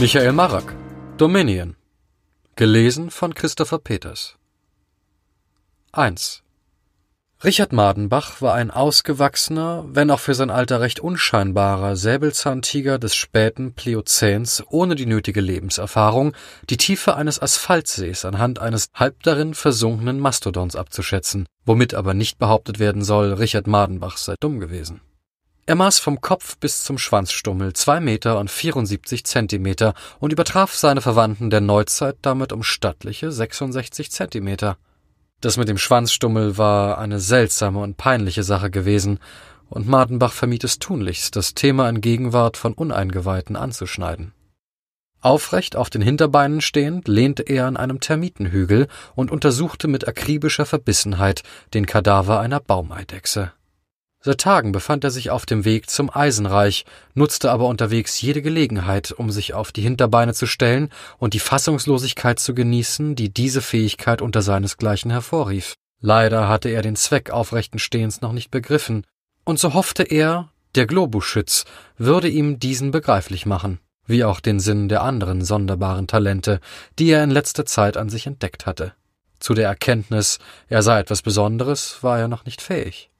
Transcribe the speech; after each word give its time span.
Michael 0.00 0.30
Marak, 0.30 0.76
Dominion. 1.16 1.74
Gelesen 2.54 3.10
von 3.10 3.34
Christopher 3.34 3.80
Peters. 3.80 4.36
1. 5.90 6.44
Richard 7.42 7.72
Madenbach 7.72 8.40
war 8.40 8.54
ein 8.54 8.70
ausgewachsener, 8.70 9.84
wenn 9.88 10.12
auch 10.12 10.20
für 10.20 10.34
sein 10.34 10.50
Alter 10.50 10.80
recht 10.80 11.00
unscheinbarer 11.00 11.96
Säbelzahntiger 11.96 13.00
des 13.00 13.16
späten 13.16 13.72
Pliozäns 13.72 14.62
ohne 14.70 14.94
die 14.94 15.06
nötige 15.06 15.40
Lebenserfahrung, 15.40 16.32
die 16.70 16.76
Tiefe 16.76 17.16
eines 17.16 17.42
Asphaltsees 17.42 18.24
anhand 18.24 18.60
eines 18.60 18.90
halb 18.94 19.24
darin 19.24 19.52
versunkenen 19.54 20.20
Mastodons 20.20 20.76
abzuschätzen, 20.76 21.48
womit 21.64 21.94
aber 21.94 22.14
nicht 22.14 22.38
behauptet 22.38 22.78
werden 22.78 23.02
soll, 23.02 23.32
Richard 23.32 23.66
Madenbach 23.66 24.16
sei 24.16 24.36
dumm 24.38 24.60
gewesen. 24.60 25.00
Er 25.68 25.74
maß 25.74 25.98
vom 25.98 26.22
Kopf 26.22 26.56
bis 26.56 26.82
zum 26.82 26.96
Schwanzstummel 26.96 27.74
zwei 27.74 28.00
Meter 28.00 28.38
und 28.38 28.50
74 28.50 29.26
Zentimeter 29.26 29.92
und 30.18 30.32
übertraf 30.32 30.74
seine 30.74 31.02
Verwandten 31.02 31.50
der 31.50 31.60
Neuzeit 31.60 32.16
damit 32.22 32.54
um 32.54 32.62
stattliche 32.62 33.30
66 33.30 34.10
Zentimeter. 34.10 34.78
Das 35.42 35.58
mit 35.58 35.68
dem 35.68 35.76
Schwanzstummel 35.76 36.56
war 36.56 36.96
eine 36.96 37.20
seltsame 37.20 37.80
und 37.80 37.98
peinliche 37.98 38.44
Sache 38.44 38.70
gewesen, 38.70 39.18
und 39.68 39.86
Mardenbach 39.86 40.32
vermied 40.32 40.64
es 40.64 40.78
tunlichst, 40.78 41.36
das 41.36 41.52
Thema 41.52 41.86
in 41.90 42.00
Gegenwart 42.00 42.56
von 42.56 42.72
Uneingeweihten 42.72 43.54
anzuschneiden. 43.54 44.32
Aufrecht 45.20 45.76
auf 45.76 45.90
den 45.90 46.00
Hinterbeinen 46.00 46.62
stehend 46.62 47.08
lehnte 47.08 47.42
er 47.42 47.66
an 47.66 47.76
einem 47.76 48.00
Termitenhügel 48.00 48.88
und 49.14 49.30
untersuchte 49.30 49.86
mit 49.86 50.08
akribischer 50.08 50.64
Verbissenheit 50.64 51.42
den 51.74 51.84
Kadaver 51.84 52.40
einer 52.40 52.58
Baumeidechse. 52.58 53.52
Seit 54.20 54.40
Tagen 54.40 54.72
befand 54.72 55.04
er 55.04 55.12
sich 55.12 55.30
auf 55.30 55.46
dem 55.46 55.64
Weg 55.64 55.88
zum 55.88 56.10
Eisenreich, 56.10 56.84
nutzte 57.14 57.52
aber 57.52 57.66
unterwegs 57.66 58.20
jede 58.20 58.42
Gelegenheit, 58.42 59.12
um 59.12 59.30
sich 59.30 59.54
auf 59.54 59.70
die 59.70 59.82
Hinterbeine 59.82 60.34
zu 60.34 60.46
stellen 60.46 60.90
und 61.18 61.34
die 61.34 61.38
Fassungslosigkeit 61.38 62.40
zu 62.40 62.52
genießen, 62.52 63.14
die 63.14 63.32
diese 63.32 63.62
Fähigkeit 63.62 64.20
unter 64.20 64.42
seinesgleichen 64.42 65.12
hervorrief. 65.12 65.74
Leider 66.00 66.48
hatte 66.48 66.68
er 66.68 66.82
den 66.82 66.96
Zweck 66.96 67.30
aufrechten 67.30 67.78
Stehens 67.78 68.20
noch 68.20 68.32
nicht 68.32 68.50
begriffen, 68.50 69.04
und 69.44 69.58
so 69.58 69.72
hoffte 69.72 70.02
er, 70.02 70.50
der 70.74 70.86
Globuschütz 70.86 71.64
würde 71.96 72.28
ihm 72.28 72.58
diesen 72.58 72.90
begreiflich 72.90 73.46
machen, 73.46 73.78
wie 74.06 74.24
auch 74.24 74.40
den 74.40 74.60
Sinn 74.60 74.88
der 74.88 75.02
anderen 75.02 75.44
sonderbaren 75.44 76.06
Talente, 76.06 76.60
die 76.98 77.10
er 77.10 77.24
in 77.24 77.30
letzter 77.30 77.66
Zeit 77.66 77.96
an 77.96 78.08
sich 78.08 78.26
entdeckt 78.26 78.66
hatte. 78.66 78.92
Zu 79.38 79.54
der 79.54 79.68
Erkenntnis, 79.68 80.38
er 80.68 80.82
sei 80.82 80.98
etwas 80.98 81.22
Besonderes, 81.22 81.98
war 82.02 82.18
er 82.18 82.28
noch 82.28 82.44
nicht 82.44 82.60
fähig. 82.60 83.10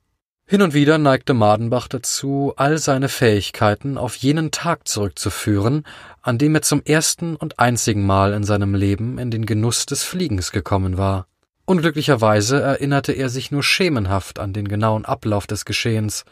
Hin 0.50 0.62
und 0.62 0.72
wieder 0.72 0.96
neigte 0.96 1.34
Madenbach 1.34 1.88
dazu, 1.88 2.54
all 2.56 2.78
seine 2.78 3.10
Fähigkeiten 3.10 3.98
auf 3.98 4.16
jenen 4.16 4.50
Tag 4.50 4.88
zurückzuführen, 4.88 5.84
an 6.22 6.38
dem 6.38 6.54
er 6.54 6.62
zum 6.62 6.80
ersten 6.86 7.36
und 7.36 7.58
einzigen 7.58 8.06
Mal 8.06 8.32
in 8.32 8.44
seinem 8.44 8.74
Leben 8.74 9.18
in 9.18 9.30
den 9.30 9.44
Genuss 9.44 9.84
des 9.84 10.04
Fliegens 10.04 10.50
gekommen 10.50 10.96
war. 10.96 11.26
Unglücklicherweise 11.66 12.62
erinnerte 12.62 13.12
er 13.12 13.28
sich 13.28 13.50
nur 13.50 13.62
schemenhaft 13.62 14.38
an 14.38 14.54
den 14.54 14.68
genauen 14.68 15.04
Ablauf 15.04 15.46
des 15.46 15.66
Geschehens, 15.66 16.24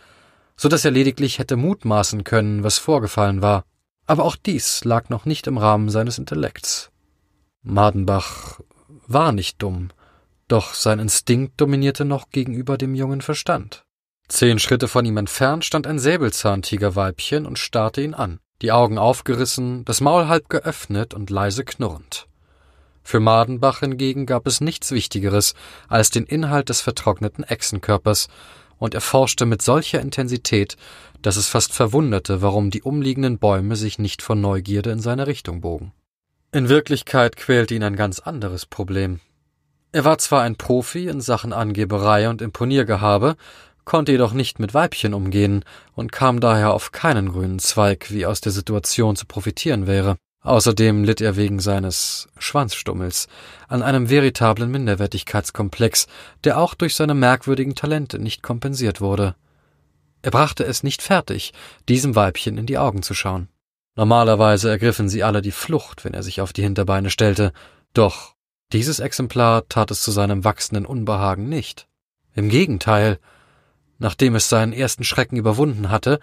so 0.56 0.70
dass 0.70 0.86
er 0.86 0.92
lediglich 0.92 1.38
hätte 1.38 1.56
mutmaßen 1.56 2.24
können, 2.24 2.64
was 2.64 2.78
vorgefallen 2.78 3.42
war. 3.42 3.66
Aber 4.06 4.24
auch 4.24 4.36
dies 4.36 4.82
lag 4.84 5.10
noch 5.10 5.26
nicht 5.26 5.46
im 5.46 5.58
Rahmen 5.58 5.90
seines 5.90 6.16
Intellekts. 6.16 6.90
Madenbach 7.62 8.60
war 9.06 9.32
nicht 9.32 9.60
dumm, 9.60 9.90
doch 10.48 10.72
sein 10.72 11.00
Instinkt 11.00 11.60
dominierte 11.60 12.06
noch 12.06 12.30
gegenüber 12.30 12.78
dem 12.78 12.94
jungen 12.94 13.20
Verstand. 13.20 13.85
Zehn 14.28 14.58
Schritte 14.58 14.88
von 14.88 15.04
ihm 15.04 15.16
entfernt 15.16 15.64
stand 15.64 15.86
ein 15.86 15.98
Säbelzahntigerweibchen 15.98 17.46
und 17.46 17.58
starrte 17.58 18.02
ihn 18.02 18.14
an, 18.14 18.40
die 18.62 18.72
Augen 18.72 18.98
aufgerissen, 18.98 19.84
das 19.84 20.00
Maul 20.00 20.26
halb 20.28 20.48
geöffnet 20.48 21.14
und 21.14 21.30
leise 21.30 21.64
knurrend. 21.64 22.26
Für 23.04 23.20
Madenbach 23.20 23.80
hingegen 23.80 24.26
gab 24.26 24.48
es 24.48 24.60
nichts 24.60 24.90
Wichtigeres 24.90 25.54
als 25.88 26.10
den 26.10 26.24
Inhalt 26.24 26.68
des 26.70 26.80
vertrockneten 26.80 27.44
Echsenkörpers, 27.44 28.28
und 28.78 28.94
er 28.94 29.00
forschte 29.00 29.46
mit 29.46 29.62
solcher 29.62 30.00
Intensität, 30.00 30.76
dass 31.22 31.36
es 31.36 31.48
fast 31.48 31.72
verwunderte, 31.72 32.42
warum 32.42 32.70
die 32.70 32.82
umliegenden 32.82 33.38
Bäume 33.38 33.76
sich 33.76 33.98
nicht 33.98 34.22
vor 34.22 34.36
Neugierde 34.36 34.90
in 34.90 35.00
seine 35.00 35.26
Richtung 35.26 35.60
bogen. 35.60 35.92
In 36.52 36.68
Wirklichkeit 36.68 37.36
quälte 37.36 37.74
ihn 37.74 37.84
ein 37.84 37.96
ganz 37.96 38.18
anderes 38.18 38.66
Problem. 38.66 39.20
Er 39.92 40.04
war 40.04 40.18
zwar 40.18 40.42
ein 40.42 40.56
Profi 40.56 41.08
in 41.08 41.20
Sachen 41.20 41.52
Angeberei 41.52 42.28
und 42.28 42.42
Imponiergehabe, 42.42 43.36
konnte 43.86 44.12
jedoch 44.12 44.34
nicht 44.34 44.58
mit 44.58 44.74
Weibchen 44.74 45.14
umgehen 45.14 45.64
und 45.94 46.12
kam 46.12 46.40
daher 46.40 46.74
auf 46.74 46.92
keinen 46.92 47.32
grünen 47.32 47.58
Zweig, 47.58 48.10
wie 48.10 48.26
aus 48.26 48.42
der 48.42 48.52
Situation 48.52 49.16
zu 49.16 49.24
profitieren 49.24 49.86
wäre. 49.86 50.16
Außerdem 50.42 51.02
litt 51.02 51.20
er 51.20 51.36
wegen 51.36 51.58
seines 51.58 52.28
Schwanzstummels 52.38 53.26
an 53.66 53.82
einem 53.82 54.10
veritablen 54.10 54.70
Minderwertigkeitskomplex, 54.70 56.06
der 56.44 56.58
auch 56.58 56.74
durch 56.74 56.94
seine 56.94 57.14
merkwürdigen 57.14 57.74
Talente 57.74 58.18
nicht 58.18 58.42
kompensiert 58.42 59.00
wurde. 59.00 59.34
Er 60.22 60.30
brachte 60.30 60.64
es 60.64 60.82
nicht 60.82 61.02
fertig, 61.02 61.52
diesem 61.88 62.14
Weibchen 62.14 62.58
in 62.58 62.66
die 62.66 62.78
Augen 62.78 63.02
zu 63.02 63.14
schauen. 63.14 63.48
Normalerweise 63.96 64.68
ergriffen 64.68 65.08
sie 65.08 65.24
alle 65.24 65.42
die 65.42 65.52
Flucht, 65.52 66.04
wenn 66.04 66.14
er 66.14 66.22
sich 66.22 66.40
auf 66.40 66.52
die 66.52 66.62
Hinterbeine 66.62 67.10
stellte, 67.10 67.52
doch 67.94 68.34
dieses 68.72 68.98
Exemplar 69.00 69.68
tat 69.68 69.90
es 69.90 70.02
zu 70.02 70.10
seinem 70.10 70.44
wachsenden 70.44 70.86
Unbehagen 70.86 71.48
nicht. 71.48 71.88
Im 72.34 72.48
Gegenteil, 72.48 73.18
Nachdem 73.98 74.34
es 74.34 74.48
seinen 74.48 74.72
ersten 74.72 75.04
Schrecken 75.04 75.36
überwunden 75.36 75.90
hatte, 75.90 76.20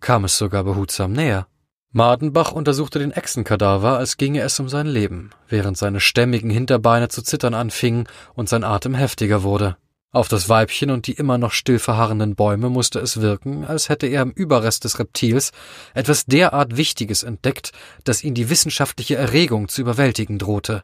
kam 0.00 0.24
es 0.24 0.36
sogar 0.36 0.64
behutsam 0.64 1.12
näher. 1.12 1.46
Mardenbach 1.92 2.52
untersuchte 2.52 2.98
den 2.98 3.12
Echsenkadaver, 3.12 3.98
als 3.98 4.16
ginge 4.16 4.40
es 4.40 4.58
um 4.58 4.68
sein 4.68 4.86
Leben, 4.86 5.30
während 5.48 5.76
seine 5.76 6.00
stämmigen 6.00 6.48
Hinterbeine 6.48 7.08
zu 7.08 7.22
zittern 7.22 7.52
anfingen 7.52 8.08
und 8.34 8.48
sein 8.48 8.64
Atem 8.64 8.94
heftiger 8.94 9.42
wurde. 9.42 9.76
Auf 10.10 10.28
das 10.28 10.48
Weibchen 10.48 10.90
und 10.90 11.06
die 11.06 11.12
immer 11.12 11.38
noch 11.38 11.52
still 11.52 11.78
verharrenden 11.78 12.34
Bäume 12.34 12.68
musste 12.68 12.98
es 12.98 13.20
wirken, 13.20 13.64
als 13.64 13.88
hätte 13.88 14.06
er 14.06 14.22
im 14.22 14.30
Überrest 14.30 14.84
des 14.84 14.98
Reptils 14.98 15.52
etwas 15.94 16.26
derart 16.26 16.76
Wichtiges 16.76 17.22
entdeckt, 17.22 17.72
dass 18.04 18.24
ihn 18.24 18.34
die 18.34 18.50
wissenschaftliche 18.50 19.16
Erregung 19.16 19.68
zu 19.68 19.80
überwältigen 19.80 20.38
drohte. 20.38 20.82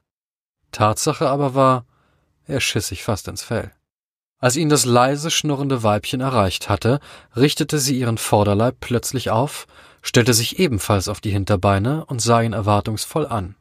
Tatsache 0.72 1.28
aber 1.28 1.54
war, 1.54 1.86
er 2.46 2.60
schiss 2.60 2.88
sich 2.88 3.02
fast 3.02 3.28
ins 3.28 3.42
Fell. 3.42 3.70
Als 4.40 4.56
ihn 4.56 4.68
das 4.68 4.84
leise 4.84 5.30
schnurrende 5.30 5.82
Weibchen 5.82 6.20
erreicht 6.20 6.68
hatte, 6.68 7.00
richtete 7.34 7.78
sie 7.78 7.98
ihren 7.98 8.18
Vorderleib 8.18 8.76
plötzlich 8.78 9.30
auf, 9.30 9.66
stellte 10.00 10.32
sich 10.32 10.60
ebenfalls 10.60 11.08
auf 11.08 11.20
die 11.20 11.30
Hinterbeine 11.30 12.04
und 12.06 12.22
sah 12.22 12.40
ihn 12.42 12.52
erwartungsvoll 12.52 13.26
an. 13.26 13.56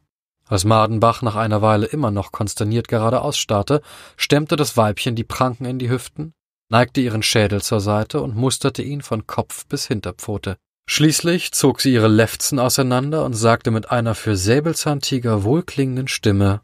Als 0.45 0.65
Madenbach 0.65 1.21
nach 1.23 1.35
einer 1.35 1.61
Weile 1.61 1.87
immer 1.87 2.11
noch 2.11 2.31
konsterniert 2.31 2.87
geradeaus 2.87 3.37
starrte, 3.37 3.81
stemmte 4.15 4.55
das 4.55 4.77
Weibchen 4.77 5.15
die 5.15 5.23
Pranken 5.23 5.65
in 5.65 5.79
die 5.79 5.89
Hüften, 5.89 6.33
neigte 6.69 7.01
ihren 7.01 7.23
Schädel 7.23 7.61
zur 7.61 7.81
Seite 7.81 8.21
und 8.21 8.35
musterte 8.35 8.81
ihn 8.81 9.01
von 9.01 9.27
Kopf 9.27 9.65
bis 9.65 9.87
Hinterpfote. 9.87 10.57
Schließlich 10.89 11.51
zog 11.51 11.81
sie 11.81 11.91
ihre 11.91 12.07
Lefzen 12.07 12.59
auseinander 12.59 13.25
und 13.25 13.33
sagte 13.33 13.71
mit 13.71 13.91
einer 13.91 14.15
für 14.15 14.37
Säbelzahntiger 14.37 15.43
wohlklingenden 15.43 16.07
Stimme 16.07 16.61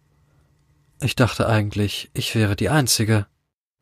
Ich 1.01 1.15
dachte 1.15 1.47
eigentlich, 1.47 2.09
ich 2.13 2.35
wäre 2.35 2.55
die 2.55 2.69
Einzige. 2.69 3.25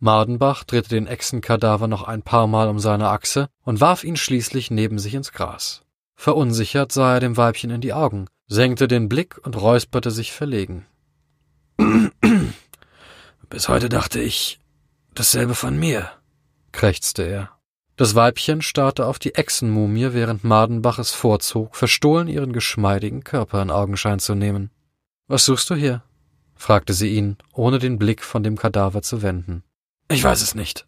Mardenbach 0.04 0.64
drehte 0.64 0.90
den 0.90 1.06
Echsenkadaver 1.06 1.88
noch 1.88 2.02
ein 2.02 2.24
paar 2.24 2.48
Mal 2.48 2.70
um 2.70 2.80
seine 2.80 3.10
Achse 3.10 3.50
und 3.64 3.82
warf 3.82 4.04
ihn 4.04 4.16
schließlich 4.16 4.72
neben 4.72 4.98
sich 4.98 5.14
ins 5.14 5.32
Gras. 5.32 5.84
Verunsichert 6.16 6.92
sah 6.92 7.14
er 7.14 7.20
dem 7.20 7.38
Weibchen 7.38 7.70
in 7.70 7.82
die 7.82 7.94
Augen, 7.94 8.26
senkte 8.48 8.88
den 8.88 9.10
Blick 9.10 9.40
und 9.44 9.62
räusperte 9.62 10.10
sich 10.10 10.32
verlegen. 10.32 10.88
Bis 13.50 13.70
heute 13.70 13.90
dachte 13.90 14.20
ich 14.20 14.60
dasselbe 15.14 15.54
von 15.54 15.78
mir, 15.78 16.10
krächzte 16.72 17.22
er. 17.22 17.52
Das 17.96 18.16
Weibchen 18.16 18.64
starrte 18.64 19.06
auf 19.06 19.20
die 19.20 19.36
Echsenmumie, 19.36 20.14
während 20.14 20.44
Mardenbach 20.44 20.98
es 20.98 21.12
vorzog, 21.12 21.76
verstohlen 21.76 22.28
ihren 22.28 22.54
geschmeidigen 22.54 23.24
Körper 23.24 23.62
in 23.62 23.70
Augenschein 23.70 24.18
zu 24.18 24.34
nehmen. 24.34 24.72
Was 25.28 25.46
suchst 25.46 25.70
du 25.70 25.76
hier? 25.76 26.02
fragte 26.56 26.94
sie 26.94 27.16
ihn, 27.16 27.38
ohne 27.54 27.78
den 27.78 28.00
Blick 28.00 28.24
von 28.24 28.42
dem 28.42 28.58
Kadaver 28.58 29.04
zu 29.04 29.22
wenden. 29.22 29.64
Ich 30.12 30.26
weiß 30.26 30.42
es 30.42 30.56
nicht, 30.56 30.86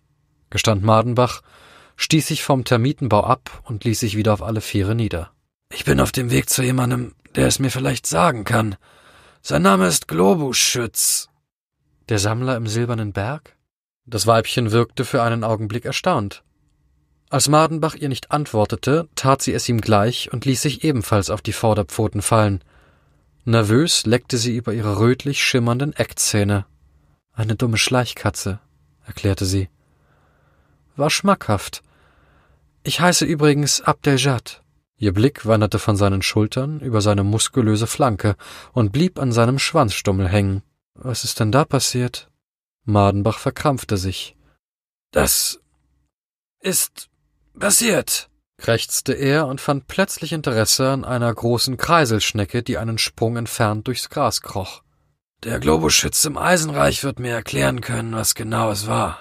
gestand 0.49 0.83
Madenbach, 0.83 1.43
stieß 1.95 2.27
sich 2.27 2.43
vom 2.43 2.65
Termitenbau 2.65 3.23
ab 3.23 3.63
und 3.63 3.85
ließ 3.85 3.97
sich 3.97 4.17
wieder 4.17 4.33
auf 4.33 4.43
alle 4.43 4.59
Viere 4.59 4.95
nieder. 4.95 5.31
Ich 5.71 5.85
bin 5.85 6.01
auf 6.01 6.11
dem 6.11 6.29
Weg 6.29 6.49
zu 6.49 6.61
jemandem, 6.61 7.15
der 7.35 7.47
es 7.47 7.57
mir 7.57 7.71
vielleicht 7.71 8.05
sagen 8.05 8.43
kann. 8.43 8.75
Sein 9.41 9.61
Name 9.61 9.87
ist 9.87 10.09
Globuschütz. 10.09 11.29
Der 12.09 12.19
Sammler 12.19 12.57
im 12.57 12.67
silbernen 12.67 13.13
Berg? 13.13 13.55
Das 14.05 14.27
Weibchen 14.27 14.71
wirkte 14.71 15.05
für 15.05 15.23
einen 15.23 15.45
Augenblick 15.45 15.85
erstaunt. 15.85 16.43
Als 17.29 17.47
Madenbach 17.47 17.95
ihr 17.95 18.09
nicht 18.09 18.31
antwortete, 18.31 19.07
tat 19.15 19.41
sie 19.41 19.53
es 19.53 19.69
ihm 19.69 19.79
gleich 19.79 20.33
und 20.33 20.43
ließ 20.43 20.61
sich 20.61 20.83
ebenfalls 20.83 21.29
auf 21.29 21.41
die 21.41 21.53
Vorderpfoten 21.53 22.21
fallen. 22.21 22.61
Nervös 23.45 24.05
leckte 24.05 24.37
sie 24.37 24.57
über 24.57 24.73
ihre 24.73 24.99
rötlich 24.99 25.41
schimmernden 25.41 25.93
Eckzähne. 25.93 26.65
Eine 27.31 27.55
dumme 27.55 27.77
Schleichkatze, 27.77 28.59
erklärte 29.05 29.45
sie. 29.45 29.69
War 30.95 31.09
schmackhaft. 31.09 31.81
Ich 32.83 33.00
heiße 33.00 33.25
übrigens 33.25 33.81
Abdeljad. 33.81 34.61
Ihr 34.97 35.13
Blick 35.13 35.45
wanderte 35.45 35.79
von 35.79 35.95
seinen 35.95 36.21
Schultern 36.21 36.79
über 36.79 37.01
seine 37.01 37.23
muskulöse 37.23 37.88
Flanke 37.88 38.35
und 38.71 38.91
blieb 38.91 39.19
an 39.19 39.31
seinem 39.31 39.59
Schwanzstummel 39.59 40.27
hängen. 40.29 40.63
Was 40.94 41.23
ist 41.23 41.39
denn 41.39 41.51
da 41.51 41.65
passiert? 41.65 42.29
Madenbach 42.85 43.39
verkrampfte 43.39 43.97
sich. 43.97 44.35
Das 45.11 45.59
ist 46.59 47.09
passiert, 47.57 48.29
krächzte 48.57 49.13
er 49.13 49.47
und 49.47 49.61
fand 49.61 49.88
plötzlich 49.88 50.33
Interesse 50.33 50.89
an 50.89 51.06
einer 51.06 51.33
großen 51.33 51.77
Kreiselschnecke, 51.77 52.63
die 52.63 52.77
einen 52.77 52.97
Sprung 52.97 53.38
entfernt 53.38 53.88
durchs 53.88 54.09
Gras 54.09 54.41
kroch. 54.41 54.83
Der 55.44 55.60
Globuschütz 55.60 56.24
im 56.24 56.38
Eisenreich 56.38 57.04
wird 57.04 57.19
mir 57.19 57.34
erklären 57.34 57.81
können, 57.81 58.13
was 58.13 58.34
genau 58.34 58.72
es 58.72 58.88
war. 58.88 59.19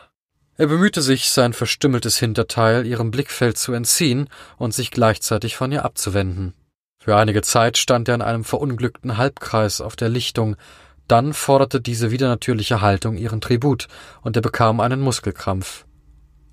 Er 0.57 0.69
bemühte 0.69 1.03
sich, 1.03 1.31
sein 1.31 1.53
verstümmeltes 1.53 2.17
Hinterteil 2.17 2.87
ihrem 2.87 3.11
Blickfeld 3.11 3.59
zu 3.59 3.73
entziehen 3.73 4.29
und 4.57 4.73
sich 4.73 4.93
gleichzeitig 4.93 5.57
von 5.57 5.73
ihr 5.73 5.85
abzuwenden. 5.85 6.55
Für 7.03 7.17
einige 7.17 7.43
Zeit 7.43 7.77
stand 7.77 8.09
er 8.09 8.15
in 8.15 8.23
einem 8.23 8.45
verunglückten 8.45 9.17
Halbkreis 9.17 9.81
auf 9.81 9.97
der 9.97 10.09
Lichtung, 10.09 10.55
dann 11.09 11.33
forderte 11.33 11.81
diese 11.81 12.13
widernatürliche 12.13 12.81
Haltung 12.81 13.17
ihren 13.17 13.41
Tribut, 13.41 13.89
und 14.21 14.37
er 14.37 14.43
bekam 14.43 14.79
einen 14.79 15.01
Muskelkrampf. 15.01 15.87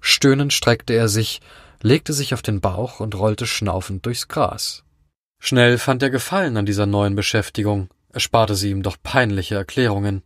Stöhnend 0.02 0.52
streckte 0.52 0.94
er 0.94 1.10
sich, 1.10 1.42
legte 1.84 2.14
sich 2.14 2.34
auf 2.34 2.42
den 2.42 2.60
Bauch 2.60 3.00
und 3.00 3.14
rollte 3.14 3.46
schnaufend 3.46 4.04
durchs 4.08 4.28
Gras. 4.28 4.84
Schnell 5.40 5.78
fand 5.78 6.02
er 6.02 6.10
Gefallen 6.10 6.58
an 6.58 6.66
dieser 6.66 6.88
neuen 6.88 7.16
Beschäftigung, 7.16 7.90
ersparte 8.20 8.54
sie 8.54 8.70
ihm 8.70 8.84
doch 8.84 8.98
peinliche 9.02 9.56
Erklärungen. 9.56 10.24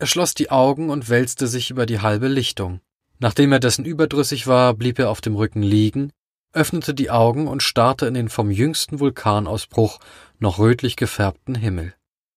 Er 0.00 0.08
schloss 0.08 0.34
die 0.34 0.50
Augen 0.50 0.90
und 0.90 1.08
wälzte 1.08 1.46
sich 1.46 1.70
über 1.70 1.86
die 1.86 2.00
halbe 2.00 2.26
Lichtung. 2.26 2.80
Nachdem 3.20 3.52
er 3.52 3.60
dessen 3.60 3.84
überdrüssig 3.84 4.48
war, 4.48 4.74
blieb 4.74 4.98
er 4.98 5.08
auf 5.08 5.20
dem 5.20 5.36
Rücken 5.36 5.62
liegen, 5.62 6.10
öffnete 6.52 6.94
die 6.94 7.10
Augen 7.10 7.46
und 7.46 7.62
starrte 7.62 8.06
in 8.06 8.14
den 8.14 8.28
vom 8.28 8.50
jüngsten 8.50 8.98
Vulkanausbruch 8.98 10.00
noch 10.40 10.58
rötlich 10.58 10.96
gefärbten 10.96 11.54
Himmel. 11.54 11.94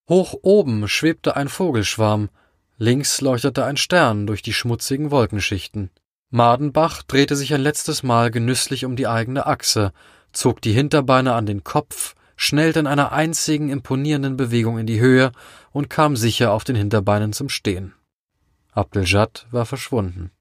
Hoch 0.07 0.36
oben 0.44 0.88
schwebte 0.88 1.36
ein 1.36 1.50
Vogelschwarm, 1.50 2.30
links 2.77 3.21
leuchtete 3.21 3.66
ein 3.66 3.75
Stern 3.75 4.27
durch 4.27 4.44
die 4.44 4.54
schmutzigen 4.54 5.10
Wolkenschichten. 5.10 5.89
Madenbach 6.30 7.01
drehte 7.01 7.36
sich 7.36 7.56
ein 7.56 7.62
letztes 7.62 8.04
Mal 8.04 8.30
genüsslich 8.30 8.86
um 8.86 8.95
die 8.95 9.07
eigene 9.07 9.48
Achse, 9.48 9.94
zog 10.31 10.62
die 10.62 10.74
Hinterbeine 10.74 11.33
an 11.33 11.48
den 11.48 11.63
Kopf, 11.63 12.13
schnellte 12.41 12.80
in 12.80 12.88
einer 12.88 13.12
einzigen 13.12 13.68
imponierenden 13.68 14.38
Bewegung 14.38 14.80
in 14.80 14.88
die 14.88 15.01
Höhe 15.01 15.33
und 15.74 15.89
kam 15.89 16.15
sicher 16.15 16.53
auf 16.53 16.63
den 16.63 16.77
Hinterbeinen 16.77 17.33
zum 17.33 17.50
Stehen. 17.50 17.94
Abdeljad 18.71 19.45
war 19.51 19.65
verschwunden. 19.65 20.31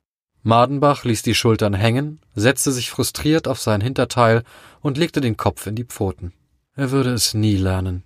Madenbach 0.44 1.02
ließ 1.02 1.22
die 1.22 1.34
Schultern 1.34 1.74
hängen, 1.74 2.20
setzte 2.36 2.70
sich 2.70 2.88
frustriert 2.88 3.48
auf 3.48 3.60
sein 3.60 3.80
Hinterteil 3.80 4.44
und 4.80 4.96
legte 4.96 5.20
den 5.20 5.36
Kopf 5.36 5.66
in 5.66 5.74
die 5.74 5.84
Pfoten. 5.84 6.32
Er 6.76 6.92
würde 6.92 7.12
es 7.12 7.34
nie 7.34 7.56
lernen. 7.56 8.04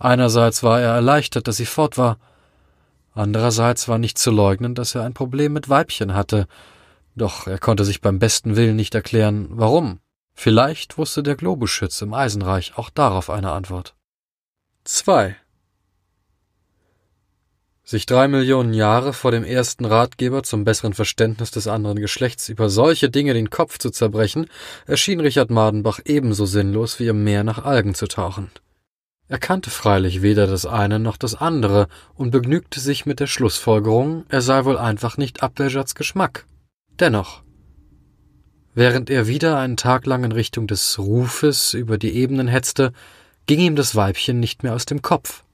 Einerseits 0.00 0.64
war 0.64 0.80
er 0.80 0.92
erleichtert, 0.94 1.46
dass 1.46 1.58
sie 1.58 1.66
fort 1.66 1.96
war, 1.98 2.18
andererseits 3.14 3.86
war 3.86 3.98
nicht 3.98 4.18
zu 4.18 4.32
leugnen, 4.32 4.74
dass 4.74 4.96
er 4.96 5.04
ein 5.04 5.14
Problem 5.14 5.52
mit 5.52 5.68
Weibchen 5.68 6.14
hatte, 6.14 6.48
doch 7.14 7.46
er 7.46 7.60
konnte 7.60 7.84
sich 7.84 8.00
beim 8.00 8.18
besten 8.18 8.56
Willen 8.56 8.74
nicht 8.74 8.96
erklären, 8.96 9.46
warum. 9.50 10.00
Vielleicht 10.42 10.96
wusste 10.96 11.22
der 11.22 11.36
Globuschütz 11.36 12.00
im 12.00 12.14
Eisenreich 12.14 12.78
auch 12.78 12.88
darauf 12.88 13.28
eine 13.28 13.52
Antwort. 13.52 13.94
2. 14.84 15.36
Sich 17.84 18.06
drei 18.06 18.26
Millionen 18.26 18.72
Jahre 18.72 19.12
vor 19.12 19.32
dem 19.32 19.44
ersten 19.44 19.84
Ratgeber 19.84 20.42
zum 20.42 20.64
besseren 20.64 20.94
Verständnis 20.94 21.50
des 21.50 21.66
anderen 21.66 21.98
Geschlechts 21.98 22.48
über 22.48 22.70
solche 22.70 23.10
Dinge 23.10 23.34
den 23.34 23.50
Kopf 23.50 23.76
zu 23.76 23.90
zerbrechen, 23.90 24.46
erschien 24.86 25.20
Richard 25.20 25.50
Madenbach 25.50 26.00
ebenso 26.06 26.46
sinnlos 26.46 26.98
wie 27.00 27.08
im 27.08 27.22
Meer 27.22 27.44
nach 27.44 27.62
Algen 27.62 27.94
zu 27.94 28.06
tauchen. 28.06 28.50
Er 29.28 29.38
kannte 29.38 29.68
freilich 29.68 30.22
weder 30.22 30.46
das 30.46 30.64
eine 30.64 30.98
noch 30.98 31.18
das 31.18 31.34
andere 31.34 31.86
und 32.14 32.30
begnügte 32.30 32.80
sich 32.80 33.04
mit 33.04 33.20
der 33.20 33.26
Schlussfolgerung, 33.26 34.24
er 34.30 34.40
sei 34.40 34.64
wohl 34.64 34.78
einfach 34.78 35.18
nicht 35.18 35.42
Abdeljads 35.42 35.94
Geschmack. 35.94 36.46
Dennoch, 36.98 37.42
während 38.74 39.10
er 39.10 39.26
wieder 39.26 39.58
einen 39.58 39.76
Tag 39.76 40.06
lang 40.06 40.24
in 40.24 40.32
Richtung 40.32 40.66
des 40.66 40.98
Rufes 40.98 41.74
über 41.74 41.98
die 41.98 42.14
Ebenen 42.14 42.48
hetzte, 42.48 42.92
ging 43.46 43.60
ihm 43.60 43.76
das 43.76 43.96
Weibchen 43.96 44.40
nicht 44.40 44.62
mehr 44.62 44.74
aus 44.74 44.86
dem 44.86 45.02
Kopf. 45.02 45.44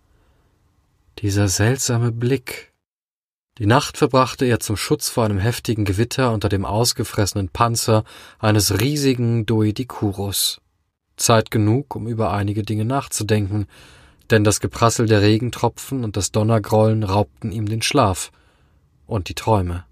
Dieser 1.19 1.49
seltsame 1.49 2.13
Blick. 2.13 2.73
Die 3.59 3.67
Nacht 3.67 3.97
verbrachte 3.97 4.45
er 4.45 4.61
zum 4.61 4.77
Schutz 4.77 5.09
vor 5.09 5.25
einem 5.25 5.39
heftigen 5.39 5.87
Gewitter 5.87 6.31
unter 6.33 6.51
dem 6.51 6.67
ausgefressenen 6.67 7.49
Panzer 7.49 8.05
eines 8.39 8.81
riesigen 8.81 9.47
Doedikurus. 9.47 10.61
Zeit 11.17 11.51
genug, 11.51 11.97
um 11.97 12.07
über 12.07 12.33
einige 12.33 12.63
Dinge 12.63 12.85
nachzudenken, 12.85 13.67
denn 14.31 14.45
das 14.45 14.61
Geprassel 14.61 15.07
der 15.07 15.23
Regentropfen 15.23 16.05
und 16.05 16.19
das 16.19 16.33
Donnergrollen 16.33 17.03
raubten 17.03 17.51
ihm 17.51 17.67
den 17.67 17.81
Schlaf 17.81 18.31
und 19.07 19.31
die 19.31 19.35
Träume. 19.35 19.85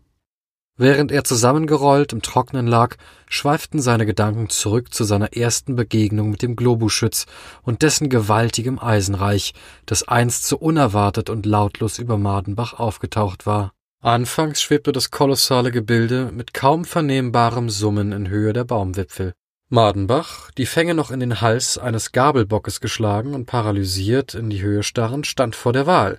Während 0.76 1.12
er 1.12 1.22
zusammengerollt 1.22 2.12
im 2.12 2.20
Trocknen 2.20 2.66
lag, 2.66 2.96
schweiften 3.28 3.80
seine 3.80 4.06
Gedanken 4.06 4.48
zurück 4.48 4.92
zu 4.92 5.04
seiner 5.04 5.32
ersten 5.36 5.76
Begegnung 5.76 6.30
mit 6.30 6.42
dem 6.42 6.56
Globuschütz 6.56 7.26
und 7.62 7.82
dessen 7.82 8.08
gewaltigem 8.08 8.80
Eisenreich, 8.80 9.54
das 9.86 10.08
einst 10.08 10.48
so 10.48 10.56
unerwartet 10.56 11.30
und 11.30 11.46
lautlos 11.46 12.00
über 12.00 12.18
Madenbach 12.18 12.72
aufgetaucht 12.72 13.46
war. 13.46 13.72
Anfangs 14.02 14.60
schwebte 14.60 14.90
das 14.90 15.12
kolossale 15.12 15.70
Gebilde 15.70 16.32
mit 16.32 16.52
kaum 16.54 16.84
vernehmbarem 16.84 17.70
Summen 17.70 18.10
in 18.10 18.28
Höhe 18.28 18.52
der 18.52 18.64
Baumwipfel. 18.64 19.32
Madenbach, 19.68 20.50
die 20.50 20.66
Fänge 20.66 20.94
noch 20.94 21.12
in 21.12 21.20
den 21.20 21.40
Hals 21.40 21.78
eines 21.78 22.10
Gabelbockes 22.10 22.80
geschlagen 22.80 23.34
und 23.34 23.46
paralysiert 23.46 24.34
in 24.34 24.50
die 24.50 24.60
Höhe 24.60 24.82
starrend, 24.82 25.26
stand 25.28 25.54
vor 25.54 25.72
der 25.72 25.86
Wahl 25.86 26.18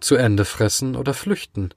zu 0.00 0.16
Ende 0.16 0.44
fressen 0.44 0.96
oder 0.96 1.14
flüchten 1.14 1.72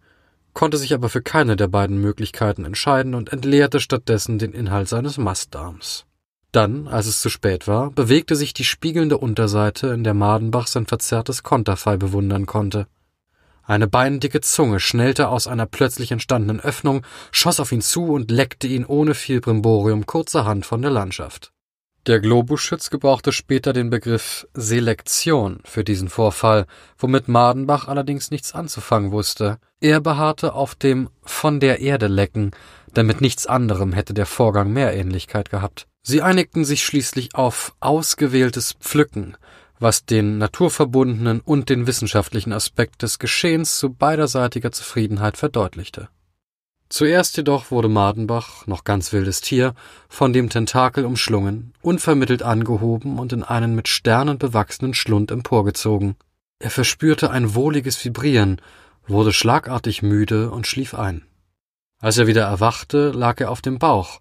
konnte 0.56 0.78
sich 0.78 0.96
aber 0.96 1.10
für 1.10 1.22
keine 1.22 1.56
der 1.56 1.68
beiden 1.68 2.02
Möglichkeiten 2.02 2.66
entscheiden 2.66 3.14
und 3.14 3.32
entleerte 3.32 3.80
stattdessen 3.80 4.40
den 4.40 4.54
Inhalt 4.54 4.90
seines 4.90 5.20
Mastdarms. 5.20 6.06
Dann, 6.52 6.88
als 6.88 7.06
es 7.06 7.22
zu 7.22 7.30
spät 7.30 7.68
war, 7.68 7.92
bewegte 7.92 8.36
sich 8.36 8.54
die 8.54 8.64
spiegelnde 8.64 9.18
Unterseite, 9.18 9.88
in 9.88 10.04
der 10.04 10.14
Madenbach 10.14 10.68
sein 10.68 10.88
verzerrtes 10.88 11.44
Konterfei 11.44 11.98
bewundern 11.98 12.46
konnte. 12.46 12.88
Eine 13.64 13.88
beindicke 13.88 14.42
Zunge 14.42 14.80
schnellte 14.80 15.28
aus 15.28 15.48
einer 15.48 15.66
plötzlich 15.66 16.12
entstandenen 16.12 16.62
Öffnung, 16.62 17.02
schoss 17.32 17.60
auf 17.60 17.72
ihn 17.72 17.82
zu 17.82 18.06
und 18.06 18.32
leckte 18.32 18.68
ihn 18.68 18.86
ohne 18.86 19.16
viel 19.16 19.42
Brimborium 19.42 20.06
kurzerhand 20.06 20.66
von 20.66 20.82
der 20.82 20.92
Landschaft. 20.92 21.52
Der 22.08 22.20
Globuschütz 22.20 22.92
gebrauchte 22.92 23.32
später 23.32 23.74
den 23.74 23.90
Begriff 23.90 24.48
Selektion 24.54 25.60
für 25.66 25.84
diesen 25.84 26.08
Vorfall, 26.08 26.68
womit 27.00 27.28
Madenbach 27.28 27.88
allerdings 27.88 28.30
nichts 28.30 28.54
anzufangen 28.54 29.12
wusste. 29.12 29.58
Er 29.82 30.02
beharrte 30.02 30.54
auf 30.54 30.76
dem 30.76 31.10
von 31.24 31.60
der 31.60 31.80
Erde 31.80 32.06
lecken, 32.06 32.52
denn 32.96 33.08
mit 33.08 33.22
nichts 33.22 33.48
anderem 33.48 33.92
hätte 33.92 34.14
der 34.14 34.28
Vorgang 34.28 34.72
mehr 34.72 34.94
Ähnlichkeit 34.94 35.50
gehabt. 35.50 35.88
Sie 36.04 36.22
einigten 36.22 36.64
sich 36.64 36.86
schließlich 36.86 37.34
auf 37.34 37.74
ausgewähltes 37.80 38.74
Pflücken, 38.74 39.36
was 39.80 40.06
den 40.06 40.38
naturverbundenen 40.38 41.40
und 41.40 41.70
den 41.70 41.88
wissenschaftlichen 41.88 42.54
Aspekt 42.54 43.02
des 43.02 43.18
Geschehens 43.18 43.80
zu 43.80 43.92
beiderseitiger 43.92 44.72
Zufriedenheit 44.72 45.38
verdeutlichte. 45.38 46.10
Zuerst 46.88 47.36
jedoch 47.38 47.72
wurde 47.72 47.90
Madenbach, 47.90 48.68
noch 48.68 48.84
ganz 48.84 49.12
wildes 49.12 49.42
Tier, 49.42 49.74
von 50.08 50.34
dem 50.34 50.50
Tentakel 50.50 51.06
umschlungen, 51.06 51.74
unvermittelt 51.82 52.44
angehoben 52.44 53.18
und 53.18 53.34
in 53.34 53.44
einen 53.44 53.74
mit 53.74 53.88
Sternen 53.88 54.38
bewachsenen 54.38 54.94
Schlund 54.94 55.32
emporgezogen. 55.32 56.16
Er 56.60 56.70
verspürte 56.70 57.32
ein 57.32 57.56
wohliges 57.56 58.04
Vibrieren, 58.06 58.62
wurde 59.08 59.34
schlagartig 59.34 60.04
müde 60.04 60.52
und 60.52 60.68
schlief 60.68 60.94
ein. 60.94 61.26
Als 62.00 62.18
er 62.18 62.28
wieder 62.28 62.44
erwachte, 62.44 63.10
lag 63.10 63.40
er 63.42 63.50
auf 63.50 63.62
dem 63.62 63.80
Bauch, 63.80 64.20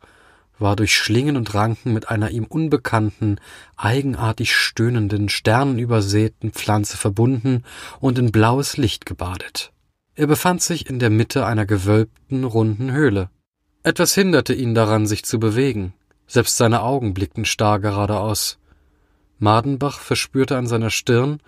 war 0.58 0.74
durch 0.74 0.96
Schlingen 0.96 1.36
und 1.36 1.52
Ranken 1.54 1.92
mit 1.92 2.08
einer 2.08 2.30
ihm 2.30 2.44
unbekannten, 2.44 3.36
eigenartig 3.76 4.56
stöhnenden, 4.56 5.28
sternenübersäten 5.28 6.52
Pflanze 6.52 6.96
verbunden 6.96 7.64
und 8.00 8.18
in 8.18 8.32
blaues 8.32 8.78
Licht 8.78 9.04
gebadet. 9.04 9.73
Er 10.16 10.28
befand 10.28 10.62
sich 10.62 10.88
in 10.88 11.00
der 11.00 11.10
Mitte 11.10 11.44
einer 11.44 11.66
gewölbten, 11.66 12.44
runden 12.44 12.92
Höhle. 12.92 13.30
Etwas 13.82 14.14
hinderte 14.14 14.54
ihn 14.54 14.74
daran, 14.74 15.06
sich 15.06 15.24
zu 15.24 15.40
bewegen. 15.40 15.92
Selbst 16.28 16.56
seine 16.56 16.82
Augen 16.82 17.14
blickten 17.14 17.44
starr 17.44 17.80
geradeaus. 17.80 18.58
Madenbach 19.40 19.98
verspürte 19.98 20.56
an 20.56 20.68
seiner 20.68 20.90
Stirn, 20.90 21.40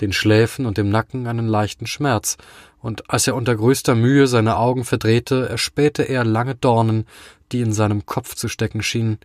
den 0.00 0.14
Schläfen 0.14 0.64
und 0.64 0.78
dem 0.78 0.88
Nacken 0.88 1.26
einen 1.26 1.46
leichten 1.46 1.86
Schmerz, 1.86 2.38
und 2.80 3.10
als 3.10 3.26
er 3.26 3.34
unter 3.34 3.54
größter 3.54 3.94
Mühe 3.94 4.26
seine 4.26 4.56
Augen 4.56 4.84
verdrehte, 4.84 5.48
erspähte 5.48 6.02
er 6.02 6.24
lange 6.24 6.54
Dornen, 6.54 7.04
die 7.52 7.60
in 7.60 7.72
seinem 7.72 8.06
Kopf 8.06 8.34
zu 8.34 8.48
stecken 8.48 8.82
schienen. 8.82 9.18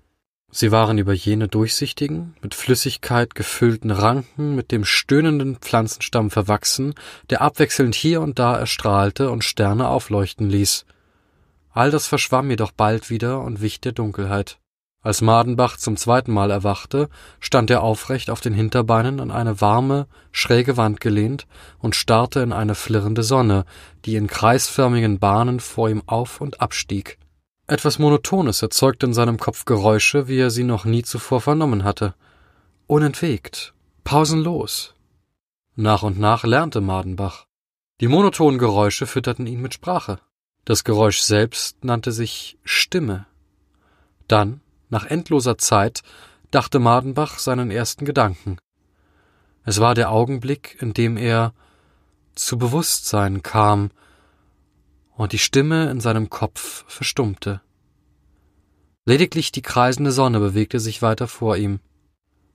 Sie 0.53 0.71
waren 0.71 0.97
über 0.97 1.13
jene 1.13 1.47
durchsichtigen, 1.47 2.35
mit 2.41 2.55
Flüssigkeit 2.55 3.35
gefüllten 3.35 3.89
Ranken 3.89 4.53
mit 4.53 4.73
dem 4.73 4.83
stöhnenden 4.83 5.55
Pflanzenstamm 5.55 6.29
verwachsen, 6.29 6.93
der 7.29 7.41
abwechselnd 7.41 7.95
hier 7.95 8.19
und 8.19 8.37
da 8.37 8.57
erstrahlte 8.57 9.31
und 9.31 9.45
Sterne 9.45 9.87
aufleuchten 9.87 10.49
ließ. 10.49 10.85
All 11.71 11.89
das 11.89 12.07
verschwamm 12.07 12.49
jedoch 12.49 12.71
bald 12.71 13.09
wieder 13.09 13.39
und 13.39 13.61
wich 13.61 13.79
der 13.79 13.93
Dunkelheit. 13.93 14.59
Als 15.03 15.21
Madenbach 15.21 15.77
zum 15.77 15.95
zweiten 15.95 16.33
Mal 16.33 16.51
erwachte, 16.51 17.09
stand 17.39 17.71
er 17.71 17.81
aufrecht 17.81 18.29
auf 18.29 18.41
den 18.41 18.53
Hinterbeinen 18.53 19.21
an 19.21 19.31
eine 19.31 19.61
warme, 19.61 20.05
schräge 20.33 20.75
Wand 20.75 20.99
gelehnt 20.99 21.47
und 21.79 21.95
starrte 21.95 22.41
in 22.41 22.51
eine 22.51 22.75
flirrende 22.75 23.23
Sonne, 23.23 23.63
die 24.05 24.15
in 24.15 24.27
kreisförmigen 24.27 25.17
Bahnen 25.17 25.61
vor 25.61 25.89
ihm 25.89 26.03
auf 26.05 26.41
und 26.41 26.61
abstieg. 26.61 27.17
Etwas 27.71 27.99
Monotones 27.99 28.61
erzeugte 28.61 29.05
in 29.05 29.13
seinem 29.13 29.37
Kopf 29.37 29.63
Geräusche, 29.63 30.27
wie 30.27 30.37
er 30.37 30.49
sie 30.51 30.65
noch 30.65 30.83
nie 30.83 31.03
zuvor 31.03 31.39
vernommen 31.39 31.85
hatte. 31.85 32.15
Unentwegt, 32.85 33.73
pausenlos. 34.03 34.93
Nach 35.77 36.03
und 36.03 36.19
nach 36.19 36.43
lernte 36.43 36.81
Madenbach. 36.81 37.45
Die 38.01 38.09
monotonen 38.09 38.59
Geräusche 38.59 39.07
fütterten 39.07 39.47
ihn 39.47 39.61
mit 39.61 39.73
Sprache. 39.73 40.19
Das 40.65 40.83
Geräusch 40.83 41.21
selbst 41.21 41.85
nannte 41.85 42.11
sich 42.11 42.57
Stimme. 42.65 43.25
Dann 44.27 44.59
nach 44.89 45.05
endloser 45.05 45.57
Zeit 45.57 46.03
dachte 46.51 46.77
Madenbach 46.77 47.39
seinen 47.39 47.71
ersten 47.71 48.03
Gedanken. 48.03 48.57
Es 49.63 49.79
war 49.79 49.95
der 49.95 50.11
Augenblick, 50.11 50.75
in 50.81 50.93
dem 50.93 51.15
er 51.15 51.53
zu 52.35 52.57
Bewusstsein 52.57 53.43
kam 53.43 53.91
und 55.15 55.31
die 55.31 55.39
Stimme 55.39 55.89
in 55.89 55.99
seinem 55.99 56.29
Kopf 56.29 56.83
verstummte. 56.87 57.61
Lediglich 59.05 59.51
die 59.51 59.61
kreisende 59.61 60.11
Sonne 60.11 60.39
bewegte 60.39 60.79
sich 60.79 61.01
weiter 61.01 61.27
vor 61.27 61.57
ihm. 61.57 61.79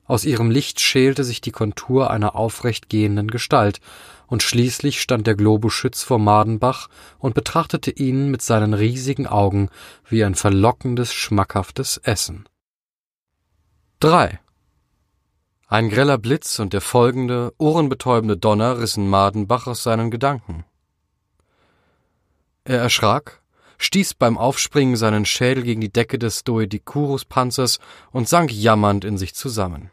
Aus 0.04 0.24
ihrem 0.24 0.50
Licht 0.50 0.80
schälte 0.80 1.24
sich 1.24 1.40
die 1.40 1.50
Kontur 1.50 2.10
einer 2.10 2.36
aufrecht 2.36 2.88
gehenden 2.88 3.28
Gestalt, 3.28 3.80
und 4.28 4.42
schließlich 4.42 5.00
stand 5.00 5.26
der 5.26 5.34
Globuschütz 5.34 6.02
vor 6.02 6.18
Madenbach 6.18 6.88
und 7.18 7.34
betrachtete 7.34 7.90
ihn 7.90 8.30
mit 8.30 8.42
seinen 8.42 8.74
riesigen 8.74 9.26
Augen 9.26 9.68
wie 10.08 10.24
ein 10.24 10.34
verlockendes, 10.34 11.12
schmackhaftes 11.12 11.98
Essen. 11.98 12.48
3. 14.00 14.40
Ein 15.68 15.88
greller 15.88 16.18
Blitz 16.18 16.58
und 16.60 16.72
der 16.72 16.80
folgende, 16.80 17.52
ohrenbetäubende 17.58 18.36
Donner 18.36 18.78
rissen 18.78 19.08
Madenbach 19.08 19.66
aus 19.66 19.82
seinen 19.82 20.10
Gedanken. 20.10 20.64
Er 22.68 22.80
erschrak, 22.80 23.42
stieß 23.78 24.14
beim 24.14 24.36
Aufspringen 24.36 24.96
seinen 24.96 25.24
Schädel 25.24 25.62
gegen 25.62 25.80
die 25.80 25.92
Decke 25.92 26.18
des 26.18 26.42
Doedicurus-Panzers 26.42 27.78
und 28.10 28.28
sank 28.28 28.52
jammernd 28.52 29.04
in 29.04 29.18
sich 29.18 29.36
zusammen. 29.36 29.92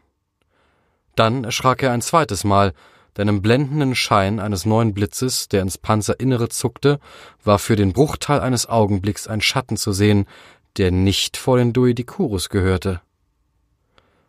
Dann 1.14 1.44
erschrak 1.44 1.84
er 1.84 1.92
ein 1.92 2.02
zweites 2.02 2.42
Mal, 2.42 2.72
denn 3.16 3.28
im 3.28 3.42
blendenden 3.42 3.94
Schein 3.94 4.40
eines 4.40 4.66
neuen 4.66 4.92
Blitzes, 4.92 5.46
der 5.46 5.62
ins 5.62 5.78
Panzerinnere 5.78 6.48
zuckte, 6.48 6.98
war 7.44 7.60
für 7.60 7.76
den 7.76 7.92
Bruchteil 7.92 8.40
eines 8.40 8.68
Augenblicks 8.68 9.28
ein 9.28 9.40
Schatten 9.40 9.76
zu 9.76 9.92
sehen, 9.92 10.26
der 10.76 10.90
nicht 10.90 11.36
vor 11.36 11.58
den 11.58 11.72
Duedicurus 11.72 12.48
gehörte. 12.48 13.02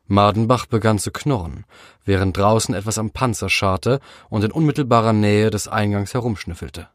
Mardenbach 0.05 0.67
begann 0.67 0.99
zu 0.99 1.09
knurren, 1.09 1.65
während 2.03 2.37
draußen 2.37 2.75
etwas 2.75 2.99
am 2.99 3.09
Panzer 3.09 3.49
scharte 3.49 3.99
und 4.29 4.43
in 4.43 4.51
unmittelbarer 4.51 5.13
Nähe 5.13 5.49
des 5.49 5.67
Eingangs 5.67 6.13
herumschnüffelte. 6.13 6.89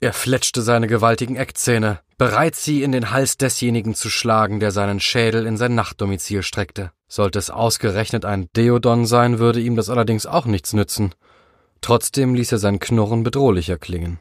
Er 0.00 0.12
fletschte 0.12 0.62
seine 0.62 0.86
gewaltigen 0.86 1.36
Eckzähne, 1.36 2.00
bereit 2.18 2.56
sie 2.56 2.82
in 2.82 2.92
den 2.92 3.10
Hals 3.10 3.36
desjenigen 3.36 3.94
zu 3.94 4.10
schlagen, 4.10 4.60
der 4.60 4.70
seinen 4.70 5.00
Schädel 5.00 5.46
in 5.46 5.56
sein 5.56 5.74
Nachtdomizil 5.74 6.42
streckte. 6.42 6.92
Sollte 7.08 7.38
es 7.38 7.50
ausgerechnet 7.50 8.24
ein 8.24 8.48
Deodon 8.56 9.06
sein, 9.06 9.38
würde 9.38 9.60
ihm 9.60 9.76
das 9.76 9.90
allerdings 9.90 10.26
auch 10.26 10.46
nichts 10.46 10.72
nützen. 10.72 11.14
Trotzdem 11.80 12.34
ließ 12.34 12.52
er 12.52 12.58
sein 12.58 12.80
Knurren 12.80 13.22
bedrohlicher 13.22 13.78
klingen. 13.78 14.18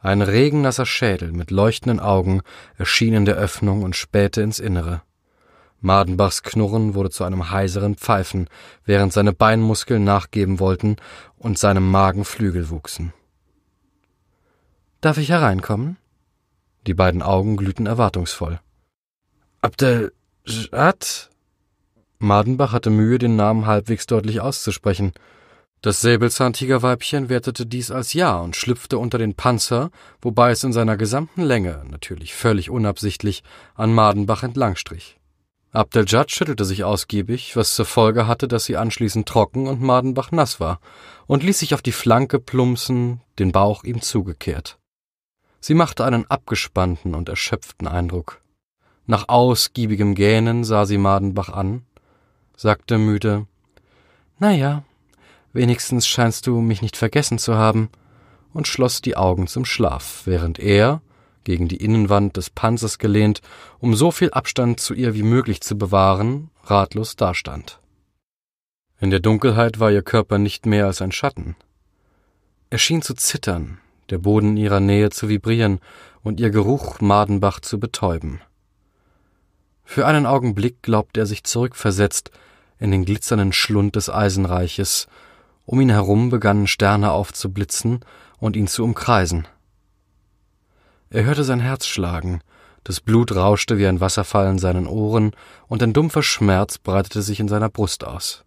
Ein 0.00 0.22
regennasser 0.22 0.86
Schädel 0.86 1.32
mit 1.32 1.50
leuchtenden 1.50 1.98
Augen 1.98 2.42
erschien 2.76 3.14
in 3.14 3.24
der 3.24 3.36
Öffnung 3.36 3.82
und 3.82 3.96
spähte 3.96 4.42
ins 4.42 4.60
Innere. 4.60 5.02
Madenbachs 5.80 6.42
Knurren 6.42 6.94
wurde 6.94 7.10
zu 7.10 7.24
einem 7.24 7.50
heiseren 7.50 7.96
Pfeifen, 7.96 8.48
während 8.84 9.12
seine 9.12 9.32
Beinmuskeln 9.32 10.04
nachgeben 10.04 10.60
wollten 10.60 10.96
und 11.38 11.58
seinem 11.58 11.90
Magen 11.90 12.24
Flügel 12.24 12.70
wuchsen. 12.70 13.12
Darf 15.00 15.18
ich 15.18 15.28
hereinkommen? 15.28 15.98
Die 16.86 16.94
beiden 16.94 17.22
Augen 17.22 17.56
glühten 17.56 17.86
erwartungsvoll. 17.86 18.60
Abdeljad? 19.60 21.30
Madenbach 22.18 22.72
hatte 22.72 22.90
Mühe, 22.90 23.18
den 23.18 23.36
Namen 23.36 23.66
halbwegs 23.66 24.06
deutlich 24.06 24.40
auszusprechen. 24.40 25.12
Das 25.82 26.00
Säbelzahntigerweibchen 26.00 27.28
wertete 27.28 27.66
dies 27.66 27.90
als 27.90 28.14
Ja 28.14 28.38
und 28.38 28.56
schlüpfte 28.56 28.98
unter 28.98 29.18
den 29.18 29.34
Panzer, 29.34 29.90
wobei 30.22 30.50
es 30.50 30.64
in 30.64 30.72
seiner 30.72 30.96
gesamten 30.96 31.42
Länge, 31.42 31.84
natürlich 31.90 32.34
völlig 32.34 32.70
unabsichtlich, 32.70 33.42
an 33.74 33.92
Madenbach 33.92 34.42
entlangstrich. 34.42 35.18
Abdeljad 35.72 36.30
schüttelte 36.30 36.64
sich 36.64 36.84
ausgiebig, 36.84 37.54
was 37.54 37.74
zur 37.74 37.84
Folge 37.84 38.26
hatte, 38.26 38.48
dass 38.48 38.64
sie 38.64 38.78
anschließend 38.78 39.28
trocken 39.28 39.66
und 39.66 39.82
Madenbach 39.82 40.32
nass 40.32 40.58
war, 40.58 40.80
und 41.26 41.42
ließ 41.42 41.58
sich 41.58 41.74
auf 41.74 41.82
die 41.82 41.92
Flanke 41.92 42.38
plumpsen, 42.38 43.20
den 43.38 43.52
Bauch 43.52 43.84
ihm 43.84 44.00
zugekehrt. 44.00 44.78
Sie 45.66 45.74
machte 45.74 46.04
einen 46.04 46.30
abgespannten 46.30 47.16
und 47.16 47.28
erschöpften 47.28 47.88
Eindruck. 47.88 48.40
Nach 49.06 49.28
ausgiebigem 49.28 50.14
Gähnen 50.14 50.62
sah 50.62 50.86
sie 50.86 50.96
Madenbach 50.96 51.48
an, 51.48 51.84
sagte 52.56 52.98
müde 52.98 53.48
Na 54.38 54.52
ja, 54.52 54.84
wenigstens 55.52 56.06
scheinst 56.06 56.46
du 56.46 56.60
mich 56.60 56.82
nicht 56.82 56.96
vergessen 56.96 57.38
zu 57.38 57.56
haben, 57.56 57.88
und 58.52 58.68
schloss 58.68 59.02
die 59.02 59.16
Augen 59.16 59.48
zum 59.48 59.64
Schlaf, 59.64 60.22
während 60.24 60.60
er, 60.60 61.02
gegen 61.42 61.66
die 61.66 61.82
Innenwand 61.82 62.36
des 62.36 62.48
Panzers 62.48 63.00
gelehnt, 63.00 63.40
um 63.80 63.96
so 63.96 64.12
viel 64.12 64.30
Abstand 64.30 64.78
zu 64.78 64.94
ihr 64.94 65.16
wie 65.16 65.24
möglich 65.24 65.62
zu 65.62 65.76
bewahren, 65.76 66.48
ratlos 66.62 67.16
dastand. 67.16 67.80
In 69.00 69.10
der 69.10 69.18
Dunkelheit 69.18 69.80
war 69.80 69.90
ihr 69.90 70.02
Körper 70.02 70.38
nicht 70.38 70.64
mehr 70.64 70.86
als 70.86 71.02
ein 71.02 71.10
Schatten. 71.10 71.56
Er 72.70 72.78
schien 72.78 73.02
zu 73.02 73.14
zittern, 73.14 73.80
der 74.10 74.18
Boden 74.18 74.56
ihrer 74.56 74.80
Nähe 74.80 75.10
zu 75.10 75.28
vibrieren 75.28 75.80
und 76.22 76.40
ihr 76.40 76.50
Geruch 76.50 77.00
Madenbach 77.00 77.60
zu 77.60 77.78
betäuben. 77.78 78.40
Für 79.84 80.06
einen 80.06 80.26
Augenblick 80.26 80.82
glaubte 80.82 81.20
er 81.20 81.26
sich 81.26 81.44
zurückversetzt 81.44 82.30
in 82.78 82.90
den 82.90 83.04
glitzernden 83.04 83.52
Schlund 83.52 83.96
des 83.96 84.10
Eisenreiches, 84.10 85.06
um 85.64 85.80
ihn 85.80 85.90
herum 85.90 86.30
begannen 86.30 86.66
Sterne 86.66 87.12
aufzublitzen 87.12 88.00
und 88.38 88.56
ihn 88.56 88.66
zu 88.66 88.84
umkreisen. 88.84 89.46
Er 91.10 91.24
hörte 91.24 91.44
sein 91.44 91.60
Herz 91.60 91.86
schlagen, 91.86 92.40
das 92.84 93.00
Blut 93.00 93.34
rauschte 93.34 93.78
wie 93.78 93.86
ein 93.86 94.00
Wasserfall 94.00 94.48
in 94.48 94.58
seinen 94.58 94.86
Ohren, 94.86 95.32
und 95.66 95.82
ein 95.82 95.92
dumpfer 95.92 96.22
Schmerz 96.22 96.78
breitete 96.78 97.22
sich 97.22 97.40
in 97.40 97.48
seiner 97.48 97.68
Brust 97.68 98.04
aus. 98.04 98.44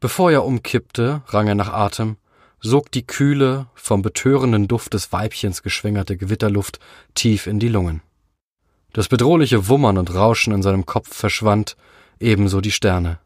Bevor 0.00 0.30
er 0.30 0.44
umkippte, 0.44 1.22
rang 1.26 1.48
er 1.48 1.54
nach 1.54 1.72
Atem 1.72 2.16
sog 2.64 2.90
die 2.90 3.06
kühle, 3.06 3.66
vom 3.74 4.00
betörenden 4.02 4.68
Duft 4.68 4.94
des 4.94 5.12
Weibchens 5.12 5.62
geschwängerte 5.62 6.16
Gewitterluft 6.16 6.80
tief 7.14 7.46
in 7.46 7.60
die 7.60 7.68
Lungen. 7.68 8.00
Das 8.94 9.08
bedrohliche 9.08 9.68
Wummern 9.68 9.98
und 9.98 10.14
Rauschen 10.14 10.52
in 10.54 10.62
seinem 10.62 10.86
Kopf 10.86 11.14
verschwand, 11.14 11.76
ebenso 12.20 12.60
die 12.60 12.72
Sterne. 12.72 13.18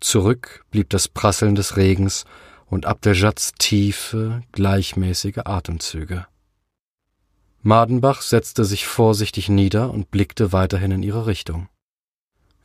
Zurück 0.00 0.64
blieb 0.70 0.90
das 0.90 1.08
Prasseln 1.08 1.56
des 1.56 1.76
Regens 1.76 2.26
und 2.66 2.86
Abdeljats 2.86 3.52
tiefe, 3.58 4.42
gleichmäßige 4.52 5.38
Atemzüge. 5.44 6.26
Madenbach 7.62 8.22
setzte 8.22 8.64
sich 8.64 8.86
vorsichtig 8.86 9.48
nieder 9.48 9.90
und 9.90 10.10
blickte 10.10 10.52
weiterhin 10.52 10.92
in 10.92 11.02
ihre 11.02 11.26
Richtung. 11.26 11.68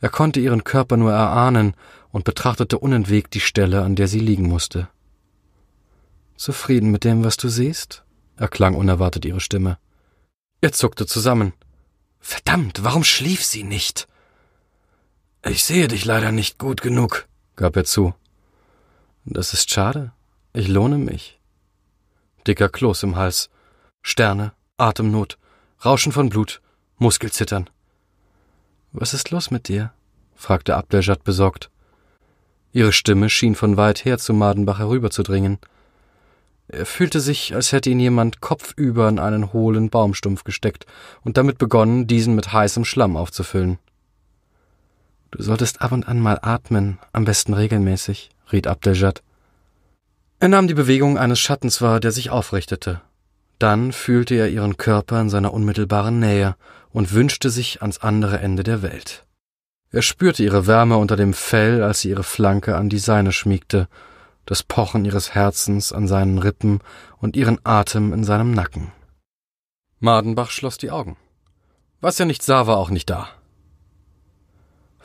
Er 0.00 0.10
konnte 0.10 0.38
ihren 0.38 0.62
Körper 0.62 0.96
nur 0.96 1.12
erahnen 1.12 1.74
und 2.10 2.24
betrachtete 2.24 2.78
unentwegt 2.78 3.34
die 3.34 3.40
Stelle, 3.40 3.82
an 3.82 3.96
der 3.96 4.08
sie 4.08 4.20
liegen 4.20 4.46
musste. 4.46 4.88
Zufrieden 6.40 6.90
mit 6.90 7.04
dem, 7.04 7.22
was 7.22 7.36
du 7.36 7.50
siehst? 7.50 8.02
erklang 8.38 8.74
unerwartet 8.74 9.26
ihre 9.26 9.40
Stimme. 9.40 9.76
Er 10.62 10.72
zuckte 10.72 11.04
zusammen. 11.04 11.52
Verdammt, 12.18 12.82
warum 12.82 13.04
schlief 13.04 13.44
sie 13.44 13.62
nicht? 13.62 14.08
Ich 15.44 15.64
sehe 15.64 15.86
dich 15.86 16.06
leider 16.06 16.32
nicht 16.32 16.56
gut 16.56 16.80
genug, 16.80 17.28
gab 17.56 17.76
er 17.76 17.84
zu. 17.84 18.14
Das 19.26 19.52
ist 19.52 19.70
schade. 19.70 20.12
Ich 20.54 20.66
lohne 20.66 20.96
mich. 20.96 21.38
Dicker 22.46 22.70
Kloß 22.70 23.02
im 23.02 23.16
Hals. 23.16 23.50
Sterne, 24.00 24.52
Atemnot, 24.78 25.36
Rauschen 25.84 26.10
von 26.10 26.30
Blut, 26.30 26.62
Muskelzittern. 26.96 27.68
Was 28.92 29.12
ist 29.12 29.30
los 29.30 29.50
mit 29.50 29.68
dir? 29.68 29.92
fragte 30.36 30.74
Abdeljad 30.74 31.22
besorgt. 31.22 31.68
Ihre 32.72 32.94
Stimme 32.94 33.28
schien 33.28 33.54
von 33.54 33.76
weit 33.76 34.06
her 34.06 34.16
zu 34.16 34.32
Madenbach 34.32 34.78
herüberzudringen. 34.78 35.58
Er 36.72 36.86
fühlte 36.86 37.18
sich, 37.18 37.52
als 37.54 37.72
hätte 37.72 37.90
ihn 37.90 37.98
jemand 37.98 38.40
kopfüber 38.40 39.08
in 39.08 39.18
einen 39.18 39.52
hohlen 39.52 39.90
Baumstumpf 39.90 40.44
gesteckt 40.44 40.86
und 41.22 41.36
damit 41.36 41.58
begonnen, 41.58 42.06
diesen 42.06 42.36
mit 42.36 42.52
heißem 42.52 42.84
Schlamm 42.84 43.16
aufzufüllen. 43.16 43.78
Du 45.32 45.42
solltest 45.42 45.82
ab 45.82 45.90
und 45.90 46.06
an 46.06 46.20
mal 46.20 46.38
atmen, 46.42 46.98
am 47.12 47.24
besten 47.24 47.54
regelmäßig, 47.54 48.30
riet 48.52 48.68
Abdeljad. 48.68 49.22
Er 50.38 50.48
nahm 50.48 50.68
die 50.68 50.74
Bewegung 50.74 51.18
eines 51.18 51.40
Schattens 51.40 51.82
wahr, 51.82 51.98
der 51.98 52.12
sich 52.12 52.30
aufrichtete. 52.30 53.00
Dann 53.58 53.92
fühlte 53.92 54.36
er 54.36 54.48
ihren 54.48 54.76
Körper 54.76 55.20
in 55.20 55.28
seiner 55.28 55.52
unmittelbaren 55.52 56.20
Nähe 56.20 56.54
und 56.92 57.12
wünschte 57.12 57.50
sich 57.50 57.82
ans 57.82 57.98
andere 57.98 58.38
Ende 58.38 58.62
der 58.62 58.82
Welt. 58.82 59.26
Er 59.90 60.02
spürte 60.02 60.44
ihre 60.44 60.68
Wärme 60.68 60.98
unter 60.98 61.16
dem 61.16 61.34
Fell, 61.34 61.82
als 61.82 62.00
sie 62.00 62.10
ihre 62.10 62.22
Flanke 62.22 62.76
an 62.76 62.88
die 62.88 63.00
seine 63.00 63.32
schmiegte, 63.32 63.88
das 64.50 64.64
Pochen 64.64 65.04
ihres 65.04 65.32
Herzens 65.32 65.92
an 65.92 66.08
seinen 66.08 66.38
Rippen 66.38 66.80
und 67.18 67.36
ihren 67.36 67.60
Atem 67.62 68.12
in 68.12 68.24
seinem 68.24 68.50
Nacken. 68.50 68.90
Madenbach 70.00 70.50
schloss 70.50 70.76
die 70.76 70.90
Augen. 70.90 71.16
Was 72.00 72.18
er 72.18 72.26
nicht 72.26 72.42
sah, 72.42 72.66
war 72.66 72.78
auch 72.78 72.90
nicht 72.90 73.08
da. 73.08 73.28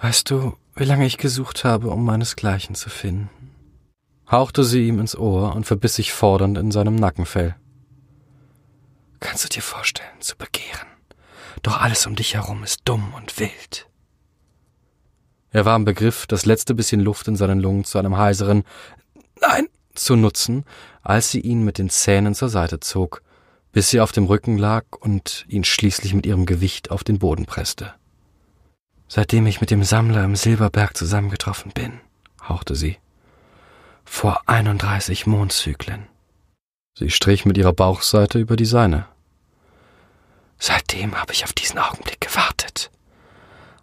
Weißt 0.02 0.32
du, 0.32 0.58
wie 0.76 0.86
lange 0.86 1.06
ich 1.06 1.20
gesucht 1.20 1.64
habe, 1.64 1.92
um 1.92 2.04
meinesgleichen 2.04 2.74
zu 2.74 2.90
finden? 2.90 3.30
hauchte 4.32 4.64
sie 4.64 4.88
ihm 4.88 5.00
ins 5.00 5.16
Ohr 5.16 5.56
und 5.56 5.68
verbiss 5.68 5.94
sich 5.94 6.12
fordernd 6.12 6.58
in 6.58 6.72
seinem 6.72 6.96
Nackenfell. 6.96 7.56
Kannst 9.20 9.44
du 9.44 9.50
dir 9.50 9.62
vorstellen, 9.62 10.22
zu 10.22 10.36
begehren? 10.36 10.88
Doch 11.62 11.80
alles 11.80 12.08
um 12.08 12.16
dich 12.16 12.34
herum 12.34 12.64
ist 12.64 12.82
dumm 12.86 13.14
und 13.16 13.38
wild. 13.38 13.88
Er 15.52 15.66
war 15.66 15.76
im 15.76 15.86
Begriff, 15.86 16.26
das 16.26 16.48
letzte 16.48 16.74
bisschen 16.74 17.00
Luft 17.00 17.28
in 17.28 17.36
seinen 17.36 17.60
Lungen 17.60 17.84
zu 17.84 18.00
einem 18.00 18.18
heiseren 18.18 18.64
Nein 19.42 19.68
zu 19.96 20.16
nutzen, 20.16 20.66
als 21.02 21.32
sie 21.32 21.40
ihn 21.40 21.64
mit 21.64 21.78
den 21.78 21.90
Zähnen 21.90 22.36
zur 22.36 22.50
Seite 22.50 22.80
zog, 22.80 23.22
bis 23.72 23.90
sie 23.90 24.02
auf 24.02 24.12
dem 24.12 24.26
Rücken 24.26 24.58
lag 24.58 24.86
und 25.00 25.46
ihn 25.48 25.64
schließlich 25.64 26.14
mit 26.14 26.26
ihrem 26.26 26.46
Gewicht 26.46 26.92
auf 26.92 27.04
den 27.04 27.20
Boden 27.20 27.46
presste. 27.46 27.94
Seitdem 29.08 29.46
ich 29.48 29.62
mit 29.62 29.72
dem 29.72 29.84
Sammler 29.84 30.24
im 30.24 30.36
Silberberg 30.36 30.98
zusammengetroffen 30.98 31.72
bin, 31.72 32.00
hauchte 32.42 32.76
sie. 32.76 32.98
Vor 34.04 34.42
31 34.48 35.26
Mondzyklen. 35.28 36.08
Sie 36.98 37.10
strich 37.10 37.46
mit 37.46 37.58
ihrer 37.58 37.74
Bauchseite 37.74 38.40
über 38.40 38.56
die 38.56 38.66
seine. 38.66 39.08
Seitdem 40.58 41.20
habe 41.20 41.34
ich 41.34 41.44
auf 41.44 41.54
diesen 41.54 41.80
Augenblick 41.80 42.22
gewartet. 42.22 42.92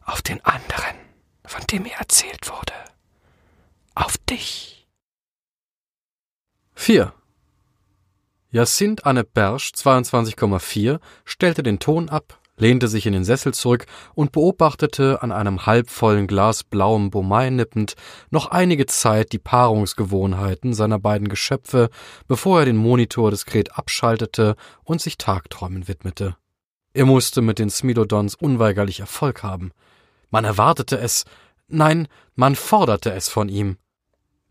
Auf 0.05 0.23
den 0.23 0.45
anderen, 0.45 0.97
von 1.45 1.63
dem 1.67 1.83
mir 1.83 1.95
erzählt 1.99 2.49
wurde. 2.49 2.73
Auf 3.95 4.17
dich. 4.17 4.82
4. 6.83 7.13
Jacinthe 8.51 9.07
Anne 9.07 9.23
Bersch, 9.23 9.71
22,4, 9.73 10.99
stellte 11.25 11.63
den 11.63 11.79
Ton 11.79 12.09
ab, 12.09 12.41
lehnte 12.57 12.89
sich 12.89 13.07
in 13.07 13.13
den 13.13 13.23
Sessel 13.23 13.55
zurück 13.55 13.87
und 14.17 14.33
beobachtete 14.33 15.23
an 15.23 15.31
einem 15.31 15.65
halbvollen 15.65 16.27
Glas 16.27 16.65
blauem 16.65 17.11
Bomai 17.11 17.51
nippend 17.51 17.95
noch 18.31 18.47
einige 18.49 18.87
Zeit 18.87 19.31
die 19.31 19.39
Paarungsgewohnheiten 19.39 20.75
seiner 20.75 20.99
beiden 20.99 21.29
Geschöpfe, 21.29 21.89
bevor 22.27 22.59
er 22.59 22.65
den 22.65 22.79
Monitor 22.79 23.31
diskret 23.31 23.79
abschaltete 23.79 24.57
und 24.83 25.01
sich 25.01 25.19
Tagträumen 25.19 25.87
widmete. 25.87 26.37
Er 26.95 27.07
musste 27.07 27.43
mit 27.43 27.61
den 27.61 27.71
Smilodons 27.71 28.35
unweigerlich 28.35 28.99
Erfolg 28.99 29.45
haben. 29.45 29.71
Man 30.31 30.45
erwartete 30.45 30.99
es, 30.99 31.27
nein, 31.69 32.09
man 32.35 32.57
forderte 32.57 33.13
es 33.13 33.29
von 33.29 33.49
ihm. 33.49 33.77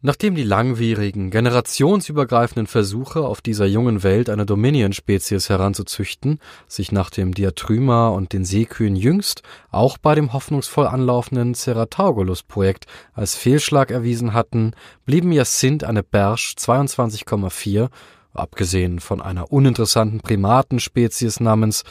Nachdem 0.04 0.34
die 0.34 0.44
langwierigen, 0.44 1.30
generationsübergreifenden 1.30 2.66
Versuche 2.66 3.22
auf 3.22 3.40
dieser 3.40 3.68
jungen 3.68 4.02
Welt 4.02 4.32
eine 4.32 4.48
Dominion-Spezies 4.48 5.48
heranzuzüchten 5.48 6.40
sich 6.68 6.92
nach 6.92 7.12
dem 7.12 7.36
Diatryma 7.36 8.08
und 8.08 8.34
den 8.34 8.44
Seekühen 8.44 8.96
jüngst 8.96 9.44
auch 9.70 10.00
bei 10.00 10.16
dem 10.16 10.34
hoffnungsvoll 10.34 10.88
anlaufenden 10.88 11.54
Cerataugulus-Projekt 11.54 12.88
als 13.14 13.36
Fehlschlag 13.36 13.92
erwiesen 13.92 14.34
hatten, 14.34 14.74
blieben 15.06 15.32
Jacinthe 15.32 15.88
eine 15.88 16.02
Bersch 16.02 16.56
22,4, 16.58 17.90
abgesehen 18.34 19.00
von 19.00 19.22
einer 19.22 19.52
uninteressanten 19.52 20.22
Primatenspezies 20.22 21.40
namens, 21.40 21.84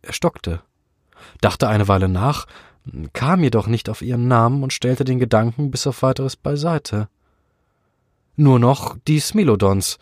er 0.00 0.14
stockte, 0.14 0.62
dachte 1.42 1.68
eine 1.68 1.88
Weile 1.88 2.08
nach, 2.08 2.46
kam 3.12 3.42
jedoch 3.42 3.66
nicht 3.66 3.90
auf 3.90 4.00
ihren 4.00 4.28
Namen 4.28 4.62
und 4.62 4.72
stellte 4.72 5.04
den 5.04 5.18
Gedanken 5.18 5.70
bis 5.70 5.86
auf 5.86 6.00
weiteres 6.00 6.36
beiseite 6.36 7.08
nur 8.36 8.58
noch 8.58 8.96
die 9.06 9.20
Smilodons. 9.20 9.98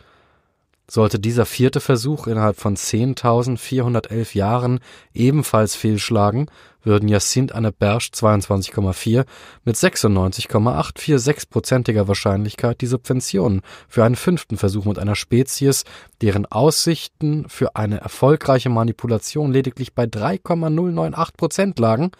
Sollte 0.90 1.18
dieser 1.18 1.47
vierte 1.47 1.81
Versuch 1.81 2.27
innerhalb 2.27 2.59
von 2.59 2.77
10.411 2.77 4.37
Jahren 4.37 4.81
ebenfalls 5.14 5.75
fehlschlagen, 5.75 6.49
würden 6.83 7.09
Jacinthe 7.09 7.55
Anne 7.55 7.73
Bersch 7.73 8.11
22,4 8.12 9.25
mit 9.64 9.77
96,846-prozentiger 9.77 12.09
Wahrscheinlichkeit 12.09 12.83
die 12.83 12.88
Subventionen 12.88 13.62
für 13.88 14.05
einen 14.05 14.16
fünften 14.16 14.59
Versuch 14.59 14.85
mit 14.85 14.99
einer 14.99 15.14
Spezies, 15.14 15.85
deren 16.21 16.45
Aussichten 16.47 17.49
für 17.49 17.77
eine 17.77 18.01
erfolgreiche 18.01 18.68
Manipulation 18.68 19.53
lediglich 19.53 19.95
bei 19.95 20.07
3,098 20.07 21.37
Prozent 21.37 21.79
lagen 21.79 22.11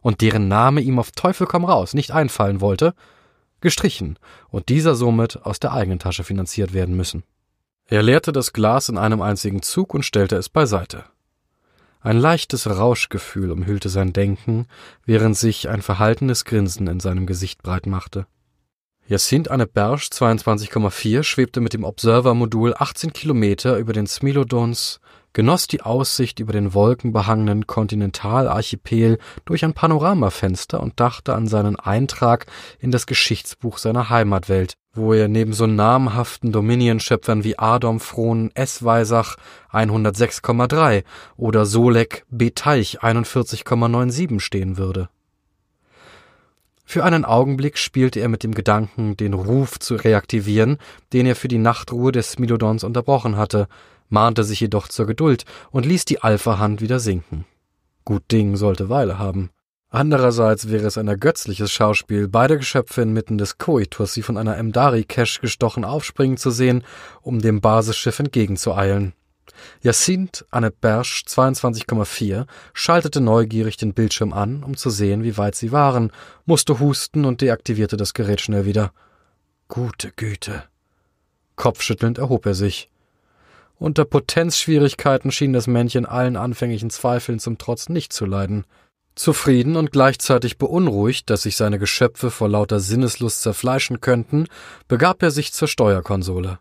und 0.00 0.22
deren 0.22 0.48
Name 0.48 0.80
ihm 0.80 0.98
auf 0.98 1.12
Teufel 1.12 1.46
komm 1.46 1.64
raus 1.64 1.94
nicht 1.94 2.10
einfallen 2.10 2.60
wollte, 2.60 2.94
gestrichen 3.60 4.18
und 4.48 4.68
dieser 4.68 4.94
somit 4.94 5.44
aus 5.44 5.60
der 5.60 5.72
eigenen 5.72 5.98
Tasche 5.98 6.24
finanziert 6.24 6.72
werden 6.72 6.96
müssen. 6.96 7.24
Er 7.86 8.02
leerte 8.02 8.32
das 8.32 8.52
Glas 8.52 8.88
in 8.88 8.98
einem 8.98 9.22
einzigen 9.22 9.62
Zug 9.62 9.94
und 9.94 10.04
stellte 10.04 10.36
es 10.36 10.48
beiseite. 10.48 11.04
Ein 12.00 12.18
leichtes 12.18 12.68
Rauschgefühl 12.68 13.50
umhüllte 13.50 13.88
sein 13.88 14.12
Denken, 14.12 14.66
während 15.04 15.36
sich 15.36 15.68
ein 15.68 15.82
verhaltenes 15.82 16.44
Grinsen 16.44 16.86
in 16.86 17.00
seinem 17.00 17.26
Gesicht 17.26 17.62
breit 17.62 17.86
machte. 17.86 18.26
Jacinthe 19.06 19.50
Anne 19.50 19.66
Bersch 19.66 20.08
22,4 20.08 21.22
schwebte 21.22 21.60
mit 21.60 21.72
dem 21.72 21.82
Observer-Modul 21.82 22.74
18 22.76 23.14
Kilometer 23.14 23.78
über 23.78 23.94
den 23.94 24.06
Smilodons 24.06 25.00
genoss 25.32 25.66
die 25.66 25.82
Aussicht 25.82 26.40
über 26.40 26.52
den 26.52 26.74
wolkenbehangenen 26.74 27.66
Kontinentalarchipel 27.66 29.18
durch 29.44 29.64
ein 29.64 29.74
Panoramafenster 29.74 30.80
und 30.80 30.98
dachte 31.00 31.34
an 31.34 31.46
seinen 31.46 31.76
Eintrag 31.76 32.46
in 32.80 32.90
das 32.90 33.06
Geschichtsbuch 33.06 33.78
seiner 33.78 34.10
Heimatwelt, 34.10 34.74
wo 34.92 35.12
er 35.12 35.28
neben 35.28 35.52
so 35.52 35.66
namhaften 35.66 36.52
Dominion-Schöpfern 36.52 37.44
wie 37.44 37.58
Adam 37.58 38.00
Frohn 38.00 38.50
S. 38.54 38.84
Weisach 38.84 39.36
106,3 39.72 41.04
oder 41.36 41.66
Solek 41.66 42.24
B. 42.30 42.50
Teich 42.50 43.00
41,97 43.02 44.40
stehen 44.40 44.76
würde. 44.76 45.08
Für 46.90 47.04
einen 47.04 47.26
Augenblick 47.26 47.76
spielte 47.76 48.18
er 48.20 48.30
mit 48.30 48.42
dem 48.42 48.54
Gedanken, 48.54 49.14
den 49.14 49.34
Ruf 49.34 49.78
zu 49.78 49.96
reaktivieren, 49.96 50.78
den 51.12 51.26
er 51.26 51.36
für 51.36 51.48
die 51.48 51.58
Nachtruhe 51.58 52.12
des 52.12 52.32
Smilodons 52.32 52.82
unterbrochen 52.82 53.36
hatte, 53.36 53.68
mahnte 54.08 54.44
sich 54.44 54.60
jedoch 54.60 54.88
zur 54.88 55.06
Geduld 55.06 55.44
und 55.70 55.86
ließ 55.86 56.04
die 56.04 56.22
Alpha-Hand 56.22 56.80
wieder 56.80 57.00
sinken. 57.00 57.44
Gut 58.04 58.30
Ding 58.32 58.56
sollte 58.56 58.88
Weile 58.88 59.18
haben. 59.18 59.50
Andererseits 59.90 60.68
wäre 60.68 60.86
es 60.86 60.98
ein 60.98 61.08
ergötzliches 61.08 61.72
Schauspiel, 61.72 62.28
beide 62.28 62.58
Geschöpfe 62.58 63.02
inmitten 63.02 63.38
des 63.38 63.56
Koitus 63.56 64.12
sie 64.12 64.22
von 64.22 64.36
einer 64.36 64.56
Emdari-Cache 64.58 65.40
gestochen 65.40 65.84
aufspringen 65.84 66.36
zu 66.36 66.50
sehen, 66.50 66.84
um 67.22 67.40
dem 67.40 67.62
Basisschiff 67.62 68.18
entgegenzueilen. 68.18 69.14
Jacinthe 69.80 70.44
Anne 70.50 70.70
Bersch 70.70 71.24
22,4 71.26 72.46
schaltete 72.74 73.20
neugierig 73.20 73.78
den 73.78 73.94
Bildschirm 73.94 74.34
an, 74.34 74.62
um 74.62 74.76
zu 74.76 74.90
sehen, 74.90 75.22
wie 75.22 75.38
weit 75.38 75.54
sie 75.54 75.72
waren, 75.72 76.12
musste 76.44 76.80
husten 76.80 77.24
und 77.24 77.40
deaktivierte 77.40 77.96
das 77.96 78.12
Gerät 78.12 78.42
schnell 78.42 78.66
wieder. 78.66 78.92
Gute 79.68 80.12
Güte. 80.12 80.64
Kopfschüttelnd 81.56 82.18
erhob 82.18 82.46
er 82.46 82.54
sich. 82.54 82.90
Unter 83.78 84.04
Potenzschwierigkeiten 84.04 85.30
schien 85.30 85.52
das 85.52 85.68
Männchen 85.68 86.04
allen 86.04 86.36
anfänglichen 86.36 86.90
Zweifeln 86.90 87.38
zum 87.38 87.58
Trotz 87.58 87.88
nicht 87.88 88.12
zu 88.12 88.26
leiden. 88.26 88.64
Zufrieden 89.14 89.76
und 89.76 89.92
gleichzeitig 89.92 90.58
beunruhigt, 90.58 91.30
dass 91.30 91.42
sich 91.42 91.56
seine 91.56 91.78
Geschöpfe 91.78 92.30
vor 92.30 92.48
lauter 92.48 92.80
Sinneslust 92.80 93.42
zerfleischen 93.42 94.00
könnten, 94.00 94.46
begab 94.88 95.22
er 95.22 95.30
sich 95.30 95.52
zur 95.52 95.68
Steuerkonsole. 95.68 96.58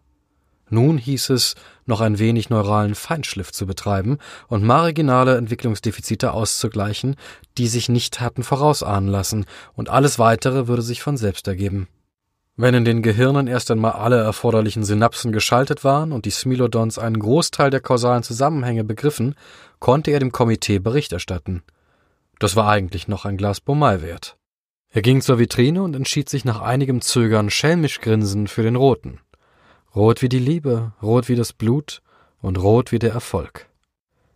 Nun 0.70 0.98
hieß 0.98 1.30
es, 1.32 1.56
noch 1.86 2.02
ein 2.02 2.20
wenig 2.20 2.50
neuralen 2.50 2.94
Feinschliff 2.94 3.52
zu 3.52 3.66
betreiben 3.66 4.18
und 4.48 4.64
marginale 4.64 5.38
Entwicklungsdefizite 5.38 6.34
auszugleichen, 6.34 7.16
die 7.58 7.68
sich 7.68 7.90
nicht 7.90 8.20
hatten 8.20 8.44
vorausahnen 8.44 9.10
lassen, 9.10 9.46
und 9.74 9.90
alles 9.90 10.20
weitere 10.20 10.68
würde 10.68 10.82
sich 10.82 11.02
von 11.02 11.18
selbst 11.18 11.48
ergeben. 11.48 11.88
Wenn 12.60 12.74
in 12.74 12.86
den 12.86 13.04
Gehirnen 13.04 13.46
erst 13.46 13.70
einmal 13.70 13.92
alle 13.92 14.18
erforderlichen 14.18 14.84
Synapsen 14.84 15.32
geschaltet 15.32 15.84
waren 15.84 16.12
und 16.12 16.26
die 16.26 16.32
Smilodons 16.32 16.98
einen 16.98 17.20
Großteil 17.20 17.70
der 17.70 17.82
kausalen 17.82 18.24
Zusammenhänge 18.24 18.84
begriffen, 18.84 19.36
konnte 19.80 20.10
er 20.10 20.20
dem 20.20 20.32
Komitee 20.32 20.80
Bericht 20.80 21.14
erstatten. 21.14 21.62
Das 22.40 22.56
war 22.56 22.68
eigentlich 22.68 23.08
noch 23.08 23.26
ein 23.26 23.38
Glas 23.38 23.62
Bomai 23.62 24.02
wert. 24.02 24.38
Er 24.90 25.04
ging 25.04 25.22
zur 25.22 25.38
Vitrine 25.38 25.84
und 25.84 25.96
entschied 25.96 26.30
sich 26.30 26.46
nach 26.46 26.60
einigem 26.60 27.02
Zögern 27.02 27.52
schelmisch 27.52 28.02
grinsend 28.02 28.50
für 28.50 28.64
den 28.64 28.76
roten. 28.76 29.20
Rot 29.96 30.24
wie 30.24 30.30
die 30.30 30.40
Liebe, 30.40 30.94
rot 31.00 31.30
wie 31.30 31.36
das 31.36 31.54
Blut 31.54 32.02
und 32.42 32.58
rot 32.58 32.92
wie 32.92 33.00
der 33.00 33.14
Erfolg. 33.14 33.68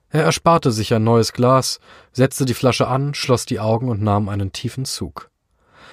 Er 0.10 0.24
ersparte 0.24 0.72
sich 0.72 0.94
ein 0.94 1.04
neues 1.04 1.34
Glas, 1.34 1.80
setzte 2.12 2.46
die 2.46 2.54
Flasche 2.54 2.88
an, 2.88 3.16
schloss 3.16 3.48
die 3.48 3.60
Augen 3.60 3.90
und 3.90 4.04
nahm 4.04 4.30
einen 4.30 4.52
tiefen 4.52 4.86
Zug. 4.86 5.31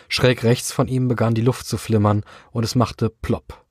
Schräg 0.09 0.42
rechts 0.42 0.73
von 0.73 0.88
ihm 0.88 1.07
begann 1.09 1.35
die 1.35 1.42
Luft 1.42 1.66
zu 1.66 1.79
flimmern, 1.79 2.25
und 2.51 2.64
es 2.64 2.75
machte 2.75 3.11
plopp. 3.11 3.64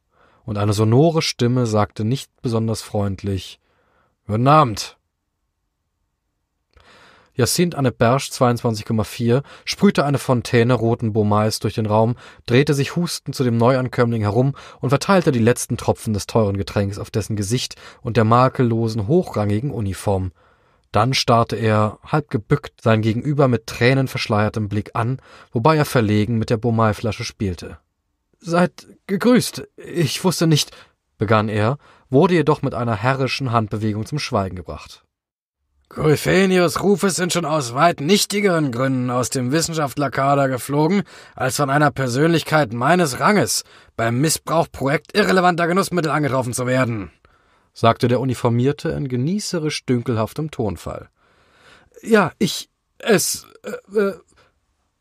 Und 0.45 0.58
eine 0.58 0.73
sonore 0.73 1.21
Stimme 1.21 1.65
sagte 1.65 2.06
nicht 2.06 2.32
besonders 2.41 2.82
freundlich 2.82 3.60
Guten 4.28 4.47
Abend. 4.47 4.97
Jacinthe 7.38 7.78
Anne 7.78 7.91
Bersch 7.91 8.30
22,4 8.30 9.43
sprühte 9.63 10.04
eine 10.04 10.17
Fontäne 10.17 10.73
roten 10.73 11.13
Baumais 11.13 11.60
durch 11.60 11.76
den 11.76 11.86
Raum, 11.86 12.15
drehte 12.47 12.73
sich 12.73 12.95
hustend 12.95 13.36
zu 13.36 13.43
dem 13.43 13.58
Neuankömmling 13.58 14.23
herum 14.23 14.56
und 14.82 14.89
verteilte 14.89 15.32
die 15.32 15.39
letzten 15.39 15.78
Tropfen 15.78 16.13
des 16.13 16.26
teuren 16.26 16.58
Getränks 16.58 16.97
auf 16.97 17.12
dessen 17.12 17.36
Gesicht 17.36 17.76
und 18.02 18.17
der 18.17 18.23
makellosen, 18.23 19.08
hochrangigen 19.08 19.69
Uniform. 19.69 20.32
Dann 20.91 21.13
starrte 21.13 21.56
er, 21.56 22.00
halb 22.04 22.30
gebückt, 22.30 22.82
sein 22.82 23.02
Gegenüber 23.02 23.47
mit 23.47 23.67
tränenverschleiertem 23.67 24.69
Blick 24.69 24.91
an, 24.93 25.19
wobei 25.52 25.76
er 25.76 25.86
verlegen 25.86 26.38
mit 26.38 26.50
der 26.50 26.58
Baumai-Flasche 26.58 27.23
spielte. 27.23 27.78
Seid 28.39 28.88
gegrüßt. 29.08 29.67
Ich 29.78 30.23
wusste 30.23 30.47
nicht, 30.47 30.71
begann 31.17 31.50
er, 31.50 31.78
wurde 32.10 32.36
jedoch 32.36 32.62
mit 32.62 32.73
einer 32.73 32.95
herrischen 32.95 33.52
Handbewegung 33.52 34.06
zum 34.06 34.19
Schweigen 34.19 34.56
gebracht. 34.56 35.04
Koryphänius 35.89 36.84
Rufus 36.84 37.15
sind 37.15 37.32
schon 37.32 37.45
aus 37.45 37.73
weit 37.73 38.02
nichtigeren 38.02 38.73
Gründen 38.73 39.10
aus 39.10 39.30
dem 39.30 39.54
Wissenschaftlerkader 39.54 40.50
geflogen, 40.50 41.04
als 41.34 41.56
von 41.56 41.69
einer 41.69 41.91
Persönlichkeit 41.91 42.73
meines 42.73 43.21
Ranges 43.21 43.63
beim 43.95 44.19
Missbrauch 44.19 44.67
projektirrelevanter 44.69 45.65
Genussmittel 45.65 46.12
angetroffen 46.12 46.54
zu 46.54 46.67
werden, 46.67 47.12
sagte 47.77 48.07
der 48.07 48.19
Uniformierte 48.19 48.89
in 48.89 49.07
genießerisch 49.07 49.85
dünkelhaftem 49.85 50.49
Tonfall. 50.49 51.09
Ja, 52.01 52.31
ich, 52.39 52.71
es, 52.97 53.45
äh, 53.61 53.99
äh. 53.99 54.15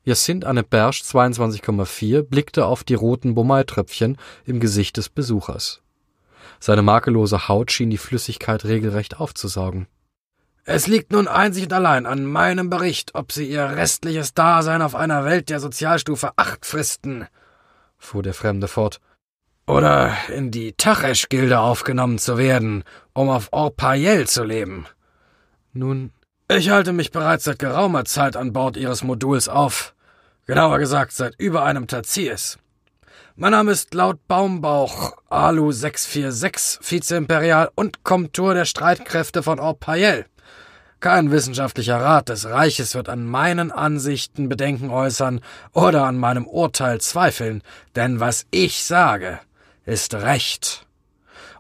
Jacinthe 0.05 0.47
Anne 0.47 0.63
Bersch 0.63 1.01
22,4 1.01 2.21
blickte 2.21 2.67
auf 2.67 2.85
die 2.85 2.93
roten 2.93 3.35
Bomai-Tröpfchen 3.35 4.19
im 4.45 4.61
Gesicht 4.61 4.99
des 4.99 5.09
Besuchers. 5.09 5.81
Seine 6.61 6.83
makellose 6.83 7.49
Haut 7.49 7.73
schien 7.73 7.89
die 7.89 7.97
Flüssigkeit 7.97 8.67
regelrecht 8.67 9.19
aufzusaugen. 9.19 9.87
Es 10.65 10.87
liegt 10.87 11.13
nun 11.13 11.29
einzig 11.29 11.65
und 11.65 11.73
allein 11.73 12.05
an 12.05 12.27
meinem 12.27 12.69
Bericht, 12.69 13.15
ob 13.15 13.33
Sie 13.33 13.49
Ihr 13.49 13.65
restliches 13.65 14.35
Dasein 14.35 14.83
auf 14.83 14.95
einer 14.95 15.25
Welt 15.25 15.49
der 15.49 15.61
Sozialstufe 15.61 16.33
acht 16.37 16.67
fristen, 16.67 17.27
fuhr 17.97 18.23
der 18.23 18.35
Fremde 18.35 18.69
fort, 18.69 19.01
oder 19.67 20.17
in 20.29 20.51
die 20.51 20.73
Tachesch-Gilde 20.73 21.59
aufgenommen 21.59 22.19
zu 22.19 22.39
werden, 22.39 22.85
um 23.13 23.29
auf 23.29 23.49
Orpayel 23.53 24.27
zu 24.27 24.45
leben. 24.45 24.87
Nun, 25.73 26.13
ich 26.49 26.71
halte 26.71 26.93
mich 26.93 27.11
bereits 27.11 27.45
seit 27.45 27.59
geraumer 27.59 28.05
Zeit 28.05 28.37
an 28.37 28.53
Bord 28.53 28.77
Ihres 28.77 29.03
Moduls 29.03 29.49
auf, 29.49 29.95
genauer 30.47 30.79
gesagt 30.79 31.13
seit 31.13 31.35
über 31.39 31.65
einem 31.65 31.89
Tertius. 31.89 32.59
Mein 33.35 33.51
Name 33.51 33.73
ist 33.73 33.93
laut 33.93 34.27
Baumbauch 34.29 35.17
Alu 35.29 35.73
646, 35.73 36.79
Vizeimperial 36.81 37.71
und 37.75 38.05
Komtur 38.05 38.55
der 38.55 38.65
Streitkräfte 38.65 39.43
von 39.43 39.59
Orpayel. 39.59 40.25
Kein 41.01 41.31
wissenschaftlicher 41.31 42.01
Rat 42.01 42.31
des 42.31 42.47
Reiches 42.47 42.95
wird 42.95 43.11
an 43.11 43.27
meinen 43.27 43.71
Ansichten 43.71 44.49
Bedenken 44.49 44.89
äußern 44.89 45.41
oder 45.73 46.05
an 46.05 46.17
meinem 46.17 46.47
Urteil 46.47 47.01
zweifeln, 47.01 47.63
denn 47.95 48.21
was 48.21 48.47
ich 48.51 48.83
sage, 48.83 49.41
ist 49.87 50.15
Recht. 50.15 50.87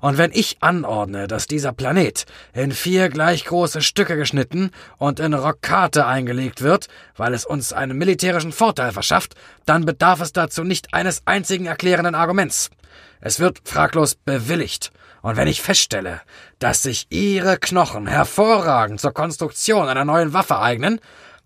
Und 0.00 0.18
wenn 0.18 0.30
ich 0.32 0.58
anordne, 0.60 1.26
dass 1.26 1.46
dieser 1.46 1.72
Planet 1.72 2.26
in 2.52 2.72
vier 2.72 3.08
gleich 3.08 3.46
große 3.46 3.80
Stücke 3.80 4.16
geschnitten 4.16 4.70
und 4.98 5.20
in 5.20 5.32
Rockate 5.32 6.06
eingelegt 6.06 6.60
wird, 6.60 6.88
weil 7.16 7.32
es 7.32 7.46
uns 7.46 7.72
einen 7.72 7.96
militärischen 7.96 8.52
Vorteil 8.52 8.92
verschafft, 8.92 9.34
dann 9.64 9.86
bedarf 9.86 10.20
es 10.20 10.32
dazu 10.32 10.64
nicht 10.64 10.92
eines 10.92 11.22
einzigen 11.24 11.66
erklärenden 11.66 12.14
Arguments. 12.14 12.70
Es 13.20 13.40
wird 13.40 13.60
fraglos 13.64 14.14
bewilligt, 14.14 14.92
und 15.22 15.36
wenn 15.36 15.48
ich 15.48 15.60
feststelle, 15.60 16.20
dass 16.60 16.84
sich 16.84 17.06
Ihre 17.10 17.58
Knochen 17.58 18.06
hervorragend 18.06 19.00
zur 19.00 19.12
Konstruktion 19.12 19.88
einer 19.88 20.04
neuen 20.04 20.32
Waffe 20.32 20.60
eignen, 20.60 21.00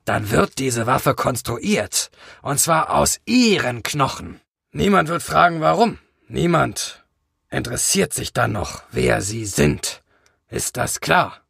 dann 0.04 0.30
wird 0.30 0.58
diese 0.58 0.86
Waffe 0.86 1.14
konstruiert. 1.14 2.10
Und 2.42 2.60
zwar 2.60 2.90
aus 2.90 3.20
Ihren 3.24 3.82
Knochen. 3.82 4.40
Niemand 4.72 5.08
wird 5.08 5.22
fragen, 5.22 5.62
warum. 5.62 5.98
Niemand 6.32 7.04
interessiert 7.50 8.14
sich 8.14 8.32
dann 8.32 8.52
noch, 8.52 8.84
wer 8.92 9.20
Sie 9.20 9.44
sind. 9.44 10.00
Ist 10.48 10.76
das 10.76 11.00
klar? 11.00 11.40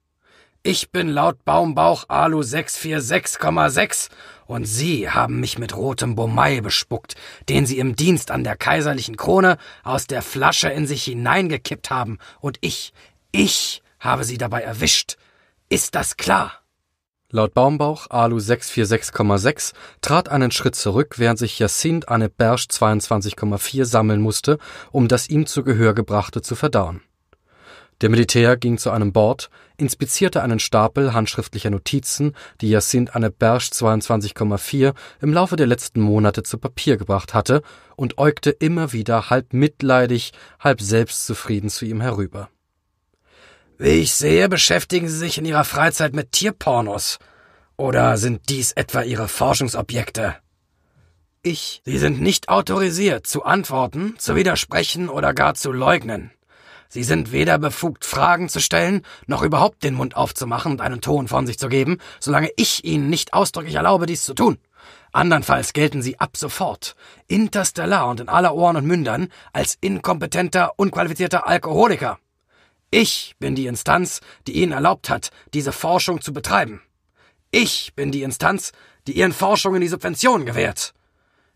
Ich 0.63 0.91
bin 0.91 1.11
laut 1.11 1.45
Baumbauch 1.45 2.07
Alu 2.09 2.41
646,6 2.41 4.09
und 4.47 4.65
Sie 4.65 5.11
haben 5.11 5.39
mich 5.39 5.59
mit 5.59 5.77
rotem 5.77 6.15
Bomei 6.15 6.63
bespuckt, 6.63 7.15
den 7.51 7.67
Sie 7.67 7.79
im 7.79 7.95
Dienst 7.95 8.31
an 8.31 8.43
der 8.43 8.57
kaiserlichen 8.57 9.19
Krone 9.19 9.59
aus 9.83 10.07
der 10.07 10.23
Flasche 10.23 10.71
in 10.71 10.87
sich 10.87 11.05
hineingekippt 11.05 11.91
haben, 11.91 12.17
und 12.41 12.57
ich, 12.63 12.95
ich 13.33 13.83
habe 13.99 14.25
Sie 14.25 14.39
dabei 14.39 14.63
erwischt. 14.63 15.19
Ist 15.69 15.95
das 15.95 16.17
klar? 16.17 16.63
Laut 17.33 17.55
Baumbauch 17.55 18.09
Alu 18.11 18.39
646,6 18.39 19.73
trat 20.01 20.29
einen 20.29 20.51
Schritt 20.51 20.75
zurück, 20.75 21.15
während 21.19 21.39
sich 21.39 21.61
Jacinthe 21.61 22.09
Anne 22.09 22.29
Bersch 22.29 22.65
22,4 22.65 23.85
sammeln 23.85 24.21
musste, 24.21 24.59
um 24.91 25.07
das 25.07 25.29
ihm 25.29 25.47
zu 25.47 25.63
Gehör 25.63 25.95
gebrachte 25.95 26.43
zu 26.43 26.57
verdauen. 26.57 27.03
Der 28.01 28.09
Militär 28.09 28.57
ging 28.57 28.79
zu 28.79 28.91
einem 28.91 29.13
Board, 29.13 29.49
inspizierte 29.77 30.43
einen 30.43 30.59
Stapel 30.59 31.13
handschriftlicher 31.13 31.71
Notizen, 31.71 32.35
die 32.63 32.71
Jacinthe 32.71 33.15
Anne 33.15 33.31
Bersch 33.31 33.69
22,4 33.69 34.95
im 35.21 35.33
Laufe 35.33 35.55
der 35.55 35.69
letzten 35.69 36.01
Monate 36.01 36.43
zu 36.43 36.59
Papier 36.59 36.97
gebracht 36.97 37.33
hatte, 37.33 37.63
und 37.95 38.19
äugte 38.19 38.51
immer 38.51 38.93
wieder 38.93 39.31
halb 39.31 39.53
mitleidig, 39.53 40.33
halb 40.59 40.81
selbstzufrieden 40.81 41.71
zu 41.71 41.85
ihm 41.85 42.01
herüber. 42.01 42.49
Wie 43.83 44.03
ich 44.03 44.13
sehe, 44.13 44.51
beschäftigen 44.51 45.09
Sie 45.09 45.17
sich 45.17 45.39
in 45.39 45.47
Ihrer 45.47 45.65
Freizeit 45.65 46.13
mit 46.13 46.33
Tierpornos. 46.33 47.19
Oder 47.79 48.19
sind 48.19 48.51
dies 48.51 48.73
etwa 48.73 49.01
Ihre 49.01 49.27
Forschungsobjekte? 49.27 50.37
Ich. 51.43 51.81
Sie 51.87 51.97
sind 51.97 52.21
nicht 52.21 52.51
autorisiert, 52.51 53.27
zu 53.27 53.43
antworten, 53.43 54.17
zu 54.19 54.37
widersprechen 54.37 55.09
oder 55.09 55.33
gar 55.33 55.55
zu 55.55 55.73
leugnen. 55.73 56.31
Sie 56.91 57.03
sind 57.03 57.33
weder 57.33 57.57
befugt, 57.57 58.05
Fragen 58.05 58.51
zu 58.51 58.61
stellen, 58.61 59.01
noch 59.27 59.41
überhaupt 59.41 59.83
den 59.83 59.95
Mund 59.95 60.15
aufzumachen 60.15 60.73
und 60.73 60.83
einen 60.83 61.01
Ton 61.01 61.27
von 61.27 61.47
sich 61.47 61.59
zu 61.59 61.71
geben, 61.71 62.01
solange 62.19 62.51
ich 62.57 62.85
Ihnen 62.85 63.09
nicht 63.09 63.33
ausdrücklich 63.33 63.77
erlaube, 63.77 64.05
dies 64.05 64.25
zu 64.25 64.35
tun. 64.35 64.59
Andernfalls 65.13 65.73
gelten 65.73 66.03
Sie 66.03 66.21
ab 66.21 66.37
sofort, 66.37 66.97
interstellar 67.29 68.09
und 68.09 68.21
in 68.21 68.29
aller 68.29 68.55
Ohren 68.55 68.77
und 68.77 68.85
Mündern, 68.85 69.29
als 69.55 69.79
inkompetenter, 69.81 70.75
unqualifizierter 70.77 71.47
Alkoholiker. 71.47 72.19
Ich 72.93 73.37
bin 73.39 73.55
die 73.55 73.67
Instanz, 73.67 74.21
die 74.49 74.55
Ihnen 74.61 74.73
erlaubt 74.73 75.11
hat, 75.11 75.31
diese 75.55 75.71
Forschung 75.71 76.21
zu 76.21 76.33
betreiben. 76.33 76.83
Ich 77.53 77.95
bin 77.95 78.11
die 78.11 78.23
Instanz, 78.23 78.73
die 79.07 79.13
Ihren 79.13 79.33
Forschungen 79.33 79.81
die 79.81 79.89
Subventionen 79.89 80.45
gewährt. 80.45 80.93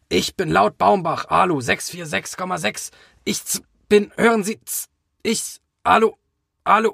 Ich 0.09 0.37
bin 0.37 0.51
laut 0.51 0.79
Baumbach 0.79 1.29
Alu 1.29 1.59
646,6. 1.59 2.93
Ich 3.25 3.43
bin, 3.89 4.13
hören 4.17 4.45
Sie, 4.45 4.61
ich, 5.25 5.61
Alu, 5.83 6.13
Alu. 6.63 6.93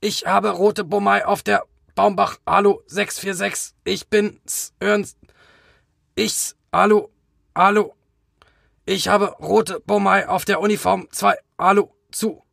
Ich 0.00 0.26
habe 0.26 0.50
rote 0.50 0.82
Bomei 0.82 1.24
auf 1.24 1.42
der 1.42 1.64
Baumbach 1.94 2.38
Alu 2.44 2.80
646. 2.86 3.74
Ich 3.84 4.08
bin, 4.08 4.40
hören 4.80 5.06
Ich, 6.16 6.54
Alu, 6.72 7.08
Alu. 7.54 7.92
Ich 8.84 9.08
habe 9.08 9.26
rote 9.38 9.80
Bomei 9.80 10.28
auf 10.28 10.44
der 10.44 10.60
Uniform 10.60 11.08
2 11.10 11.38
Alu 11.56 11.88
zu. 12.10 12.43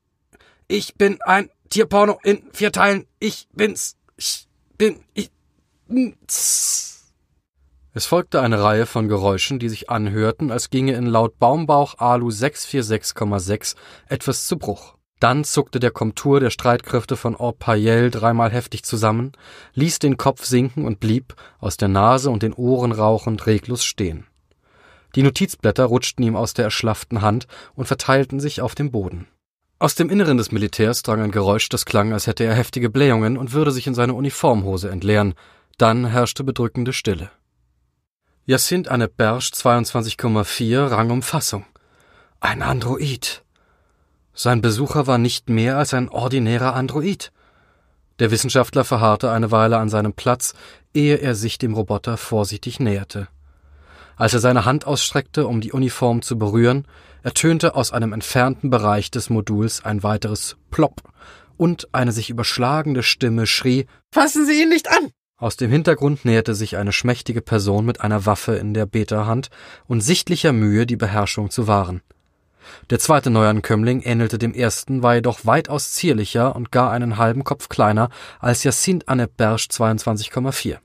Ich 0.73 0.95
bin 0.95 1.21
ein 1.23 1.49
Tierporno 1.69 2.17
in 2.23 2.43
vier 2.53 2.71
Teilen. 2.71 3.05
Ich 3.19 3.49
bin's. 3.51 3.97
Ich 4.15 4.47
bin. 4.77 5.03
Ich. 5.13 5.29
Es 7.93 8.05
folgte 8.05 8.39
eine 8.39 8.63
Reihe 8.63 8.85
von 8.85 9.09
Geräuschen, 9.09 9.59
die 9.59 9.67
sich 9.67 9.89
anhörten, 9.89 10.49
als 10.49 10.69
ginge 10.69 10.93
in 10.93 11.07
laut 11.07 11.37
Baumbauch 11.39 11.95
Alu 11.97 12.29
646,6 12.29 13.75
etwas 14.07 14.47
zu 14.47 14.57
Bruch. 14.57 14.95
Dann 15.19 15.43
zuckte 15.43 15.81
der 15.81 15.91
Komtur 15.91 16.39
der 16.39 16.51
Streitkräfte 16.51 17.17
von 17.17 17.35
Orpayel 17.35 18.09
dreimal 18.09 18.49
heftig 18.49 18.83
zusammen, 18.83 19.33
ließ 19.73 19.99
den 19.99 20.15
Kopf 20.15 20.45
sinken 20.45 20.85
und 20.85 21.01
blieb, 21.01 21.35
aus 21.59 21.75
der 21.75 21.89
Nase 21.89 22.29
und 22.29 22.43
den 22.43 22.53
Ohren 22.53 22.93
rauchend, 22.93 23.45
reglos 23.45 23.83
stehen. 23.83 24.25
Die 25.15 25.23
Notizblätter 25.23 25.83
rutschten 25.83 26.23
ihm 26.23 26.37
aus 26.37 26.53
der 26.53 26.63
erschlafften 26.63 27.21
Hand 27.21 27.47
und 27.75 27.87
verteilten 27.87 28.39
sich 28.39 28.61
auf 28.61 28.73
dem 28.73 28.89
Boden. 28.89 29.27
Aus 29.81 29.95
dem 29.95 30.11
Inneren 30.11 30.37
des 30.37 30.51
Militärs 30.51 31.01
drang 31.01 31.21
ein 31.21 31.31
Geräusch, 31.31 31.67
das 31.67 31.85
klang, 31.85 32.13
als 32.13 32.27
hätte 32.27 32.43
er 32.43 32.53
heftige 32.53 32.91
Blähungen 32.91 33.35
und 33.35 33.51
würde 33.51 33.71
sich 33.71 33.87
in 33.87 33.95
seine 33.95 34.13
Uniformhose 34.13 34.91
entleeren. 34.91 35.33
Dann 35.79 36.05
herrschte 36.05 36.43
bedrückende 36.43 36.93
Stille. 36.93 37.31
Jacinthe 38.45 38.91
Anne 38.91 39.07
Bersch 39.07 39.49
22,4 39.53 40.91
rang 40.91 41.09
um 41.09 41.23
Fassung. 41.23 41.65
Ein 42.39 42.61
Android. 42.61 43.43
Sein 44.35 44.61
Besucher 44.61 45.07
war 45.07 45.17
nicht 45.17 45.49
mehr 45.49 45.79
als 45.79 45.95
ein 45.95 46.09
ordinärer 46.09 46.75
Android. 46.75 47.31
Der 48.19 48.29
Wissenschaftler 48.29 48.83
verharrte 48.83 49.31
eine 49.31 49.49
Weile 49.49 49.79
an 49.79 49.89
seinem 49.89 50.13
Platz, 50.13 50.53
ehe 50.93 51.15
er 51.15 51.33
sich 51.33 51.57
dem 51.57 51.73
Roboter 51.73 52.17
vorsichtig 52.17 52.79
näherte. 52.79 53.29
Als 54.15 54.35
er 54.35 54.41
seine 54.41 54.65
Hand 54.65 54.85
ausstreckte, 54.85 55.47
um 55.47 55.59
die 55.59 55.71
Uniform 55.71 56.21
zu 56.21 56.37
berühren, 56.37 56.85
ertönte 57.23 57.75
aus 57.75 57.91
einem 57.91 58.13
entfernten 58.13 58.69
Bereich 58.69 59.11
des 59.11 59.29
Moduls 59.29 59.83
ein 59.85 60.03
weiteres 60.03 60.57
Plopp, 60.69 61.01
und 61.57 61.89
eine 61.91 62.11
sich 62.11 62.31
überschlagende 62.31 63.03
Stimme 63.03 63.45
schrie 63.45 63.85
Fassen 64.11 64.47
Sie 64.47 64.63
ihn 64.63 64.69
nicht 64.69 64.89
an. 64.89 65.11
Aus 65.37 65.57
dem 65.57 65.69
Hintergrund 65.69 66.25
näherte 66.25 66.55
sich 66.55 66.77
eine 66.77 66.91
schmächtige 66.91 67.41
Person 67.41 67.85
mit 67.85 68.01
einer 68.01 68.25
Waffe 68.25 68.55
in 68.55 68.73
der 68.73 68.85
Beta-Hand 68.85 69.49
und 69.87 70.01
sichtlicher 70.01 70.53
Mühe, 70.53 70.85
die 70.85 70.95
Beherrschung 70.95 71.51
zu 71.51 71.67
wahren. 71.67 72.01
Der 72.89 72.99
zweite 72.99 73.29
Neuankömmling 73.29 74.01
ähnelte 74.01 74.37
dem 74.37 74.53
ersten, 74.53 75.03
war 75.03 75.15
jedoch 75.15 75.45
weitaus 75.45 75.91
zierlicher 75.91 76.55
und 76.55 76.71
gar 76.71 76.91
einen 76.91 77.17
halben 77.17 77.43
Kopf 77.43 77.69
kleiner 77.69 78.09
als 78.39 78.63
Jacinthe 78.63 79.07
Annep 79.07 79.37
Bersch 79.37 79.67
22,4. 79.71 80.77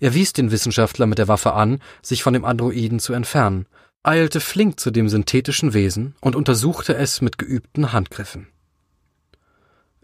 Er 0.00 0.14
wies 0.14 0.32
den 0.32 0.50
Wissenschaftler 0.50 1.06
mit 1.06 1.18
der 1.18 1.28
Waffe 1.28 1.54
an, 1.54 1.80
sich 2.02 2.22
von 2.22 2.34
dem 2.34 2.44
Androiden 2.44 2.98
zu 2.98 3.12
entfernen, 3.12 3.66
eilte 4.02 4.40
flink 4.40 4.80
zu 4.80 4.90
dem 4.90 5.08
synthetischen 5.08 5.74
Wesen 5.74 6.14
und 6.20 6.36
untersuchte 6.36 6.94
es 6.96 7.20
mit 7.20 7.38
geübten 7.38 7.92
Handgriffen. 7.92 8.48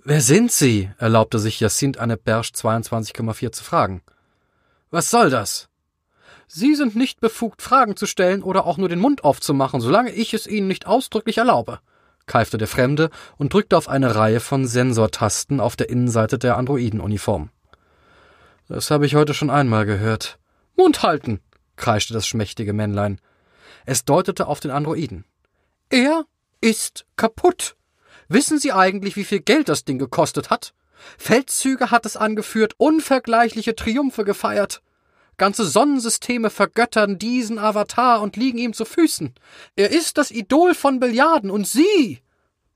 Wer 0.06 0.20
sind 0.20 0.52
Sie? 0.52 0.90
erlaubte 0.98 1.38
sich 1.38 1.60
Jacinthe 1.60 2.00
Anne 2.00 2.16
Bersch 2.16 2.50
22,4 2.50 3.52
zu 3.52 3.64
fragen. 3.64 4.02
Was 4.90 5.10
soll 5.10 5.30
das? 5.30 5.68
Sie 6.46 6.74
sind 6.74 6.94
nicht 6.94 7.20
befugt, 7.20 7.62
Fragen 7.62 7.96
zu 7.96 8.06
stellen 8.06 8.42
oder 8.42 8.66
auch 8.66 8.76
nur 8.76 8.88
den 8.88 8.98
Mund 8.98 9.24
aufzumachen, 9.24 9.80
solange 9.80 10.12
ich 10.12 10.34
es 10.34 10.46
Ihnen 10.46 10.68
nicht 10.68 10.86
ausdrücklich 10.86 11.38
erlaube, 11.38 11.80
keifte 12.26 12.58
der 12.58 12.68
Fremde 12.68 13.10
und 13.38 13.52
drückte 13.52 13.76
auf 13.76 13.88
eine 13.88 14.14
Reihe 14.14 14.40
von 14.40 14.66
Sensortasten 14.66 15.58
auf 15.60 15.76
der 15.76 15.88
Innenseite 15.88 16.38
der 16.38 16.58
Androidenuniform. 16.58 17.50
Das 18.68 18.90
habe 18.90 19.06
ich 19.06 19.14
heute 19.14 19.34
schon 19.34 19.50
einmal 19.50 19.86
gehört. 19.86 20.38
Mund 20.76 21.02
halten, 21.02 21.40
kreischte 21.76 22.14
das 22.14 22.26
schmächtige 22.26 22.72
Männlein. 22.72 23.20
Es 23.86 24.04
deutete 24.04 24.46
auf 24.46 24.60
den 24.60 24.70
Androiden. 24.70 25.24
Er 25.90 26.24
ist 26.60 27.06
kaputt. 27.16 27.76
Wissen 28.28 28.58
Sie 28.58 28.72
eigentlich, 28.72 29.16
wie 29.16 29.24
viel 29.24 29.40
Geld 29.40 29.68
das 29.68 29.84
Ding 29.84 29.98
gekostet 29.98 30.50
hat? 30.50 30.74
Feldzüge 31.18 31.90
hat 31.90 32.06
es 32.06 32.16
angeführt, 32.16 32.74
unvergleichliche 32.78 33.74
Triumphe 33.74 34.24
gefeiert. 34.24 34.82
Ganze 35.36 35.64
Sonnensysteme 35.64 36.48
vergöttern 36.48 37.18
diesen 37.18 37.58
Avatar 37.58 38.22
und 38.22 38.36
liegen 38.36 38.58
ihm 38.58 38.72
zu 38.72 38.84
Füßen. 38.84 39.34
Er 39.76 39.90
ist 39.90 40.16
das 40.16 40.30
Idol 40.30 40.74
von 40.74 41.00
Billiarden 41.00 41.50
und 41.50 41.66
Sie, 41.66 42.20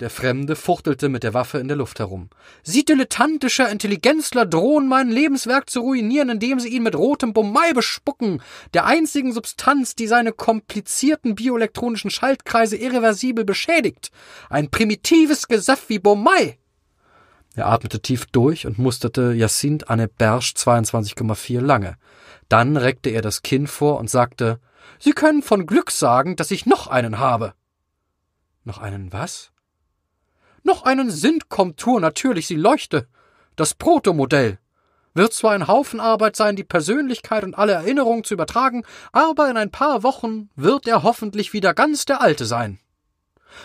der 0.01 0.11
Fremde 0.11 0.55
fuchtelte 0.55 1.09
mit 1.09 1.25
der 1.25 1.35
Waffe 1.35 1.59
in 1.59 1.67
der 1.67 1.77
Luft 1.77 1.99
herum. 1.99 2.31
Sie 2.63 2.85
dilettantischer 2.85 3.69
Intelligenzler 3.69 4.47
drohen 4.47 4.87
mein 4.87 5.09
Lebenswerk 5.09 5.69
zu 5.69 5.81
ruinieren, 5.81 6.29
indem 6.29 6.61
sie 6.61 6.69
ihn 6.69 6.85
mit 6.85 6.95
rotem 6.95 7.33
Bombay 7.33 7.73
bespucken, 7.73 8.41
der 8.75 8.87
einzigen 8.87 9.33
Substanz, 9.33 9.97
die 9.97 10.07
seine 10.07 10.33
komplizierten 10.33 11.35
bioelektronischen 11.35 12.11
Schaltkreise 12.11 12.77
irreversibel 12.77 13.45
beschädigt. 13.45 14.11
Ein 14.49 14.71
primitives 14.71 15.49
Gesöff 15.49 15.89
wie 15.89 15.99
Bombay. 15.99 16.59
Er 17.57 17.67
atmete 17.67 18.01
tief 18.01 18.27
durch 18.27 18.67
und 18.67 18.79
musterte 18.79 19.33
Jacinthe 19.33 19.89
Anne 19.89 20.07
Bersch 20.07 20.53
22,4 20.57 21.61
lange. 21.61 21.97
Dann 22.49 22.77
reckte 22.77 23.11
er 23.11 23.21
das 23.21 23.43
Kinn 23.43 23.67
vor 23.67 23.99
und 23.99 24.09
sagte, 24.09 24.61
Sie 25.01 25.13
können 25.13 25.43
von 25.43 25.67
Glück 25.67 25.91
sagen, 25.91 26.37
dass 26.37 26.53
ich 26.53 26.67
noch 26.67 26.87
einen 26.87 27.19
habe. 27.19 27.55
Noch 28.65 28.79
einen 28.79 29.13
was? 29.13 29.51
Noch 30.68 30.83
einen 30.83 31.11
Sintkomtur 31.11 31.98
natürlich, 31.98 32.46
sie 32.46 32.54
leuchte. 32.54 33.09
Das 33.57 33.72
Protomodell. 33.72 34.59
Wird 35.14 35.33
zwar 35.33 35.52
ein 35.52 35.66
Haufen 35.66 35.98
Arbeit 35.98 36.37
sein, 36.37 36.57
die 36.57 36.62
Persönlichkeit 36.62 37.42
und 37.42 37.54
alle 37.54 37.72
Erinnerungen 37.72 38.22
zu 38.22 38.35
übertragen, 38.35 38.85
aber 39.11 39.48
in 39.48 39.57
ein 39.57 39.70
paar 39.70 40.02
Wochen 40.02 40.50
wird 40.57 40.87
er 40.87 41.04
hoffentlich 41.04 41.54
wieder 41.54 41.72
ganz 41.72 42.04
der 42.04 42.20
Alte 42.20 42.44
sein. 42.44 42.81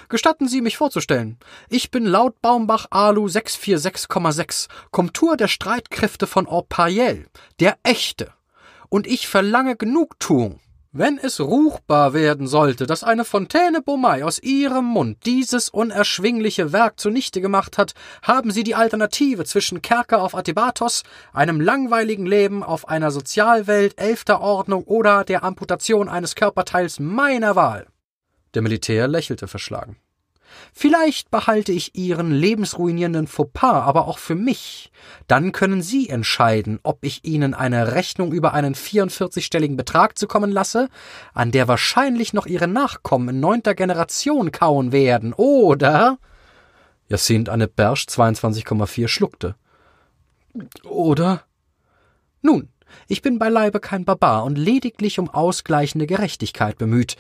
Gestatten 0.08 0.48
Sie 0.48 0.62
mich 0.62 0.78
vorzustellen. 0.78 1.40
Ich 1.68 1.92
bin 1.92 2.06
laut 2.06 2.42
Baumbach 2.42 2.86
Alu 2.90 3.26
646,6, 3.26 4.70
Komtur 4.92 5.36
der 5.36 5.50
Streitkräfte 5.50 6.26
von 6.26 6.48
Orpayel, 6.48 7.28
der 7.60 7.80
Echte. 7.84 8.32
Und 8.88 9.08
ich 9.08 9.28
verlange 9.28 9.76
Genugtuung. 9.76 10.62
Wenn 10.96 11.18
es 11.18 11.40
ruchbar 11.40 12.14
werden 12.14 12.46
sollte, 12.46 12.86
dass 12.86 13.04
eine 13.04 13.26
Fontäne 13.26 13.82
Beaumay 13.82 14.22
aus 14.22 14.38
ihrem 14.38 14.86
Mund 14.86 15.26
dieses 15.26 15.70
unerschwingliche 15.70 16.72
Werk 16.72 17.00
zunichte 17.00 17.42
gemacht 17.42 17.80
hat, 17.80 17.96
haben 18.22 18.52
Sie 18.52 18.64
die 18.64 18.76
Alternative 18.76 19.44
zwischen 19.44 19.82
Kerker 19.82 20.22
auf 20.22 20.36
Atebatos, 20.36 21.02
einem 21.34 21.60
langweiligen 21.60 22.28
Leben 22.28 22.62
auf 22.62 22.88
einer 22.88 23.10
Sozialwelt 23.10 24.00
elfter 24.00 24.40
Ordnung 24.40 24.84
oder 24.84 25.24
der 25.24 25.44
Amputation 25.44 26.10
eines 26.10 26.36
Körperteils 26.36 27.00
meiner 27.00 27.56
Wahl. 27.56 27.88
Der 28.54 28.62
Militär 28.62 29.08
lächelte 29.08 29.48
verschlagen. 29.48 29.98
Vielleicht 30.74 31.32
behalte 31.32 31.72
ich 31.72 31.96
Ihren 31.96 32.32
lebensruinierenden 32.32 33.28
Fauxpas 33.28 33.84
aber 33.84 34.08
auch 34.08 34.18
für 34.18 34.36
mich. 34.36 34.92
Dann 35.28 35.52
können 35.52 35.82
Sie 35.82 36.10
entscheiden, 36.10 36.80
ob 36.84 37.00
ich 37.02 37.24
Ihnen 37.26 37.54
eine 37.54 37.94
Rechnung 37.94 38.32
über 38.34 38.54
einen 38.54 38.76
44-stelligen 38.76 39.76
Betrag 39.76 40.18
zukommen 40.18 40.52
lasse, 40.52 40.90
an 41.34 41.52
der 41.52 41.68
wahrscheinlich 41.68 42.34
noch 42.34 42.46
Ihre 42.46 42.68
Nachkommen 42.68 43.30
in 43.30 43.40
neunter 43.40 43.76
Generation 43.76 44.52
kauen 44.52 44.92
werden, 44.92 45.34
oder 45.34 46.18
Jacinthe 47.10 47.52
Anne 47.52 47.68
Bersch 47.68 48.06
22,4 48.10 49.08
schluckte. 49.08 49.56
Oder? 50.84 51.44
Nun, 52.42 52.70
ich 53.08 53.22
bin 53.22 53.40
beileibe 53.40 53.80
kein 53.80 54.06
Barbar 54.06 54.44
und 54.44 54.58
lediglich 54.58 55.20
um 55.20 55.30
ausgleichende 55.30 56.08
Gerechtigkeit 56.08 56.78
bemüht. 56.78 57.16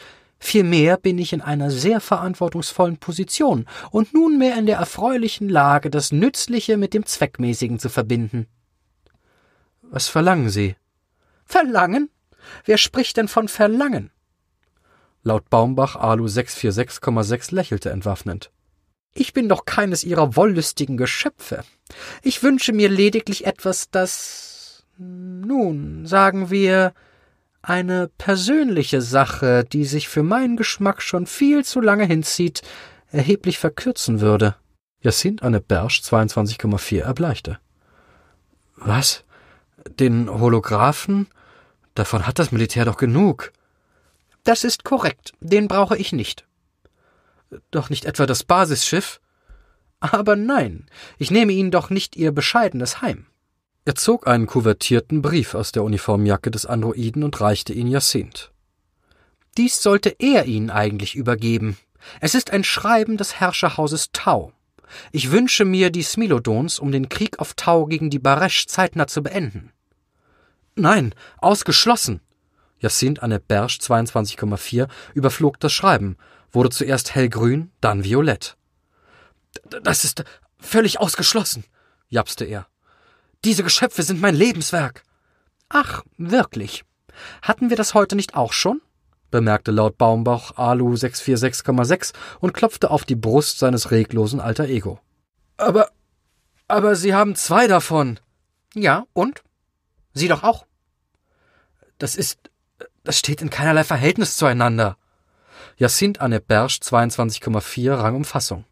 Vielmehr 0.45 0.97
bin 0.97 1.17
ich 1.19 1.31
in 1.31 1.39
einer 1.39 1.71
sehr 1.71 2.01
verantwortungsvollen 2.01 2.97
Position 2.97 3.65
und 3.91 4.13
nunmehr 4.13 4.57
in 4.57 4.65
der 4.65 4.77
erfreulichen 4.77 5.47
Lage, 5.47 5.89
das 5.89 6.11
Nützliche 6.11 6.75
mit 6.75 6.93
dem 6.93 7.05
Zweckmäßigen 7.05 7.79
zu 7.79 7.87
verbinden. 7.87 8.47
Was 9.81 10.09
verlangen 10.09 10.49
Sie? 10.49 10.75
Verlangen? 11.45 12.09
Wer 12.65 12.77
spricht 12.77 13.15
denn 13.15 13.29
von 13.29 13.47
Verlangen? 13.47 14.11
Laut 15.23 15.49
Baumbach 15.49 15.95
Alu 15.95 16.25
646,6 16.25 17.55
lächelte 17.55 17.89
entwaffnend. 17.89 18.51
Ich 19.13 19.31
bin 19.31 19.47
doch 19.47 19.63
keines 19.63 20.03
Ihrer 20.03 20.35
wollüstigen 20.35 20.97
Geschöpfe. 20.97 21.63
Ich 22.21 22.43
wünsche 22.43 22.73
mir 22.73 22.89
lediglich 22.89 23.45
etwas, 23.45 23.89
das, 23.91 24.83
nun, 24.97 26.05
sagen 26.05 26.49
wir, 26.49 26.93
eine 27.63 28.09
persönliche 28.17 29.01
Sache, 29.01 29.63
die 29.63 29.85
sich 29.85 30.09
für 30.09 30.21
meinen 30.21 30.57
Geschmack 30.57 31.01
schon 31.01 31.25
viel 31.25 31.65
zu 31.65 31.81
lange 31.81 32.05
hinzieht, 32.05 32.61
erheblich 33.09 33.57
verkürzen 33.57 34.19
würde. 34.21 34.55
Jacinthe 35.01 35.43
Anne 35.43 35.61
Bersch 35.61 36.01
22,4 36.01 37.01
erbleichte. 37.01 37.59
Was? 38.75 39.23
Den 39.97 40.29
Holographen? 40.29 41.27
Davon 41.95 42.27
hat 42.27 42.37
das 42.37 42.51
Militär 42.51 42.85
doch 42.85 42.97
genug. 42.97 43.51
Das 44.43 44.63
ist 44.63 44.83
korrekt, 44.83 45.31
den 45.39 45.67
brauche 45.67 45.97
ich 45.97 46.11
nicht. 46.11 46.45
Doch 47.71 47.89
nicht 47.89 48.05
etwa 48.05 48.25
das 48.25 48.43
Basisschiff? 48.43 49.21
Aber 49.99 50.35
nein, 50.35 50.87
ich 51.17 51.31
nehme 51.31 51.53
Ihnen 51.53 51.71
doch 51.71 51.89
nicht 51.89 52.17
Ihr 52.17 52.33
bescheidenes 52.33 53.01
Heim. 53.01 53.25
Er 53.85 53.95
zog 53.95 54.27
einen 54.27 54.47
kuvertierten 54.47 55.21
Brief 55.21 55.55
aus 55.55 55.73
der 55.73 55.83
Uniformjacke 55.83 56.49
des 56.49 56.65
Androiden 56.65 57.23
und 57.23 57.41
reichte 57.41 57.73
ihn 57.73 57.87
Jacinthe. 57.87 58.49
Dies 59.57 59.83
sollte 59.83 60.15
er 60.19 60.45
Ihnen 60.45 60.69
eigentlich 60.69 61.15
übergeben. 61.15 61.77
Es 62.21 62.33
ist 62.33 62.51
ein 62.51 62.63
Schreiben 62.63 63.17
des 63.17 63.39
Herrscherhauses 63.41 64.11
Tau. 64.13 64.53
Ich 65.11 65.31
wünsche 65.31 65.65
mir 65.65 65.89
die 65.89 66.01
Smilodons, 66.01 66.79
um 66.79 66.91
den 66.91 67.09
Krieg 67.09 67.39
auf 67.39 67.55
Tau 67.55 67.85
gegen 67.85 68.09
die 68.09 68.19
Baresch 68.19 68.67
zeitnah 68.67 69.07
zu 69.07 69.21
beenden. 69.21 69.73
Nein, 70.75 71.13
ausgeschlossen. 71.37 72.21
Jacinthe 72.79 73.21
Anne 73.21 73.39
Bersch 73.39 73.79
22,4 73.79 74.87
überflog 75.13 75.59
das 75.59 75.73
Schreiben, 75.73 76.17
wurde 76.51 76.69
zuerst 76.69 77.15
hellgrün, 77.15 77.71
dann 77.81 78.03
violett. 78.03 78.57
Das 79.83 80.03
ist 80.03 80.23
völlig 80.57 80.99
ausgeschlossen, 80.99 81.65
japste 82.09 82.45
er. 82.45 82.67
Diese 83.45 83.63
Geschöpfe 83.63 84.03
sind 84.03 84.21
mein 84.21 84.35
Lebenswerk. 84.35 85.03
Ach, 85.69 86.03
wirklich. 86.17 86.83
Hatten 87.41 87.69
wir 87.69 87.77
das 87.77 87.93
heute 87.93 88.15
nicht 88.15 88.35
auch 88.35 88.53
schon? 88.53 88.81
bemerkte 89.31 89.71
laut 89.71 89.97
Baumbach 89.97 90.57
Alu 90.57 90.93
646,6 90.93 92.13
und 92.39 92.53
klopfte 92.53 92.91
auf 92.91 93.03
die 93.03 93.15
Brust 93.15 93.57
seines 93.57 93.89
reglosen 93.89 94.39
alter 94.39 94.65
Ego. 94.65 94.99
Aber, 95.57 95.89
aber 96.67 96.95
Sie 96.95 97.15
haben 97.15 97.35
zwei 97.35 97.65
davon. 97.67 98.19
Ja, 98.75 99.05
und? 99.13 99.43
Sie 100.13 100.27
doch 100.27 100.43
auch. 100.43 100.67
Das 101.97 102.15
ist, 102.15 102.51
das 103.03 103.17
steht 103.17 103.41
in 103.41 103.49
keinerlei 103.49 103.83
Verhältnis 103.83 104.37
zueinander. 104.37 104.97
Jacinthe 105.77 106.21
Anne 106.21 106.39
Bersch 106.39 106.77
22,4 106.83 107.97
Rang 107.97 108.15
um 108.15 108.25
Fassung. 108.25 108.65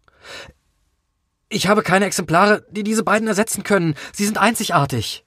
Ich 1.54 1.68
habe 1.68 1.84
keine 1.84 2.06
Exemplare, 2.06 2.66
die 2.72 2.84
diese 2.84 3.04
beiden 3.04 3.28
ersetzen 3.28 3.64
können. 3.64 3.96
Sie 4.14 4.26
sind 4.26 4.38
einzigartig. 4.38 5.26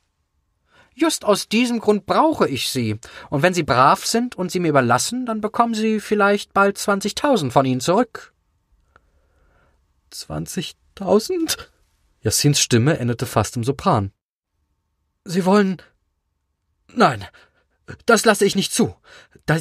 Just 0.95 1.27
aus 1.27 1.49
diesem 1.49 1.81
Grund 1.81 2.07
brauche 2.07 2.49
ich 2.49 2.71
sie. 2.71 2.99
Und 3.29 3.43
wenn 3.43 3.53
sie 3.53 3.63
brav 3.63 4.07
sind 4.07 4.35
und 4.35 4.51
sie 4.51 4.59
mir 4.59 4.69
überlassen, 4.69 5.27
dann 5.27 5.43
bekommen 5.43 5.75
sie 5.75 6.01
vielleicht 6.01 6.55
bald 6.55 6.79
20.000 6.79 7.51
von 7.51 7.67
ihnen 7.67 7.83
zurück. 7.83 8.33
20.000? 10.15 11.59
Jacins 12.23 12.59
Stimme 12.59 12.99
endete 12.99 13.27
fast 13.27 13.57
im 13.57 13.65
Sopran. 13.65 14.11
Sie 15.25 15.45
wollen 15.45 15.83
Nein, 16.95 17.27
das 18.07 18.25
lasse 18.25 18.47
ich 18.47 18.57
nicht 18.57 18.73
zu. 18.73 18.97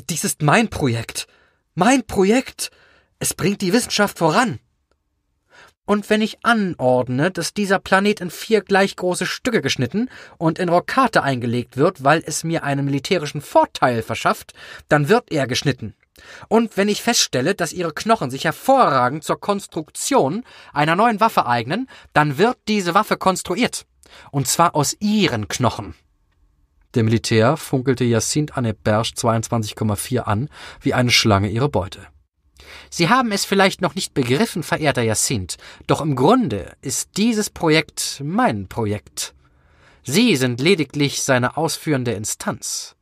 Dies 0.09 0.23
ist 0.23 0.41
mein 0.41 0.69
Projekt. 0.69 1.27
Mein 1.75 2.05
Projekt. 2.05 2.71
Es 3.19 3.33
bringt 3.33 3.61
die 3.61 3.73
Wissenschaft 3.73 4.17
voran. 4.17 4.59
Und 5.85 6.09
wenn 6.09 6.21
ich 6.21 6.37
anordne, 6.43 7.29
dass 7.29 7.53
dieser 7.53 7.77
Planet 7.77 8.21
in 8.21 8.29
vier 8.29 8.61
gleich 8.61 8.95
große 8.95 9.25
Stücke 9.25 9.61
geschnitten 9.61 10.09
und 10.37 10.57
in 10.57 10.69
Rokate 10.69 11.23
eingelegt 11.23 11.75
wird, 11.75 12.03
weil 12.03 12.23
es 12.25 12.45
mir 12.45 12.63
einen 12.63 12.85
militärischen 12.85 13.41
Vorteil 13.41 14.01
verschafft, 14.01 14.53
dann 14.87 15.09
wird 15.09 15.31
er 15.31 15.45
geschnitten. 15.45 15.93
Und 16.47 16.77
wenn 16.77 16.87
ich 16.87 17.01
feststelle, 17.01 17.53
dass 17.53 17.73
ihre 17.73 17.91
Knochen 17.91 18.31
sich 18.31 18.45
hervorragend 18.45 19.25
zur 19.25 19.39
Konstruktion 19.41 20.43
einer 20.71 20.95
neuen 20.95 21.19
Waffe 21.19 21.47
eignen, 21.47 21.89
dann 22.13 22.37
wird 22.37 22.57
diese 22.67 22.93
Waffe 22.93 23.17
konstruiert. 23.17 23.85
Und 24.31 24.47
zwar 24.47 24.75
aus 24.75 24.95
ihren 24.99 25.49
Knochen. 25.49 25.95
Der 26.93 27.03
Militär 27.03 27.57
funkelte 27.57 28.03
Jacinthe 28.03 28.55
Anne 28.55 28.73
Berge 28.73 29.13
22,4 29.15 30.19
an, 30.19 30.49
wie 30.79 30.93
eine 30.93 31.09
Schlange 31.09 31.49
ihre 31.49 31.67
Beute. 31.67 32.07
Sie 32.89 33.09
haben 33.09 33.31
es 33.31 33.45
vielleicht 33.45 33.81
noch 33.81 33.95
nicht 33.95 34.13
begriffen, 34.13 34.63
verehrter 34.63 35.01
Jacinthe, 35.01 35.57
doch 35.87 36.01
im 36.01 36.15
Grunde 36.15 36.75
ist 36.81 37.17
dieses 37.17 37.49
Projekt 37.49 38.21
mein 38.23 38.67
Projekt. 38.67 39.33
Sie 40.03 40.35
sind 40.35 40.59
lediglich 40.59 41.23
seine 41.23 41.55
ausführende 41.57 42.11
Instanz. 42.11 42.95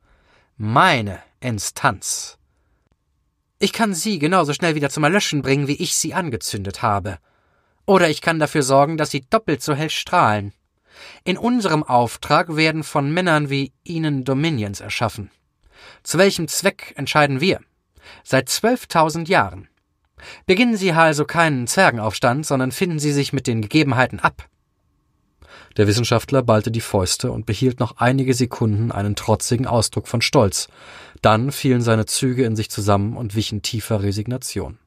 Meine 0.57 1.19
Instanz. 1.39 2.37
Ich 3.57 3.73
kann 3.73 3.93
Sie 3.93 4.19
genauso 4.19 4.53
schnell 4.53 4.75
wieder 4.75 4.89
zum 4.89 5.03
Erlöschen 5.03 5.41
bringen, 5.41 5.67
wie 5.67 5.75
ich 5.75 5.95
Sie 5.95 6.13
angezündet 6.13 6.81
habe. 6.81 7.17
Oder 7.85 8.09
ich 8.09 8.21
kann 8.21 8.39
dafür 8.39 8.63
sorgen, 8.63 8.97
dass 8.97 9.11
Sie 9.11 9.21
doppelt 9.21 9.61
so 9.61 9.73
hell 9.73 9.89
strahlen. 9.89 10.53
In 11.23 11.37
unserem 11.37 11.83
Auftrag 11.83 12.55
werden 12.55 12.83
von 12.83 13.11
Männern 13.11 13.49
wie 13.49 13.71
Ihnen 13.83 14.23
Dominions 14.23 14.79
erschaffen. 14.79 15.31
Zu 16.03 16.17
welchem 16.17 16.47
Zweck 16.47 16.93
entscheiden 16.95 17.41
wir? 17.41 17.59
Seit 18.23 18.49
zwölftausend 18.49 19.29
Jahren. 19.29 19.67
Beginnen 20.45 20.77
Sie 20.77 20.91
also 20.91 21.25
keinen 21.25 21.67
Zwergenaufstand, 21.67 22.45
sondern 22.45 22.71
finden 22.71 22.99
Sie 22.99 23.11
sich 23.11 23.33
mit 23.33 23.47
den 23.47 23.61
Gegebenheiten 23.61 24.19
ab. 24.19 24.47
Der 25.77 25.87
Wissenschaftler 25.87 26.43
ballte 26.43 26.69
die 26.69 26.81
Fäuste 26.81 27.31
und 27.31 27.45
behielt 27.45 27.79
noch 27.79 27.97
einige 27.97 28.33
Sekunden 28.33 28.91
einen 28.91 29.15
trotzigen 29.15 29.65
Ausdruck 29.67 30.07
von 30.07 30.21
Stolz. 30.21 30.67
Dann 31.21 31.51
fielen 31.51 31.81
seine 31.81 32.05
Züge 32.05 32.43
in 32.45 32.55
sich 32.55 32.69
zusammen 32.69 33.15
und 33.15 33.35
wichen 33.35 33.61
tiefer 33.61 34.03
Resignation. 34.03 34.79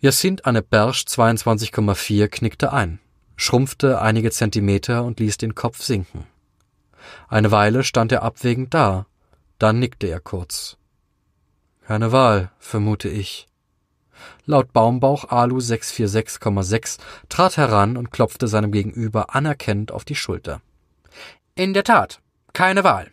Jacinthe 0.00 0.44
Anne 0.44 0.62
Berge 0.62 1.04
22,4 1.06 2.28
knickte 2.28 2.72
ein 2.72 2.98
schrumpfte 3.40 4.02
einige 4.02 4.30
Zentimeter 4.30 5.02
und 5.02 5.18
ließ 5.18 5.38
den 5.38 5.54
Kopf 5.54 5.82
sinken. 5.82 6.26
Eine 7.28 7.50
Weile 7.50 7.84
stand 7.84 8.12
er 8.12 8.22
abwägend 8.22 8.74
da, 8.74 9.06
dann 9.58 9.78
nickte 9.78 10.08
er 10.08 10.20
kurz. 10.20 10.76
Keine 11.90 12.12
Wahl, 12.12 12.52
vermute 12.60 13.08
ich. 13.08 13.48
Laut 14.46 14.72
Baumbauch 14.72 15.24
Alu 15.24 15.58
646,6 15.58 16.98
trat 17.28 17.56
heran 17.56 17.96
und 17.96 18.12
klopfte 18.12 18.46
seinem 18.46 18.70
Gegenüber 18.70 19.34
anerkennend 19.34 19.90
auf 19.90 20.04
die 20.04 20.14
Schulter. 20.14 20.60
In 21.56 21.74
der 21.74 21.82
Tat, 21.82 22.20
keine 22.52 22.84
Wahl. 22.84 23.10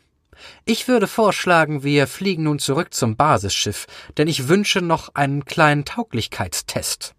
Ich 0.63 0.88
würde 0.88 1.08
vorschlagen, 1.08 1.82
wir 1.82 2.06
fliegen 2.06 2.44
nun 2.44 2.60
zurück 2.60 2.94
zum 2.94 3.16
Basisschiff, 3.16 3.88
denn 4.16 4.28
ich 4.28 4.48
wünsche 4.48 4.84
noch 4.84 5.16
einen 5.16 5.46
kleinen 5.46 5.84
Tauglichkeitstest. 5.84 7.16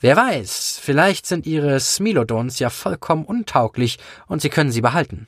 Wer 0.00 0.16
weiß, 0.16 0.80
vielleicht 0.82 1.26
sind 1.26 1.44
ihre 1.44 1.80
Smilodons 1.80 2.60
ja 2.60 2.70
vollkommen 2.70 3.26
untauglich 3.26 3.98
und 4.26 4.40
sie 4.40 4.48
können 4.48 4.72
sie 4.72 4.80
behalten. 4.80 5.26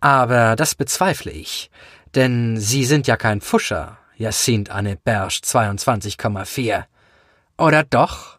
Aber 0.00 0.56
das 0.56 0.74
bezweifle 0.74 1.30
ich, 1.30 1.70
denn 2.14 2.58
sie 2.58 2.84
sind 2.84 3.06
ja 3.06 3.16
kein 3.16 3.40
Pfuscher, 3.40 3.96
Jacinthe 4.20 4.70
Anne 4.70 4.98
Berge 5.02 5.40
22,4. 5.42 6.84
Oder 7.56 7.84
doch? 7.84 8.38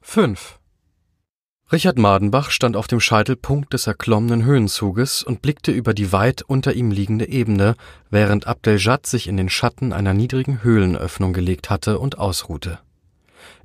5. 0.00 0.58
Richard 1.70 1.98
Madenbach 1.98 2.50
stand 2.50 2.76
auf 2.76 2.86
dem 2.86 2.98
Scheitelpunkt 2.98 3.74
des 3.74 3.86
erklommenen 3.86 4.42
Höhenzuges 4.42 5.22
und 5.22 5.42
blickte 5.42 5.70
über 5.70 5.92
die 5.92 6.12
weit 6.12 6.40
unter 6.40 6.72
ihm 6.72 6.90
liegende 6.90 7.28
Ebene, 7.28 7.76
während 8.08 8.46
Abdeljad 8.46 9.04
sich 9.04 9.26
in 9.26 9.36
den 9.36 9.50
Schatten 9.50 9.92
einer 9.92 10.14
niedrigen 10.14 10.62
Höhlenöffnung 10.62 11.34
gelegt 11.34 11.68
hatte 11.68 11.98
und 11.98 12.16
ausruhte. 12.16 12.78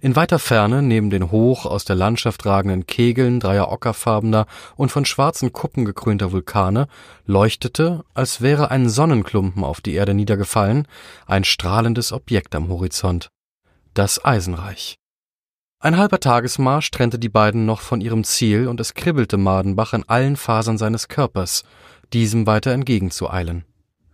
In 0.03 0.17
weiter 0.17 0.37
Ferne, 0.37 0.81
neben 0.81 1.09
den 1.09 1.31
hoch 1.31 1.65
aus 1.65 1.85
der 1.85 1.95
Landschaft 1.95 2.45
ragenden 2.45 2.85
Kegeln 2.85 3.39
dreier 3.39 3.71
ockerfarbener 3.71 4.47
und 4.75 4.91
von 4.91 5.05
schwarzen 5.05 5.53
Kuppen 5.53 5.85
gekrönter 5.85 6.33
Vulkane, 6.33 6.89
leuchtete, 7.25 8.03
als 8.13 8.41
wäre 8.41 8.69
ein 8.69 8.89
Sonnenklumpen 8.89 9.63
auf 9.63 9.79
die 9.79 9.93
Erde 9.93 10.13
niedergefallen, 10.13 10.89
ein 11.25 11.45
strahlendes 11.45 12.11
Objekt 12.11 12.53
am 12.53 12.67
Horizont. 12.67 13.29
Das 13.93 14.25
Eisenreich. 14.25 14.97
Ein 15.79 15.95
halber 15.95 16.19
Tagesmarsch 16.19 16.91
trennte 16.91 17.17
die 17.17 17.29
beiden 17.29 17.65
noch 17.65 17.79
von 17.79 18.01
ihrem 18.01 18.25
Ziel, 18.25 18.67
und 18.67 18.81
es 18.81 18.95
kribbelte 18.95 19.37
Madenbach 19.37 19.93
in 19.93 20.03
allen 20.09 20.35
Fasern 20.35 20.77
seines 20.77 21.07
Körpers, 21.07 21.63
diesem 22.11 22.45
weiter 22.45 22.71
entgegenzueilen. 22.71 23.63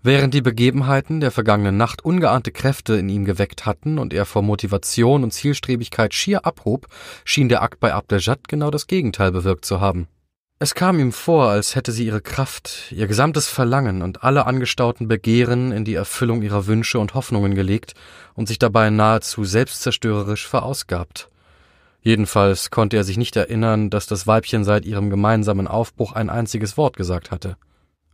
Während 0.02 0.34
die 0.34 0.42
Begebenheiten 0.42 1.20
der 1.20 1.32
vergangenen 1.32 1.76
Nacht 1.76 2.06
ungeahnte 2.06 2.52
Kräfte 2.52 2.94
in 2.94 3.10
ihm 3.10 3.26
geweckt 3.26 3.66
hatten 3.66 4.00
und 4.00 4.14
er 4.14 4.26
vor 4.26 4.42
Motivation 4.42 5.24
und 5.24 5.32
Zielstrebigkeit 5.32 6.14
schier 6.14 6.46
abhob, 6.46 6.88
schien 7.26 7.50
der 7.50 7.62
Akt 7.62 7.82
bei 7.82 7.94
Abdeljad 7.94 8.48
genau 8.48 8.72
das 8.72 8.88
Gegenteil 8.88 9.34
bewirkt 9.34 9.66
zu 9.66 9.82
haben. 9.82 10.08
Es 10.58 10.74
kam 10.74 11.00
ihm 11.00 11.12
vor, 11.12 11.50
als 11.50 11.76
hätte 11.76 11.92
sie 11.92 12.06
ihre 12.06 12.22
Kraft, 12.22 12.92
ihr 12.92 13.08
gesamtes 13.08 13.48
Verlangen 13.48 14.02
und 14.02 14.24
alle 14.24 14.46
angestauten 14.46 15.10
Begehren 15.10 15.72
in 15.74 15.84
die 15.84 15.96
Erfüllung 15.96 16.44
ihrer 16.44 16.66
Wünsche 16.66 17.00
und 17.00 17.14
Hoffnungen 17.14 17.56
gelegt 17.56 17.94
und 18.36 18.48
sich 18.48 18.60
dabei 18.60 18.90
nahezu 18.90 19.44
selbstzerstörerisch 19.44 20.48
verausgabt. 20.48 21.30
Jedenfalls 22.02 22.72
konnte 22.72 22.96
er 22.96 23.04
sich 23.04 23.18
nicht 23.18 23.36
erinnern, 23.36 23.90
dass 23.90 24.06
das 24.06 24.28
Weibchen 24.28 24.64
seit 24.64 24.86
ihrem 24.86 25.10
gemeinsamen 25.10 25.68
Aufbruch 25.68 26.14
ein 26.14 26.30
einziges 26.30 26.78
Wort 26.78 26.96
gesagt 26.96 27.32
hatte. 27.32 27.58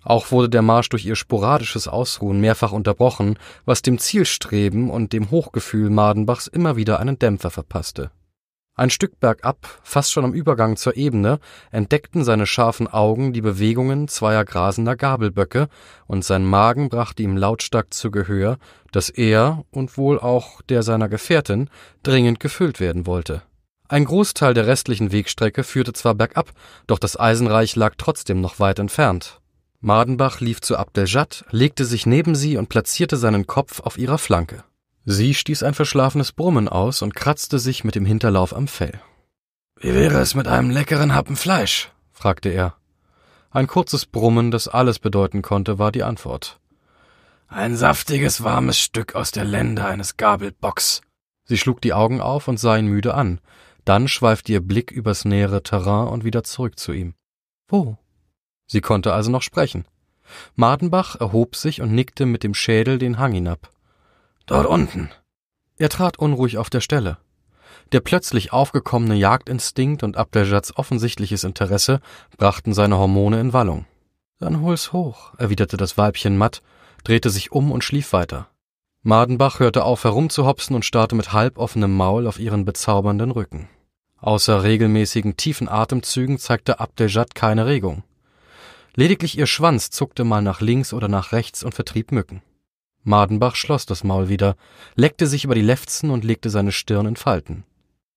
Auch 0.05 0.31
wurde 0.31 0.49
der 0.49 0.61
Marsch 0.61 0.89
durch 0.89 1.03
ihr 1.03 1.15
sporadisches 1.15 1.87
Ausruhen 1.87 2.39
mehrfach 2.39 2.71
unterbrochen, 2.71 3.39
was 3.65 3.81
dem 3.81 3.97
Zielstreben 3.97 4.91
und 4.91 5.13
dem 5.13 5.31
Hochgefühl 5.31 5.89
Madenbachs 5.89 6.45
immer 6.45 6.75
wieder 6.75 6.99
einen 6.99 7.17
Dämpfer 7.17 7.49
verpasste. 7.49 8.11
Ein 8.77 8.91
Stück 8.91 9.19
bergab, 9.19 9.79
fast 9.83 10.11
schon 10.11 10.25
am 10.25 10.33
Übergang 10.33 10.75
zur 10.75 10.95
Ebene, 10.95 11.39
entdeckten 11.71 12.23
seine 12.23 12.45
scharfen 12.45 12.87
Augen 12.87 13.33
die 13.33 13.41
Bewegungen 13.41 14.07
zweier 14.07 14.45
grasender 14.45 14.95
Gabelböcke, 14.95 15.69
und 16.05 16.23
sein 16.23 16.45
Magen 16.45 16.89
brachte 16.89 17.23
ihm 17.23 17.35
lautstark 17.35 17.93
zu 17.93 18.11
Gehör, 18.11 18.57
dass 18.91 19.09
er 19.09 19.63
und 19.71 19.97
wohl 19.97 20.19
auch 20.19 20.61
der 20.63 20.83
seiner 20.83 21.09
Gefährtin 21.09 21.69
dringend 22.03 22.39
gefüllt 22.39 22.79
werden 22.79 23.07
wollte. 23.07 23.41
Ein 23.87 24.05
Großteil 24.05 24.53
der 24.53 24.67
restlichen 24.67 25.11
Wegstrecke 25.11 25.63
führte 25.63 25.93
zwar 25.93 26.13
bergab, 26.13 26.51
doch 26.85 26.99
das 26.99 27.19
Eisenreich 27.19 27.75
lag 27.75 27.95
trotzdem 27.97 28.41
noch 28.41 28.59
weit 28.59 28.77
entfernt. 28.79 29.39
Madenbach 29.85 30.39
lief 30.39 30.61
zu 30.61 30.77
Abdeljad, 30.77 31.45
legte 31.51 31.85
sich 31.85 32.07
neben 32.07 32.33
sie 32.33 32.57
und 32.57 32.69
platzierte 32.69 33.17
seinen 33.17 33.45
Kopf 33.45 33.81
auf 33.81 33.99
ihrer 33.99 34.17
Flanke. 34.17 34.63
Sie 35.05 35.35
stieß 35.35 35.61
ein 35.61 35.75
verschlafenes 35.75 36.31
Brummen 36.31 36.67
aus 36.67 37.03
und 37.03 37.13
kratzte 37.13 37.59
sich 37.59 37.83
mit 37.83 37.93
dem 37.93 38.03
Hinterlauf 38.03 38.55
am 38.55 38.67
Fell. 38.67 38.99
Wie 39.79 39.93
wäre 39.93 40.17
es 40.17 40.33
mit 40.33 40.47
einem 40.47 40.71
leckeren 40.71 41.13
Happen 41.13 41.35
Fleisch? 41.35 41.91
fragte 42.11 42.49
er. 42.49 42.77
Ein 43.51 43.67
kurzes 43.67 44.07
Brummen, 44.07 44.49
das 44.49 44.67
alles 44.67 44.97
bedeuten 44.97 45.43
konnte, 45.43 45.77
war 45.77 45.91
die 45.91 46.01
Antwort. 46.01 46.59
Ein 47.47 47.75
saftiges, 47.75 48.43
warmes 48.43 48.79
Stück 48.79 49.13
aus 49.13 49.29
der 49.29 49.45
Lende 49.45 49.85
eines 49.85 50.17
Gabelbocks. 50.17 51.01
Sie 51.43 51.59
schlug 51.59 51.79
die 51.81 51.93
Augen 51.93 52.21
auf 52.21 52.47
und 52.47 52.59
sah 52.59 52.75
ihn 52.75 52.87
müde 52.87 53.13
an. 53.13 53.39
Dann 53.83 54.07
schweifte 54.07 54.51
ihr 54.51 54.61
Blick 54.61 54.89
übers 54.89 55.25
nähere 55.25 55.61
Terrain 55.61 56.07
und 56.07 56.23
wieder 56.23 56.43
zurück 56.43 56.79
zu 56.79 56.91
ihm. 56.91 57.13
Wo? 57.67 57.99
Sie 58.67 58.81
konnte 58.81 59.13
also 59.13 59.31
noch 59.31 59.41
sprechen. 59.41 59.85
Madenbach 60.55 61.15
erhob 61.19 61.55
sich 61.55 61.81
und 61.81 61.93
nickte 61.93 62.25
mit 62.25 62.43
dem 62.43 62.53
Schädel 62.53 62.97
den 62.97 63.19
Hang 63.19 63.33
hinab. 63.33 63.69
Dort 64.45 64.65
unten. 64.65 65.09
Er 65.77 65.89
trat 65.89 66.17
unruhig 66.17 66.57
auf 66.57 66.69
der 66.69 66.81
Stelle. 66.81 67.17
Der 67.91 67.99
plötzlich 67.99 68.53
aufgekommene 68.53 69.15
Jagdinstinkt 69.15 70.03
und 70.03 70.17
Abdeljats 70.17 70.75
offensichtliches 70.75 71.43
Interesse 71.43 71.99
brachten 72.37 72.73
seine 72.73 72.97
Hormone 72.97 73.39
in 73.39 73.53
Wallung. 73.53 73.85
Dann 74.39 74.61
hol's 74.61 74.91
hoch, 74.93 75.33
erwiderte 75.37 75.77
das 75.77 75.97
Weibchen 75.97 76.37
matt, 76.37 76.61
drehte 77.03 77.29
sich 77.29 77.51
um 77.51 77.71
und 77.71 77.83
schlief 77.83 78.13
weiter. 78.13 78.47
Madenbach 79.03 79.59
hörte 79.59 79.83
auf 79.83 80.03
herumzuhopsen 80.03 80.75
und 80.75 80.83
starrte 80.83 81.15
mit 81.15 81.31
halboffenem 81.31 81.95
Maul 81.95 82.25
auf 82.25 82.39
ihren 82.39 82.65
bezaubernden 82.65 83.31
Rücken. 83.31 83.69
Außer 84.19 84.63
regelmäßigen 84.63 85.37
tiefen 85.37 85.69
Atemzügen 85.69 86.39
zeigte 86.39 86.79
Abdeljad 86.79 87.35
keine 87.35 87.67
Regung. 87.67 88.03
Lediglich 88.95 89.37
ihr 89.37 89.45
Schwanz 89.45 89.89
zuckte 89.89 90.23
mal 90.23 90.41
nach 90.41 90.61
links 90.61 90.93
oder 90.93 91.07
nach 91.07 91.31
rechts 91.31 91.63
und 91.63 91.75
vertrieb 91.75 92.11
Mücken. 92.11 92.41
Madenbach 93.03 93.55
schloss 93.55 93.85
das 93.85 94.03
Maul 94.03 94.29
wieder, 94.29 94.55
leckte 94.95 95.27
sich 95.27 95.43
über 95.43 95.53
die 95.53 95.61
Lefzen 95.61 96.09
und 96.09 96.23
legte 96.23 96.49
seine 96.49 96.71
Stirn 96.71 97.05
in 97.05 97.15
Falten. 97.15 97.63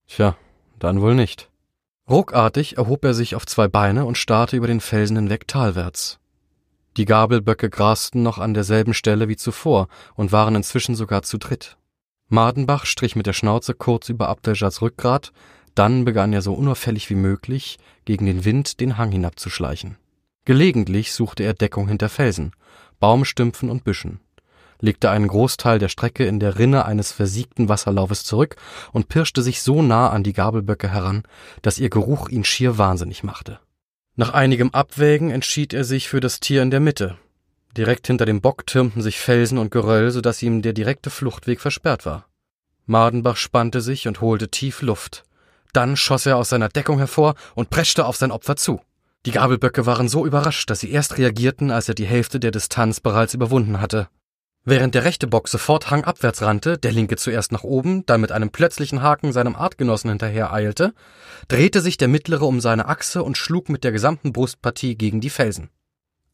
Tja, 0.06 0.36
dann 0.78 1.00
wohl 1.00 1.14
nicht. 1.14 1.50
Ruckartig 2.08 2.78
erhob 2.78 3.04
er 3.04 3.12
sich 3.12 3.34
auf 3.34 3.44
zwei 3.44 3.68
Beine 3.68 4.06
und 4.06 4.16
starrte 4.16 4.56
über 4.56 4.66
den 4.66 4.80
Felsen 4.80 5.16
hinweg 5.16 5.46
talwärts. 5.46 6.20
Die 6.96 7.04
Gabelböcke 7.04 7.68
grasten 7.68 8.22
noch 8.22 8.38
an 8.38 8.54
derselben 8.54 8.94
Stelle 8.94 9.28
wie 9.28 9.36
zuvor 9.36 9.88
und 10.14 10.32
waren 10.32 10.54
inzwischen 10.54 10.94
sogar 10.94 11.22
zu 11.22 11.36
dritt. 11.36 11.76
Mardenbach 12.28 12.86
strich 12.86 13.14
mit 13.14 13.26
der 13.26 13.34
Schnauze 13.34 13.74
kurz 13.74 14.08
über 14.08 14.28
Abdeljats 14.28 14.80
Rückgrat, 14.80 15.32
dann 15.74 16.04
begann 16.04 16.32
er 16.32 16.42
so 16.42 16.54
unauffällig 16.54 17.10
wie 17.10 17.14
möglich, 17.14 17.78
gegen 18.04 18.26
den 18.26 18.44
Wind 18.44 18.80
den 18.80 18.96
Hang 18.96 19.12
hinabzuschleichen. 19.12 19.96
Gelegentlich 20.48 21.12
suchte 21.12 21.42
er 21.42 21.52
Deckung 21.52 21.88
hinter 21.88 22.08
Felsen, 22.08 22.52
Baumstümpfen 23.00 23.68
und 23.68 23.84
Büschen, 23.84 24.18
legte 24.80 25.10
einen 25.10 25.28
Großteil 25.28 25.78
der 25.78 25.90
Strecke 25.90 26.24
in 26.24 26.40
der 26.40 26.58
Rinne 26.58 26.86
eines 26.86 27.12
versiegten 27.12 27.68
Wasserlaufes 27.68 28.24
zurück 28.24 28.56
und 28.92 29.10
pirschte 29.10 29.42
sich 29.42 29.60
so 29.60 29.82
nah 29.82 30.08
an 30.08 30.22
die 30.22 30.32
Gabelböcke 30.32 30.88
heran, 30.88 31.24
dass 31.60 31.78
ihr 31.78 31.90
Geruch 31.90 32.30
ihn 32.30 32.44
schier 32.44 32.78
wahnsinnig 32.78 33.22
machte. 33.22 33.60
Nach 34.16 34.32
einigem 34.32 34.70
Abwägen 34.70 35.30
entschied 35.30 35.74
er 35.74 35.84
sich 35.84 36.08
für 36.08 36.20
das 36.20 36.40
Tier 36.40 36.62
in 36.62 36.70
der 36.70 36.80
Mitte, 36.80 37.18
Direkt 37.76 38.06
hinter 38.06 38.24
dem 38.24 38.40
Bock 38.40 38.66
türmten 38.66 39.02
sich 39.02 39.18
Felsen 39.18 39.58
und 39.58 39.70
Geröll, 39.70 40.10
so 40.10 40.22
dass 40.22 40.42
ihm 40.42 40.62
der 40.62 40.72
direkte 40.72 41.10
Fluchtweg 41.10 41.60
versperrt 41.60 42.06
war. 42.06 42.26
Mardenbach 42.86 43.36
spannte 43.36 43.82
sich 43.82 44.08
und 44.08 44.22
holte 44.22 44.48
tief 44.48 44.80
Luft. 44.80 45.24
Dann 45.74 45.94
schoss 45.94 46.24
er 46.24 46.38
aus 46.38 46.48
seiner 46.48 46.70
Deckung 46.70 46.96
hervor 46.96 47.34
und 47.54 47.68
preschte 47.68 48.06
auf 48.06 48.16
sein 48.16 48.30
Opfer 48.30 48.56
zu. 48.56 48.80
Die 49.26 49.32
Gabelböcke 49.32 49.84
waren 49.84 50.08
so 50.08 50.24
überrascht, 50.24 50.70
dass 50.70 50.80
sie 50.80 50.90
erst 50.90 51.18
reagierten, 51.18 51.70
als 51.70 51.88
er 51.88 51.94
die 51.94 52.06
Hälfte 52.06 52.38
der 52.40 52.50
Distanz 52.50 53.00
bereits 53.00 53.34
überwunden 53.34 53.80
hatte. 53.80 54.08
Während 54.64 54.94
der 54.94 55.04
rechte 55.04 55.26
Bock 55.26 55.48
sofort 55.48 55.90
hangabwärts 55.90 56.42
rannte, 56.42 56.76
der 56.78 56.92
linke 56.92 57.16
zuerst 57.16 57.52
nach 57.52 57.64
oben, 57.64 58.04
dann 58.06 58.20
mit 58.20 58.32
einem 58.32 58.50
plötzlichen 58.50 59.02
Haken 59.02 59.32
seinem 59.32 59.56
Artgenossen 59.56 60.10
hinterher 60.10 60.52
eilte, 60.52 60.92
drehte 61.48 61.80
sich 61.80 61.96
der 61.96 62.08
mittlere 62.08 62.42
um 62.42 62.60
seine 62.60 62.86
Achse 62.86 63.22
und 63.22 63.38
schlug 63.38 63.70
mit 63.70 63.82
der 63.82 63.92
gesamten 63.92 64.32
Brustpartie 64.32 64.96
gegen 64.96 65.20
die 65.20 65.30
Felsen. 65.30 65.70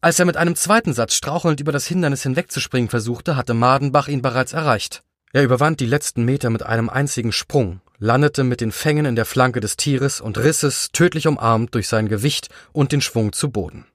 Als 0.01 0.19
er 0.19 0.25
mit 0.25 0.37
einem 0.37 0.55
zweiten 0.55 0.93
Satz 0.93 1.15
strauchelnd 1.15 1.61
über 1.61 1.71
das 1.71 1.87
Hindernis 1.87 2.23
hinwegzuspringen 2.23 2.89
versuchte, 2.89 3.37
hatte 3.37 3.53
Madenbach 3.53 4.07
ihn 4.07 4.21
bereits 4.21 4.53
erreicht. 4.53 5.03
Er 5.31 5.43
überwand 5.43 5.79
die 5.79 5.87
letzten 5.87 6.25
Meter 6.25 6.49
mit 6.49 6.63
einem 6.63 6.89
einzigen 6.89 7.31
Sprung, 7.31 7.81
landete 7.97 8.43
mit 8.43 8.61
den 8.61 8.71
Fängen 8.71 9.05
in 9.05 9.15
der 9.15 9.25
Flanke 9.25 9.59
des 9.59 9.77
Tieres 9.77 10.21
und 10.21 10.37
riss 10.37 10.63
es, 10.63 10.91
tödlich 10.91 11.27
umarmt 11.27 11.75
durch 11.75 11.87
sein 11.87 12.07
Gewicht 12.07 12.49
und 12.71 12.91
den 12.91 13.01
Schwung 13.01 13.33
zu 13.33 13.49
Boden. 13.49 13.85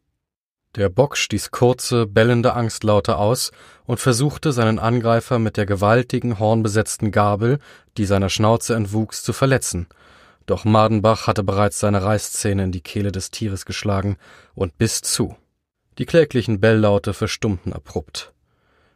Der 0.77 0.89
Bock 0.89 1.17
stieß 1.17 1.51
kurze, 1.51 2.07
bellende 2.07 2.55
Angstlaute 2.55 3.17
aus 3.17 3.51
und 3.87 3.99
versuchte, 3.99 4.53
seinen 4.53 4.79
Angreifer 4.79 5.41
mit 5.41 5.57
der 5.57 5.67
gewaltigen, 5.67 6.39
hornbesetzten 6.39 7.11
Gabel, 7.11 7.59
die 7.97 8.05
seiner 8.05 8.29
Schnauze 8.29 8.77
entwuchs, 8.77 9.25
zu 9.25 9.33
verletzen. 9.33 9.89
Doch 10.47 10.65
Madenbach 10.65 11.27
hatte 11.27 11.43
bereits 11.43 11.81
seine 11.81 12.05
Reißzähne 12.05 12.65
in 12.65 12.73
die 12.73 12.83
Kehle 12.83 13.11
des 13.11 13.33
Tieres 13.33 13.67
geschlagen 13.67 14.17
und 14.55 14.79
biss 14.79 15.01
zu. 15.03 15.37
Die 15.99 16.07
kläglichen 16.07 16.61
Belllaute 16.61 17.15
verstummten 17.15 17.73
abrupt. 17.73 18.33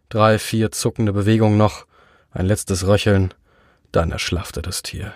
Drei, 0.08 0.38
vier 0.38 0.70
zuckende 0.70 1.12
Bewegungen 1.12 1.58
noch, 1.58 1.86
ein 2.30 2.46
letztes 2.46 2.86
Röcheln, 2.86 3.34
dann 3.94 4.10
erschlaffte 4.10 4.62
das 4.62 4.82
Tier. 4.82 5.12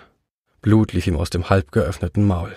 Blut 0.61 0.93
lief 0.93 1.07
ihm 1.07 1.17
aus 1.17 1.29
dem 1.29 1.49
halb 1.49 1.71
geöffneten 1.71 2.25
Maul. 2.25 2.55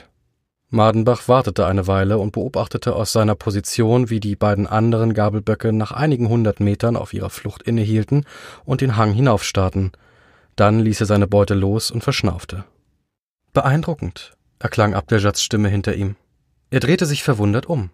Madenbach 0.71 1.29
wartete 1.29 1.67
eine 1.67 1.87
Weile 1.87 2.19
und 2.19 2.33
beobachtete 2.33 2.97
aus 2.97 3.13
seiner 3.13 3.35
Position, 3.35 4.09
wie 4.09 4.21
die 4.21 4.37
beiden 4.37 4.67
anderen 4.67 5.13
Gabelböcke 5.13 5.73
nach 5.73 5.93
einigen 5.93 6.29
hundert 6.29 6.61
Metern 6.61 6.97
auf 6.97 7.13
ihrer 7.13 7.29
Flucht 7.29 7.63
innehielten 7.63 8.25
und 8.65 8.81
den 8.81 8.97
Hang 8.97 9.13
hinaufstarrten. 9.13 9.93
Dann 10.57 10.81
ließ 10.81 11.01
er 11.01 11.07
seine 11.07 11.27
Beute 11.27 11.53
los 11.55 11.91
und 11.91 12.03
verschnaufte. 12.03 12.65
Beeindruckend, 13.53 14.33
erklang 14.59 14.95
Abdeljats 14.95 15.43
Stimme 15.43 15.69
hinter 15.69 15.95
ihm. 15.95 16.17
Er 16.71 16.81
drehte 16.81 17.05
sich 17.05 17.23
verwundert 17.23 17.67
um. 17.67 17.91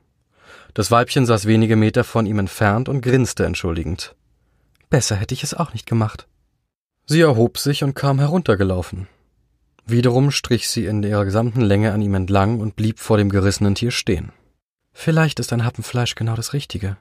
Das 0.74 0.92
Weibchen 0.92 1.26
saß 1.26 1.46
wenige 1.46 1.74
Meter 1.74 2.04
von 2.04 2.26
ihm 2.26 2.38
entfernt 2.38 2.88
und 2.88 3.00
grinste 3.00 3.44
entschuldigend. 3.44 4.14
Besser 4.88 5.16
hätte 5.16 5.34
ich 5.34 5.42
es 5.42 5.54
auch 5.54 5.72
nicht 5.72 5.86
gemacht. 5.86 6.28
Sie 7.11 7.22
erhob 7.22 7.56
sich 7.56 7.82
und 7.84 7.94
kam 7.94 8.18
heruntergelaufen. 8.18 9.09
Wiederum 9.86 10.30
strich 10.30 10.68
sie 10.68 10.84
in 10.84 11.02
ihrer 11.02 11.24
gesamten 11.24 11.62
Länge 11.62 11.92
an 11.94 12.02
ihm 12.02 12.14
entlang 12.14 12.61
und 12.61 12.76
blieb 12.76 12.98
vor 12.98 13.16
dem 13.16 13.30
gerissenen 13.30 13.74
Tier 13.74 13.92
stehen. 13.92 14.30
Vielleicht 14.92 15.40
ist 15.40 15.54
ein 15.54 15.64
Happen 15.64 15.82
Fleisch 15.82 16.16
genau 16.16 16.36
das 16.36 16.52
Richtige. 16.52 16.98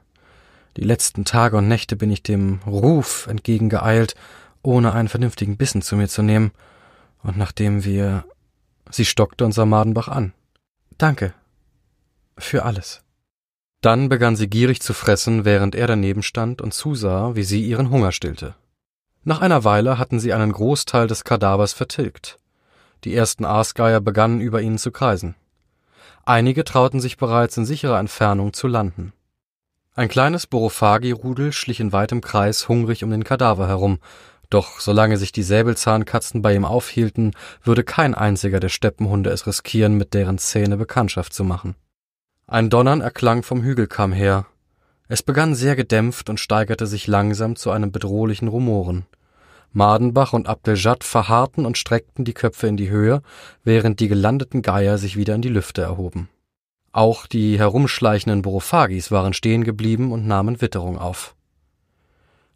Die 0.77 0.85
letzten 0.85 1.25
Tage 1.25 1.57
und 1.57 1.67
Nächte 1.67 1.97
bin 1.97 2.09
ich 2.09 2.23
dem 2.23 2.61
Ruf 2.65 3.27
entgegengeeilt, 3.27 4.15
ohne 4.61 4.93
einen 4.93 5.09
vernünftigen 5.09 5.57
Bissen 5.57 5.81
zu 5.81 5.97
mir 5.97 6.07
zu 6.07 6.21
nehmen, 6.21 6.51
und 7.21 7.37
nachdem 7.37 7.83
wir. 7.83 8.23
Sie 8.89 9.03
stockte 9.03 9.43
und 9.43 9.51
sah 9.51 9.65
Madenbach 9.65 10.07
an. 10.07 10.31
Danke. 10.97 11.33
Für 12.37 12.63
alles. 12.63 13.01
Dann 13.81 14.07
begann 14.07 14.37
sie 14.37 14.47
gierig 14.47 14.81
zu 14.81 14.93
fressen, 14.93 15.43
während 15.43 15.75
er 15.75 15.87
daneben 15.87 16.23
stand 16.23 16.61
und 16.61 16.73
zusah, 16.73 17.35
wie 17.35 17.43
sie 17.43 17.61
ihren 17.61 17.89
Hunger 17.89 18.13
stillte. 18.13 18.55
Nach 19.27 19.41
einer 19.41 19.65
Weile 19.65 19.99
hatten 19.99 20.21
sie 20.21 20.31
einen 20.31 20.53
Großteil 20.53 21.05
des 21.07 21.25
Kadavers 21.25 21.73
vertilgt. 21.73 22.39
Die 23.03 23.13
ersten 23.13 23.43
Aasgeier 23.43 23.99
begannen 23.99 24.39
über 24.39 24.61
ihnen 24.61 24.77
zu 24.77 24.89
kreisen. 24.89 25.35
Einige 26.23 26.63
trauten 26.63 27.01
sich 27.01 27.17
bereits 27.17 27.57
in 27.57 27.65
sicherer 27.65 27.99
Entfernung 27.99 28.53
zu 28.53 28.67
landen. 28.67 29.11
Ein 29.95 30.07
kleines 30.07 30.47
Borophagi-Rudel 30.47 31.51
schlich 31.51 31.81
in 31.81 31.91
weitem 31.91 32.21
Kreis 32.21 32.69
hungrig 32.69 33.03
um 33.03 33.11
den 33.11 33.25
Kadaver 33.25 33.67
herum, 33.67 33.99
doch 34.49 34.79
solange 34.79 35.17
sich 35.17 35.33
die 35.33 35.43
Säbelzahnkatzen 35.43 36.41
bei 36.41 36.55
ihm 36.55 36.63
aufhielten, 36.63 37.33
würde 37.61 37.83
kein 37.83 38.15
einziger 38.15 38.61
der 38.61 38.69
Steppenhunde 38.69 39.29
es 39.31 39.45
riskieren, 39.45 39.97
mit 39.97 40.13
deren 40.13 40.37
Zähne 40.37 40.77
Bekanntschaft 40.77 41.33
zu 41.33 41.43
machen. 41.43 41.75
Ein 42.47 42.69
Donnern 42.69 43.01
erklang 43.01 43.43
vom 43.43 43.61
Hügelkamm 43.61 44.13
her. 44.13 44.45
Es 45.09 45.21
begann 45.21 45.53
sehr 45.53 45.75
gedämpft 45.75 46.29
und 46.29 46.39
steigerte 46.39 46.87
sich 46.87 47.07
langsam 47.07 47.57
zu 47.57 47.71
einem 47.71 47.91
bedrohlichen 47.91 48.47
Rumoren. 48.47 49.05
Madenbach 49.73 50.33
und 50.33 50.47
Abdeljad 50.47 51.03
verharrten 51.03 51.65
und 51.65 51.77
streckten 51.77 52.25
die 52.25 52.33
Köpfe 52.33 52.67
in 52.67 52.77
die 52.77 52.89
Höhe, 52.89 53.21
während 53.63 53.99
die 53.99 54.07
gelandeten 54.07 54.61
Geier 54.61 54.97
sich 54.97 55.17
wieder 55.17 55.35
in 55.35 55.41
die 55.41 55.49
Lüfte 55.49 55.81
erhoben. 55.81 56.29
Auch 56.91 57.27
die 57.27 57.59
herumschleichenden 57.59 58.41
Borophagis 58.41 59.11
waren 59.11 59.33
stehen 59.33 59.63
geblieben 59.63 60.11
und 60.11 60.25
nahmen 60.25 60.61
Witterung 60.61 60.97
auf. 60.97 61.35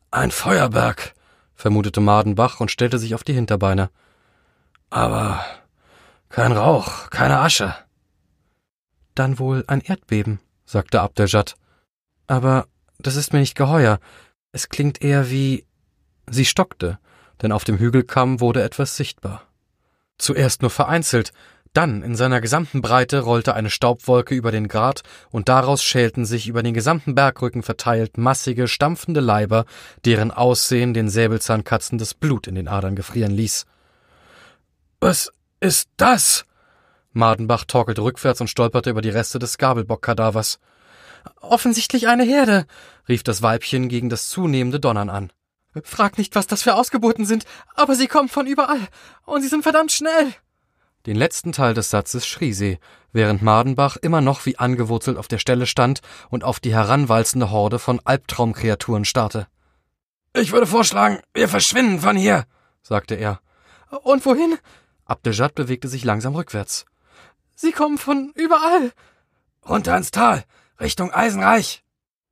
Ein 0.10 0.32
Feuerberg, 0.32 1.14
vermutete 1.54 2.02
Madenbach 2.02 2.60
und 2.60 2.72
stellte 2.72 2.98
sich 2.98 3.14
auf 3.14 3.24
die 3.24 3.34
Hinterbeine. 3.34 3.90
Aber 4.90 5.46
kein 6.30 6.52
Rauch, 6.52 7.10
keine 7.10 7.40
Asche. 7.40 7.76
Dann 9.16 9.38
wohl 9.38 9.64
ein 9.68 9.82
Erdbeben, 9.82 10.40
sagte 10.66 11.02
Abdeljad. 11.02 11.56
Aber 12.28 12.68
das 12.98 13.16
ist 13.16 13.34
mir 13.34 13.40
nicht 13.40 13.56
geheuer. 13.56 14.00
Es 14.52 14.70
klingt 14.70 15.02
eher 15.02 15.30
wie. 15.30 15.66
Sie 16.30 16.46
stockte, 16.46 17.00
denn 17.42 17.52
auf 17.52 17.64
dem 17.64 17.78
Hügelkamm 17.78 18.40
wurde 18.40 18.64
etwas 18.64 18.96
sichtbar. 18.96 19.44
Zuerst 20.18 20.62
nur 20.62 20.72
vereinzelt, 20.72 21.34
dann 21.74 22.04
in 22.04 22.16
seiner 22.16 22.42
gesamten 22.42 22.82
Breite 22.82 23.22
rollte 23.22 23.54
eine 23.56 23.70
Staubwolke 23.70 24.36
über 24.36 24.52
den 24.52 24.68
Grat 24.68 25.04
und 25.30 25.48
daraus 25.48 25.82
schälten 25.82 26.26
sich 26.26 26.48
über 26.48 26.64
den 26.64 26.74
gesamten 26.74 27.16
Bergrücken 27.16 27.64
verteilt 27.64 28.18
massige, 28.18 28.68
stampfende 28.68 29.22
Leiber, 29.22 29.66
deren 30.04 30.32
Aussehen 30.32 30.94
den 30.94 31.10
Säbelzahnkatzen 31.10 31.98
das 31.98 32.14
Blut 32.14 32.48
in 32.48 32.56
den 32.56 32.68
Adern 32.68 32.96
gefrieren 32.96 33.32
ließ. 33.32 33.66
Was 35.00 35.32
ist 35.62 35.90
das? 35.96 36.46
Madenbach 37.14 37.64
torkelte 37.64 38.02
rückwärts 38.04 38.42
und 38.42 38.50
stolperte 38.50 38.90
über 38.90 39.02
die 39.02 39.10
Reste 39.10 39.40
des 39.40 39.58
Gabelbock-Kadavers. 39.58 40.60
Offensichtlich 41.40 42.08
eine 42.08 42.24
Herde, 42.24 42.66
rief 43.08 43.24
das 43.24 43.42
Weibchen 43.42 43.88
gegen 43.88 44.10
das 44.10 44.30
zunehmende 44.30 44.80
Donnern 44.80 45.10
an. 45.10 45.32
Frag 45.84 46.18
nicht, 46.18 46.36
was 46.36 46.48
das 46.48 46.64
für 46.64 46.76
Ausgeburten 46.76 47.26
sind, 47.26 47.46
aber 47.76 47.96
sie 47.96 48.08
kommen 48.08 48.30
von 48.30 48.48
überall, 48.48 48.88
und 49.26 49.42
sie 49.42 49.48
sind 49.48 49.64
verdammt 49.64 49.92
schnell. 49.92 50.34
Den 51.06 51.16
letzten 51.16 51.52
Teil 51.52 51.74
des 51.74 51.90
Satzes 51.90 52.28
schrie 52.28 52.54
sie, 52.54 52.78
während 53.12 53.42
Madenbach 53.42 53.98
immer 53.98 54.22
noch 54.22 54.46
wie 54.46 54.58
angewurzelt 54.58 55.18
auf 55.18 55.28
der 55.28 55.40
Stelle 55.40 55.66
stand 55.66 56.02
und 56.30 56.44
auf 56.44 56.60
die 56.60 56.74
heranwalzende 56.74 57.50
Horde 57.50 57.80
von 57.80 58.00
Albtraumkreaturen 58.04 59.06
starrte. 59.06 59.48
Ich 60.34 60.52
würde 60.52 60.68
vorschlagen, 60.68 61.20
wir 61.34 61.50
verschwinden 61.50 62.00
von 62.00 62.16
hier, 62.16 62.46
sagte 62.84 63.16
er. 63.16 63.42
Und 64.04 64.26
wohin? 64.26 64.58
Abdejad 65.06 65.56
bewegte 65.56 65.88
sich 65.88 66.06
langsam 66.06 66.36
rückwärts. 66.36 66.86
Sie 67.56 67.72
kommen 67.72 67.98
von 67.98 68.32
überall. 68.36 68.92
Runter 69.68 69.98
ins 69.98 70.12
Tal, 70.12 70.44
Richtung 70.80 71.12
Eisenreich. 71.12 71.84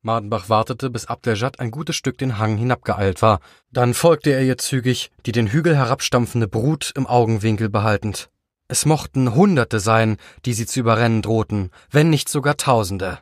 Mardenbach 0.02 0.48
wartete, 0.48 0.90
bis 0.90 1.08
Abdeljad 1.08 1.60
ein 1.60 1.72
gutes 1.72 1.98
Stück 1.98 2.18
den 2.18 2.38
Hang 2.38 2.56
hinabgeeilt 2.56 3.22
war. 3.22 3.42
Dann 3.72 3.94
folgte 3.94 4.30
er 4.30 4.42
ihr 4.42 4.58
zügig, 4.58 5.12
die 5.26 5.34
den 5.34 5.48
Hügel 5.48 5.76
herabstampfende 5.76 6.48
Brut 6.48 6.94
im 6.96 7.06
Augenwinkel 7.06 7.68
behaltend. 7.68 8.30
Es 8.70 8.86
mochten 8.86 9.36
Hunderte 9.36 9.82
sein, 9.82 10.16
die 10.46 10.54
sie 10.54 10.66
zu 10.66 10.80
überrennen 10.80 11.22
drohten, 11.22 11.72
wenn 11.92 12.10
nicht 12.10 12.30
sogar 12.30 12.56
Tausende. 12.56 13.20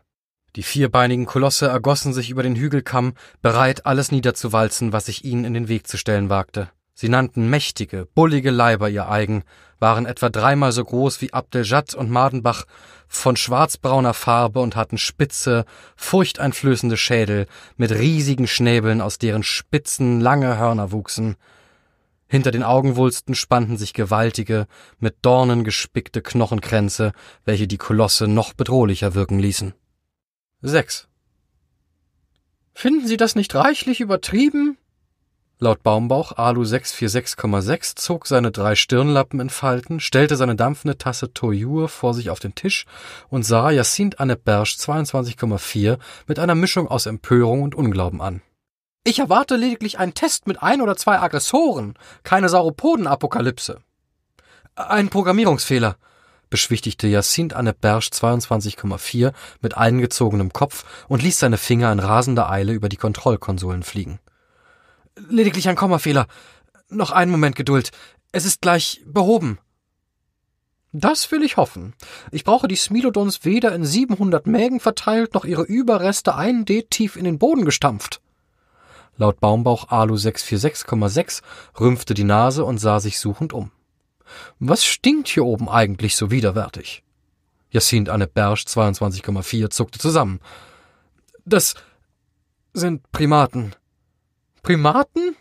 Die 0.55 0.63
vierbeinigen 0.63 1.25
Kolosse 1.25 1.67
ergossen 1.67 2.13
sich 2.13 2.29
über 2.29 2.43
den 2.43 2.55
Hügelkamm, 2.55 3.13
bereit, 3.41 3.87
alles 3.87 4.11
niederzuwalzen, 4.11 4.93
was 4.93 5.07
sich 5.07 5.25
ihnen 5.25 5.45
in 5.45 5.55
den 5.55 5.69
Weg 5.69 5.87
zu 5.87 5.97
stellen 5.97 6.29
wagte. 6.29 6.69
Sie 6.93 7.09
nannten 7.09 7.49
mächtige, 7.49 8.07
bullige 8.13 8.49
Leiber 8.49 8.89
ihr 8.89 9.09
eigen, 9.09 9.43
waren 9.79 10.05
etwa 10.05 10.29
dreimal 10.29 10.71
so 10.71 10.83
groß 10.83 11.21
wie 11.21 11.31
Abdeljad 11.31 11.93
und 11.93 12.09
Madenbach, 12.09 12.65
von 13.07 13.35
schwarzbrauner 13.35 14.13
Farbe 14.13 14.59
und 14.59 14.75
hatten 14.75 14.97
spitze, 14.97 15.65
furchteinflößende 15.95 16.97
Schädel 16.97 17.47
mit 17.77 17.91
riesigen 17.91 18.47
Schnäbeln, 18.47 19.01
aus 19.01 19.17
deren 19.17 19.43
Spitzen 19.43 20.19
lange 20.19 20.57
Hörner 20.57 20.91
wuchsen. 20.91 21.35
Hinter 22.27 22.51
den 22.51 22.63
Augenwulsten 22.63 23.35
spannten 23.35 23.77
sich 23.77 23.93
gewaltige, 23.93 24.67
mit 24.99 25.15
Dornen 25.21 25.63
gespickte 25.63 26.21
Knochenkränze, 26.21 27.13
welche 27.45 27.67
die 27.67 27.77
Kolosse 27.77 28.27
noch 28.27 28.53
bedrohlicher 28.53 29.15
wirken 29.15 29.39
ließen. 29.39 29.73
6. 30.61 31.07
Finden 32.73 33.07
Sie 33.07 33.17
das 33.17 33.35
nicht 33.35 33.55
reichlich 33.55 34.01
übertrieben? 34.01 34.77
Laut 35.59 35.81
Baumbauch 35.81 36.33
Alu 36.33 36.61
646,6 36.61 37.95
zog 37.95 38.27
seine 38.27 38.51
drei 38.51 38.75
Stirnlappen 38.75 39.39
in 39.39 39.49
Falten, 39.49 39.99
stellte 39.99 40.35
seine 40.35 40.55
dampfende 40.55 40.99
Tasse 40.99 41.33
Toyur 41.33 41.89
vor 41.89 42.13
sich 42.13 42.29
auf 42.29 42.39
den 42.39 42.53
Tisch 42.53 42.85
und 43.29 43.41
sah 43.41 43.71
Jacinthe 43.71 44.19
Annette 44.19 44.43
Bersch 44.45 44.75
22,4 44.75 45.97
mit 46.27 46.37
einer 46.37 46.53
Mischung 46.53 46.87
aus 46.87 47.07
Empörung 47.07 47.63
und 47.63 47.73
Unglauben 47.73 48.21
an. 48.21 48.43
Ich 49.03 49.17
erwarte 49.17 49.55
lediglich 49.55 49.97
einen 49.97 50.13
Test 50.13 50.45
mit 50.45 50.61
ein 50.61 50.79
oder 50.79 50.95
zwei 50.95 51.17
Aggressoren, 51.17 51.95
keine 52.21 52.49
Sauropoden-Apokalypse. 52.49 53.79
Ein 54.75 55.09
Programmierungsfehler, 55.09 55.97
beschwichtigte 56.51 57.07
Jacinthe 57.07 57.55
Annette 57.55 57.79
Bersch 57.81 58.09
22,4 58.09 59.33
mit 59.61 59.75
eingezogenem 59.75 60.53
Kopf 60.53 60.85
und 61.07 61.23
ließ 61.23 61.39
seine 61.39 61.57
Finger 61.57 61.91
in 61.91 61.97
rasender 61.97 62.47
Eile 62.47 62.73
über 62.73 62.89
die 62.89 62.97
Kontrollkonsolen 62.97 63.81
fliegen. 63.81 64.19
Lediglich 65.29 65.67
ein 65.69 65.75
Kommafehler. 65.75 66.27
Noch 66.89 67.11
einen 67.11 67.31
Moment 67.31 67.55
Geduld. 67.55 67.91
Es 68.31 68.45
ist 68.45 68.61
gleich 68.61 69.01
behoben. 69.05 69.59
Das 70.93 71.31
will 71.31 71.43
ich 71.43 71.57
hoffen. 71.57 71.93
Ich 72.31 72.43
brauche 72.43 72.67
die 72.67 72.75
Smilodons 72.75 73.43
weder 73.43 73.73
in 73.75 73.83
700 73.85 74.47
Mägen 74.47 74.79
verteilt, 74.79 75.33
noch 75.33 75.45
ihre 75.45 75.63
Überreste 75.63 76.35
ein 76.35 76.65
D 76.65 76.83
tief 76.83 77.15
in 77.15 77.25
den 77.25 77.39
Boden 77.39 77.65
gestampft. 77.65 78.21
Laut 79.17 79.39
Baumbauch 79.39 79.89
Alu 79.89 80.15
646,6 80.15 81.41
rümpfte 81.79 82.13
die 82.13 82.23
Nase 82.23 82.63
und 82.63 82.77
sah 82.77 82.99
sich 82.99 83.19
suchend 83.19 83.51
um. 83.51 83.71
Was 84.59 84.85
stinkt 84.85 85.27
hier 85.27 85.45
oben 85.45 85.69
eigentlich 85.69 86.15
so 86.15 86.31
widerwärtig? 86.31 87.03
Jacinthe 87.69 88.11
Anne 88.11 88.27
Bersch 88.27 88.63
22,4 88.63 89.69
zuckte 89.69 89.99
zusammen. 89.99 90.39
Das 91.45 91.75
sind 92.73 93.11
Primaten. 93.11 93.75
Primaten? 94.67 95.37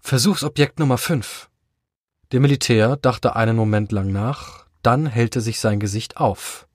Versuchsobjekt 0.00 0.78
Nummer 0.78 0.96
5. 0.96 1.50
Der 2.32 2.40
Militär 2.40 2.96
dachte 2.96 3.36
einen 3.36 3.56
Moment 3.56 3.92
lang 3.92 4.10
nach, 4.10 4.64
dann 4.80 5.04
hellte 5.04 5.42
sich 5.42 5.60
sein 5.60 5.80
Gesicht 5.80 6.16
auf. 6.16 6.66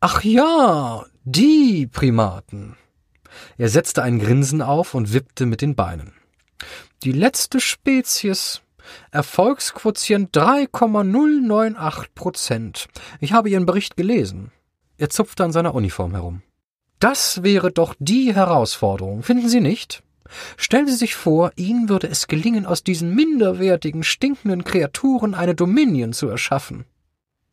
Ach 0.00 0.24
ja, 0.24 1.06
die 1.22 1.86
Primaten. 1.86 2.74
Er 3.58 3.68
setzte 3.68 4.02
ein 4.02 4.18
Grinsen 4.18 4.60
auf 4.60 4.94
und 4.94 5.12
wippte 5.12 5.46
mit 5.46 5.60
den 5.60 5.76
Beinen. 5.76 6.14
Die 7.04 7.12
letzte 7.12 7.60
Spezies. 7.60 8.62
Erfolgsquotient 9.12 10.34
3,098 10.34 12.12
Prozent. 12.16 12.88
Ich 13.20 13.32
habe 13.32 13.50
Ihren 13.50 13.66
Bericht 13.66 13.96
gelesen. 13.96 14.50
Er 14.96 15.10
zupfte 15.10 15.44
an 15.44 15.52
seiner 15.52 15.76
Uniform 15.76 16.10
herum. 16.10 16.42
Das 16.98 17.44
wäre 17.44 17.70
doch 17.70 17.94
die 18.00 18.34
Herausforderung, 18.34 19.22
finden 19.22 19.48
Sie 19.48 19.60
nicht? 19.60 20.02
Stellen 20.56 20.86
Sie 20.86 20.94
sich 20.94 21.14
vor, 21.14 21.52
Ihnen 21.56 21.88
würde 21.88 22.08
es 22.08 22.26
gelingen, 22.28 22.66
aus 22.66 22.84
diesen 22.84 23.14
minderwertigen, 23.14 24.02
stinkenden 24.02 24.64
Kreaturen 24.64 25.34
eine 25.34 25.54
Dominion 25.54 26.12
zu 26.12 26.28
erschaffen. 26.28 26.84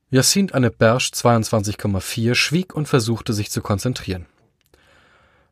Jacinthe 0.10 0.54
Anne 0.54 0.72
Bersch 0.72 1.10
22,4 1.10 2.36
schwieg 2.36 2.76
und 2.76 2.88
versuchte 2.88 3.34
sich 3.34 3.52
zu 3.52 3.62
konzentrieren. 3.62 4.28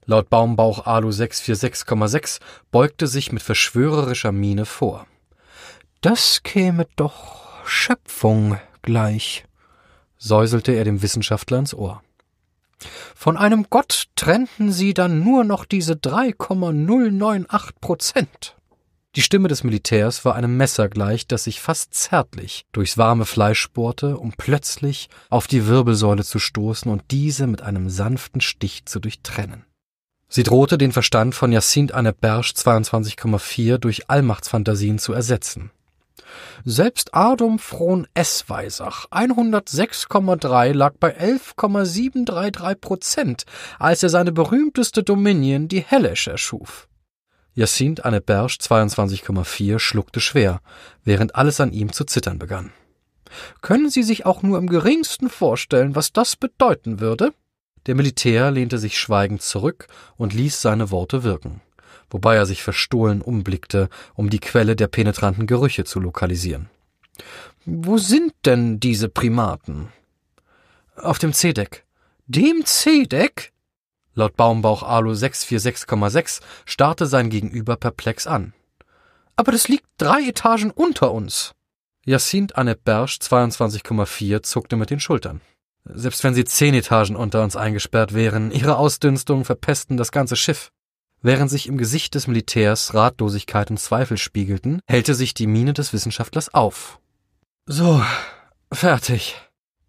Laut 0.05 0.29
Baumbauch 0.29 0.85
Alu 0.85 1.09
646,6 1.09 2.39
beugte 2.71 3.07
sich 3.07 3.31
mit 3.31 3.41
verschwörerischer 3.41 4.31
Miene 4.31 4.65
vor. 4.65 5.07
Das 6.01 6.43
käme 6.43 6.87
doch 6.97 7.65
Schöpfung 7.65 8.59
gleich, 8.81 9.45
säuselte 10.17 10.73
er 10.73 10.83
dem 10.83 11.01
Wissenschaftler 11.01 11.59
ins 11.59 11.73
Ohr. 11.73 12.03
Von 13.15 13.37
einem 13.37 13.67
Gott 13.69 14.05
trennten 14.15 14.71
sie 14.71 14.93
dann 14.93 15.23
nur 15.23 15.43
noch 15.43 15.65
diese 15.65 15.95
3,098 15.95 17.79
Prozent. 17.81 18.55
Die 19.15 19.21
Stimme 19.21 19.47
des 19.47 19.63
Militärs 19.63 20.25
war 20.25 20.33
einem 20.33 20.57
Messer 20.57 20.89
gleich, 20.89 21.27
das 21.27 21.43
sich 21.43 21.61
fast 21.61 21.93
zärtlich 21.93 22.65
durchs 22.71 22.97
warme 22.97 23.25
Fleisch 23.25 23.69
bohrte, 23.69 24.17
um 24.17 24.33
plötzlich 24.35 25.07
auf 25.29 25.45
die 25.45 25.67
Wirbelsäule 25.67 26.23
zu 26.23 26.39
stoßen 26.39 26.91
und 26.91 27.03
diese 27.11 27.45
mit 27.45 27.61
einem 27.61 27.91
sanften 27.91 28.41
Stich 28.41 28.85
zu 28.85 28.99
durchtrennen. 28.99 29.65
Sie 30.29 30.41
drohte 30.41 30.79
den 30.79 30.91
Verstand 30.91 31.35
von 31.35 31.51
Jacinthe 31.51 31.93
Anne 31.93 32.11
Bersch 32.11 32.53
22,4 32.53 33.77
durch 33.77 34.09
Allmachtsfantasien 34.09 34.97
zu 34.97 35.13
ersetzen. 35.13 35.69
Selbst 36.65 37.13
Adum 37.13 37.59
Fron 37.59 38.07
Essweisach 38.13 39.07
106,3 39.11 40.73
lag 40.73 40.93
bei 40.99 41.09
11,733 41.09 42.79
Prozent, 42.79 43.43
als 43.79 44.03
er 44.03 44.09
seine 44.09 44.31
berühmteste 44.31 45.03
Dominion, 45.03 45.67
die 45.67 45.81
Hellish, 45.81 46.27
erschuf. 46.27 46.87
Jacinthe 47.55 48.05
Anne 48.05 48.21
Bersch 48.21 48.57
22,4 48.57 49.77
schluckte 49.77 50.19
schwer, 50.19 50.61
während 51.03 51.35
alles 51.35 51.59
an 51.59 51.71
ihm 51.71 51.91
zu 51.91 52.05
zittern 52.05 52.39
begann. 52.39 52.71
Können 53.61 53.89
Sie 53.89 54.03
sich 54.03 54.25
auch 54.25 54.41
nur 54.41 54.57
im 54.57 54.67
geringsten 54.67 55.29
vorstellen, 55.29 55.95
was 55.95 56.13
das 56.13 56.35
bedeuten 56.35 56.99
würde? 56.99 57.33
Der 57.85 57.95
Militär 57.95 58.51
lehnte 58.51 58.77
sich 58.77 58.97
schweigend 58.97 59.41
zurück 59.41 59.87
und 60.15 60.33
ließ 60.33 60.61
seine 60.61 60.91
Worte 60.91 61.23
wirken 61.23 61.61
wobei 62.13 62.35
er 62.35 62.45
sich 62.45 62.63
verstohlen 62.63 63.21
umblickte, 63.21 63.89
um 64.13 64.29
die 64.29 64.39
Quelle 64.39 64.77
der 64.77 64.87
penetranten 64.87 65.47
Gerüche 65.47 65.83
zu 65.83 65.99
lokalisieren. 65.99 66.69
Wo 67.65 67.97
sind 67.97 68.33
denn 68.45 68.79
diese 68.79 69.09
Primaten? 69.09 69.89
Auf 70.95 71.19
dem 71.19 71.33
C-Deck. 71.33 71.85
Dem 72.27 72.63
C-Deck? 72.63 73.51
Laut 74.13 74.37
Baumbauch 74.37 74.83
Alu 74.83 75.11
646,6 75.11 76.41
starrte 76.65 77.07
sein 77.07 77.29
Gegenüber 77.29 77.75
perplex 77.75 78.27
an. 78.27 78.53
Aber 79.35 79.51
das 79.51 79.67
liegt 79.67 79.87
drei 79.97 80.27
Etagen 80.27 80.69
unter 80.69 81.11
uns. 81.11 81.53
Jacinthe 82.05 82.55
Annette 82.55 82.81
Bersch 82.83 83.17
22,4 83.21 84.43
zuckte 84.43 84.75
mit 84.75 84.91
den 84.91 84.99
Schultern. 84.99 85.41
Selbst 85.85 86.23
wenn 86.23 86.33
sie 86.33 86.45
zehn 86.45 86.75
Etagen 86.75 87.15
unter 87.15 87.43
uns 87.43 87.55
eingesperrt 87.55 88.13
wären, 88.13 88.51
ihre 88.51 88.77
Ausdünstungen 88.77 89.45
verpesten 89.45 89.97
das 89.97 90.11
ganze 90.11 90.35
Schiff. 90.35 90.71
Während 91.25 91.49
sich 91.49 91.67
im 91.67 91.77
Gesicht 91.77 92.15
des 92.15 92.27
Militärs 92.27 92.93
Ratlosigkeit 92.93 93.71
und 93.71 93.79
Zweifel 93.79 94.17
spiegelten, 94.17 94.81
hellte 94.85 95.15
sich 95.15 95.33
die 95.33 95.47
Miene 95.47 95.71
des 95.71 95.93
Wissenschaftlers 95.93 96.53
auf. 96.53 96.99
So, 97.65 98.03
fertig. 98.73 99.35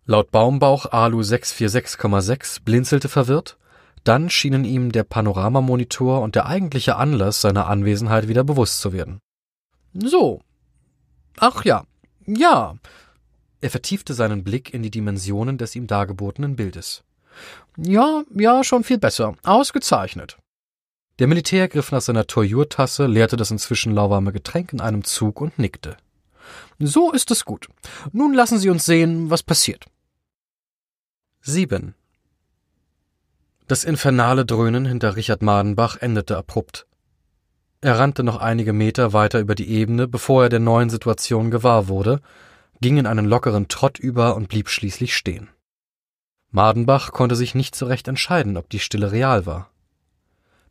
Laut 0.06 0.30
Baumbauch 0.30 0.86
Alu 0.92 1.22
646,6 1.22 2.62
blinzelte 2.64 3.08
verwirrt, 3.08 3.58
dann 4.04 4.30
schienen 4.30 4.64
ihm 4.64 4.92
der 4.92 5.02
Panoramamonitor 5.02 6.20
und 6.20 6.36
der 6.36 6.46
eigentliche 6.46 6.94
Anlass 6.94 7.40
seiner 7.40 7.66
Anwesenheit 7.66 8.28
wieder 8.28 8.44
bewusst 8.44 8.80
zu 8.80 8.92
werden. 8.92 9.18
So. 9.92 10.40
Ach 11.38 11.64
ja, 11.64 11.84
ja. 12.26 12.76
Er 13.60 13.70
vertiefte 13.70 14.14
seinen 14.14 14.44
Blick 14.44 14.72
in 14.72 14.84
die 14.84 14.90
Dimensionen 14.90 15.58
des 15.58 15.74
ihm 15.74 15.88
dargebotenen 15.88 16.54
Bildes. 16.54 17.02
Ja, 17.76 18.22
ja, 18.32 18.62
schon 18.62 18.84
viel 18.84 18.98
besser. 18.98 19.34
Ausgezeichnet. 19.42 20.36
Der 21.20 21.28
Militär 21.28 21.68
griff 21.68 21.92
nach 21.92 22.00
seiner 22.00 22.26
Toyur-Tasse, 22.26 23.06
leerte 23.06 23.36
das 23.36 23.50
inzwischen 23.50 23.94
lauwarme 23.94 24.32
Getränk 24.32 24.72
in 24.72 24.80
einem 24.80 25.04
Zug 25.04 25.40
und 25.40 25.58
nickte. 25.58 25.96
So 26.78 27.12
ist 27.12 27.30
es 27.30 27.44
gut. 27.44 27.68
Nun 28.12 28.34
lassen 28.34 28.58
Sie 28.58 28.68
uns 28.68 28.84
sehen, 28.84 29.30
was 29.30 29.42
passiert. 29.42 29.84
7. 31.42 31.94
Das 33.68 33.84
infernale 33.84 34.44
Dröhnen 34.44 34.84
hinter 34.86 35.16
Richard 35.16 35.40
Madenbach 35.40 35.96
endete 36.00 36.36
abrupt. 36.36 36.86
Er 37.80 37.98
rannte 37.98 38.24
noch 38.24 38.38
einige 38.38 38.72
Meter 38.72 39.12
weiter 39.12 39.40
über 39.40 39.54
die 39.54 39.68
Ebene, 39.68 40.08
bevor 40.08 40.44
er 40.44 40.48
der 40.48 40.60
neuen 40.60 40.90
Situation 40.90 41.50
gewahr 41.50 41.86
wurde, 41.86 42.20
ging 42.80 42.96
in 42.96 43.06
einen 43.06 43.26
lockeren 43.26 43.68
Trott 43.68 43.98
über 43.98 44.34
und 44.34 44.48
blieb 44.48 44.68
schließlich 44.68 45.14
stehen. 45.14 45.48
Madenbach 46.50 47.12
konnte 47.12 47.36
sich 47.36 47.54
nicht 47.54 47.74
so 47.74 47.86
recht 47.86 48.08
entscheiden, 48.08 48.56
ob 48.56 48.68
die 48.68 48.78
Stille 48.80 49.12
real 49.12 49.46
war. 49.46 49.70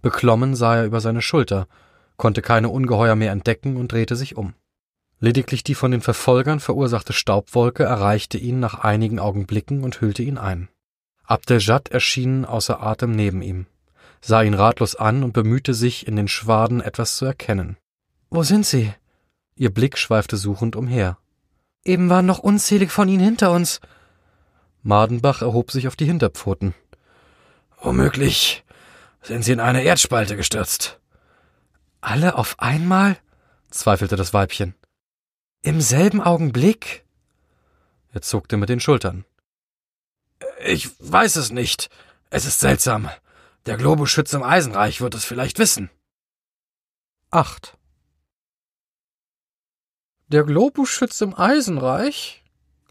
Beklommen 0.03 0.53
sah 0.53 0.75
er 0.75 0.85
über 0.85 0.99
seine 0.99 1.21
Schulter, 1.21 1.67
konnte 2.17 2.41
keine 2.41 2.69
Ungeheuer 2.69 3.15
mehr 3.15 3.31
entdecken 3.31 3.77
und 3.77 3.91
drehte 3.91 4.17
sich 4.17 4.35
um. 4.35 4.53
Lediglich 5.19 5.63
die 5.63 5.75
von 5.75 5.91
den 5.91 6.01
Verfolgern 6.01 6.59
verursachte 6.59 7.13
Staubwolke 7.13 7.83
erreichte 7.83 8.37
ihn 8.37 8.59
nach 8.59 8.79
einigen 8.79 9.17
Augenblicken 9.17 9.81
und 9.81 10.01
hüllte 10.01 10.21
ihn 10.21 10.37
ein. 10.37 10.67
Abdeljad 11.23 11.87
erschien 11.87 12.43
außer 12.43 12.83
Atem 12.83 13.11
neben 13.11 13.41
ihm, 13.41 13.65
sah 14.19 14.41
ihn 14.41 14.53
ratlos 14.53 14.97
an 14.97 15.23
und 15.23 15.31
bemühte 15.31 15.73
sich, 15.73 16.05
in 16.05 16.17
den 16.17 16.27
Schwaden 16.27 16.81
etwas 16.81 17.15
zu 17.15 17.23
erkennen. 17.23 17.77
Wo 18.29 18.43
sind 18.43 18.65
Sie? 18.65 18.93
Ihr 19.55 19.73
Blick 19.73 19.97
schweifte 19.97 20.35
suchend 20.35 20.75
umher. 20.75 21.17
Eben 21.85 22.09
waren 22.09 22.25
noch 22.25 22.39
unzählige 22.39 22.91
von 22.91 23.07
ihnen 23.07 23.23
hinter 23.23 23.51
uns. 23.51 23.79
Madenbach 24.81 25.41
erhob 25.41 25.71
sich 25.71 25.87
auf 25.87 25.95
die 25.95 26.05
Hinterpfoten. 26.05 26.73
Womöglich 27.81 28.65
sind 29.23 29.43
sie 29.43 29.53
in 29.53 29.59
eine 29.59 29.83
Erdspalte 29.83 30.35
gestürzt. 30.35 30.99
Alle 32.01 32.35
auf 32.37 32.59
einmal? 32.59 33.17
zweifelte 33.69 34.15
das 34.15 34.33
Weibchen. 34.33 34.75
Im 35.61 35.81
selben 35.81 36.21
Augenblick? 36.21 37.05
Er 38.11 38.21
zuckte 38.21 38.57
mit 38.57 38.69
den 38.69 38.79
Schultern. 38.79 39.25
Ich 40.65 40.89
weiß 40.99 41.37
es 41.37 41.51
nicht. 41.51 41.89
Es 42.29 42.45
ist 42.45 42.59
seltsam. 42.59 43.09
Der 43.65 43.77
Globuschütze 43.77 44.37
im 44.37 44.43
Eisenreich 44.43 45.01
wird 45.01 45.15
es 45.15 45.25
vielleicht 45.25 45.57
wissen. 45.57 45.89
8. 47.31 47.77
Der 50.27 50.43
Globuschütze 50.43 51.23
im 51.23 51.35
Eisenreich? 51.35 52.42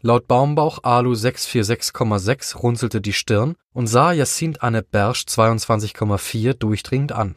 Laut 0.05 0.27
Baumbauch 0.27 0.83
Alu 0.83 1.13
646,6 1.13 2.57
runzelte 2.57 2.99
die 2.99 3.13
Stirn 3.13 3.55
und 3.71 3.87
sah 3.87 4.11
Jacinthe 4.11 4.61
Anne 4.61 4.83
Bersch 4.83 5.23
22,4 5.29 6.55
durchdringend 6.55 7.13
an. 7.13 7.35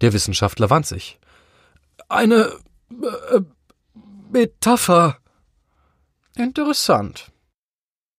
Der 0.00 0.12
Wissenschaftler 0.12 0.70
wand 0.70 0.86
sich. 0.86 1.18
Eine 2.08 2.52
äh, 3.02 3.40
Metapher. 4.30 5.18
Interessant. 6.36 7.32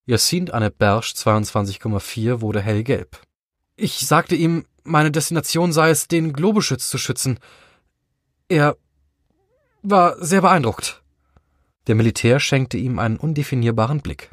Jacinthe 0.06 0.54
Anne 0.54 0.72
Bersch 0.72 1.14
22,4 1.14 2.42
wurde 2.42 2.60
hellgelb. 2.60 3.22
Ich 3.78 4.06
sagte 4.06 4.36
ihm, 4.36 4.66
meine 4.84 5.10
Destination 5.10 5.72
sei 5.72 5.90
es, 5.92 6.10
den 6.10 6.34
Globuschütz 6.34 6.90
zu 6.90 6.98
schützen. 6.98 7.40
Er 8.50 8.76
war 9.84 10.22
sehr 10.22 10.42
beeindruckt. 10.42 11.02
Der 11.88 11.96
Militär 11.96 12.40
schenkte 12.40 12.78
ihm 12.78 13.00
einen 13.00 13.18
undefinierbaren 13.18 14.02
Blick. 14.02 14.32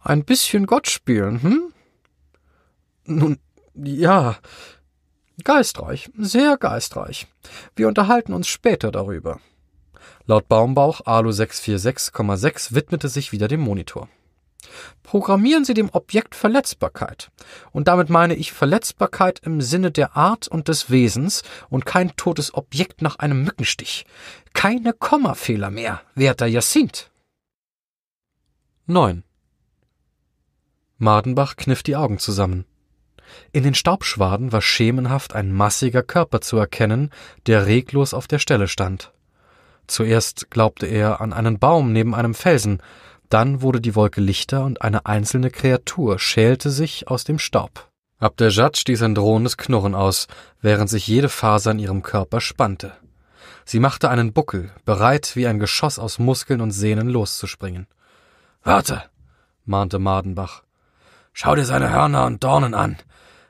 Ein 0.00 0.24
bisschen 0.24 0.66
Gott 0.66 0.88
spielen, 0.88 1.42
hm? 1.42 1.72
Nun, 3.06 3.38
ja. 3.74 4.36
Geistreich, 5.42 6.10
sehr 6.16 6.56
geistreich. 6.56 7.26
Wir 7.74 7.88
unterhalten 7.88 8.32
uns 8.32 8.46
später 8.46 8.92
darüber. 8.92 9.40
Laut 10.26 10.48
Baumbauch 10.48 11.02
Alu 11.06 11.30
646,6 11.30 12.74
widmete 12.74 13.08
sich 13.08 13.32
wieder 13.32 13.48
dem 13.48 13.60
Monitor. 13.60 14.08
Programmieren 15.02 15.64
Sie 15.64 15.74
dem 15.74 15.90
Objekt 15.92 16.34
Verletzbarkeit. 16.34 17.30
Und 17.72 17.88
damit 17.88 18.10
meine 18.10 18.34
ich 18.34 18.52
Verletzbarkeit 18.52 19.40
im 19.40 19.60
Sinne 19.60 19.90
der 19.90 20.16
Art 20.16 20.48
und 20.48 20.68
des 20.68 20.90
Wesens 20.90 21.42
und 21.70 21.86
kein 21.86 22.16
totes 22.16 22.54
Objekt 22.54 23.02
nach 23.02 23.16
einem 23.16 23.42
Mückenstich. 23.44 24.06
Keine 24.52 24.92
Kommafehler 24.92 25.70
mehr, 25.70 26.00
werter 26.14 26.46
Jacinthe. 26.46 27.06
9. 28.86 29.24
Mardenbach 30.98 31.56
kniff 31.56 31.82
die 31.82 31.96
Augen 31.96 32.18
zusammen. 32.18 32.66
In 33.52 33.64
den 33.64 33.74
Staubschwaden 33.74 34.52
war 34.52 34.60
schemenhaft 34.60 35.34
ein 35.34 35.52
massiger 35.52 36.02
Körper 36.02 36.40
zu 36.40 36.56
erkennen, 36.56 37.10
der 37.46 37.66
reglos 37.66 38.14
auf 38.14 38.26
der 38.26 38.38
Stelle 38.38 38.68
stand. 38.68 39.12
Zuerst 39.86 40.50
glaubte 40.50 40.86
er 40.86 41.20
an 41.20 41.32
einen 41.32 41.58
Baum 41.58 41.92
neben 41.92 42.14
einem 42.14 42.34
Felsen, 42.34 42.80
dann 43.28 43.62
wurde 43.62 43.80
die 43.80 43.94
Wolke 43.94 44.20
lichter 44.20 44.64
und 44.64 44.82
eine 44.82 45.06
einzelne 45.06 45.50
Kreatur 45.50 46.18
schälte 46.18 46.70
sich 46.70 47.08
aus 47.08 47.24
dem 47.24 47.38
Staub. 47.38 47.90
Abderjad 48.18 48.76
stieß 48.76 49.02
ein 49.02 49.14
drohendes 49.14 49.56
Knurren 49.56 49.94
aus, 49.94 50.28
während 50.60 50.88
sich 50.88 51.06
jede 51.06 51.28
Faser 51.28 51.72
in 51.72 51.78
ihrem 51.78 52.02
Körper 52.02 52.40
spannte. 52.40 52.92
Sie 53.64 53.80
machte 53.80 54.08
einen 54.10 54.32
Buckel, 54.32 54.70
bereit, 54.84 55.36
wie 55.36 55.46
ein 55.46 55.58
Geschoss 55.58 55.98
aus 55.98 56.18
Muskeln 56.18 56.60
und 56.60 56.70
Sehnen 56.70 57.08
loszuspringen. 57.08 57.86
Warte, 58.62 59.02
mahnte 59.64 59.98
Mardenbach. 59.98 60.62
Schau 61.32 61.54
dir 61.54 61.64
seine 61.64 61.90
Hörner 61.90 62.26
und 62.26 62.44
Dornen 62.44 62.74
an. 62.74 62.96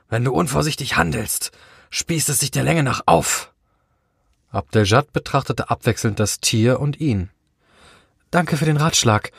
Wenn 0.09 0.23
du 0.23 0.33
unvorsichtig 0.33 0.97
handelst, 0.97 1.51
spießt 1.89 2.29
es 2.29 2.39
sich 2.39 2.51
der 2.51 2.63
Länge 2.63 2.83
nach 2.83 3.01
auf. 3.05 3.53
Abdeljad 4.49 5.11
betrachtete 5.11 5.69
abwechselnd 5.69 6.19
das 6.19 6.39
Tier 6.39 6.79
und 6.79 6.99
ihn. 6.99 7.29
Danke 8.31 8.57
für 8.57 8.65
den 8.65 8.77
Ratschlag, 8.77 9.31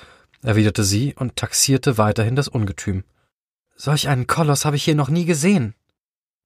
erwiderte 0.47 0.85
sie 0.85 1.15
und 1.15 1.37
taxierte 1.37 1.99
weiterhin 1.99 2.37
das 2.37 2.49
Ungetüm. 2.49 3.05
Solch 3.75 4.09
einen 4.09 4.27
Koloss 4.27 4.65
habe 4.65 4.77
ich 4.77 4.85
hier 4.85 4.95
noch 4.95 5.11
nie 5.11 5.25
gesehen. 5.25 5.75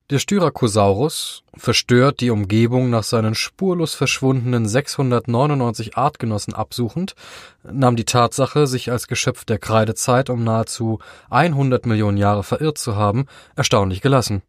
Der 0.09 0.19
Styracosaurus, 0.19 1.43
verstört 1.55 2.19
die 2.19 2.31
Umgebung 2.31 2.89
nach 2.89 3.03
seinen 3.03 3.35
spurlos 3.35 3.93
verschwundenen 3.93 4.67
699 4.67 5.95
Artgenossen 5.95 6.53
absuchend, 6.53 7.13
nahm 7.63 7.95
die 7.95 8.03
Tatsache, 8.03 8.67
sich 8.67 8.91
als 8.91 9.07
Geschöpf 9.07 9.45
der 9.45 9.59
Kreidezeit 9.59 10.29
um 10.29 10.43
nahezu 10.43 10.99
100 11.29 11.85
Millionen 11.85 12.17
Jahre 12.17 12.43
verirrt 12.43 12.77
zu 12.77 12.97
haben, 12.97 13.27
erstaunlich 13.55 14.01
gelassen. 14.01 14.41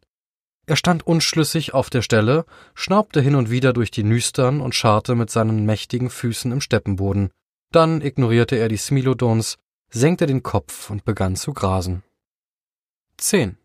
Er 0.65 0.75
stand 0.75 1.05
unschlüssig 1.05 1.73
auf 1.73 1.89
der 1.89 2.01
Stelle, 2.01 2.45
schnaubte 2.73 3.21
hin 3.21 3.35
und 3.35 3.49
wieder 3.49 3.71
durch 3.71 3.91
die 3.91 4.03
Nüstern 4.03 4.59
und 4.59 4.75
scharrte 4.75 5.15
mit 5.15 5.29
seinen 5.29 5.65
mächtigen 5.65 6.09
Füßen 6.09 6.51
im 6.51 6.59
Steppenboden. 6.59 7.29
Dann 7.73 8.01
ignorierte 8.01 8.55
er 8.55 8.69
die 8.69 8.77
Smilodons, 8.77 9.57
senkte 9.89 10.27
den 10.27 10.43
Kopf 10.43 10.91
und 10.91 11.05
begann 11.05 11.35
zu 11.35 11.53
grasen. 11.53 12.03
10. 13.17 13.57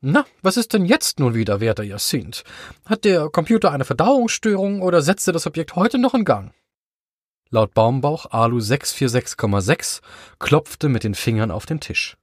Na, 0.00 0.24
was 0.40 0.56
ist 0.56 0.72
denn 0.72 0.86
jetzt 0.86 1.20
nun 1.20 1.34
wieder, 1.34 1.60
werter 1.60 1.82
Jacinthe? 1.82 2.42
Hat 2.86 3.04
der 3.04 3.28
Computer 3.28 3.70
eine 3.70 3.84
Verdauungsstörung 3.84 4.80
oder 4.80 5.02
setzte 5.02 5.32
das 5.32 5.46
Objekt 5.46 5.76
heute 5.76 5.98
noch 5.98 6.14
in 6.14 6.24
Gang? 6.24 6.54
Laut 7.50 7.74
Baumbauch 7.74 8.30
Alu 8.30 8.60
646,6 8.60 10.00
klopfte 10.38 10.88
mit 10.88 11.04
den 11.04 11.14
Fingern 11.14 11.50
auf 11.50 11.66
den 11.66 11.80
Tisch. 11.80 12.16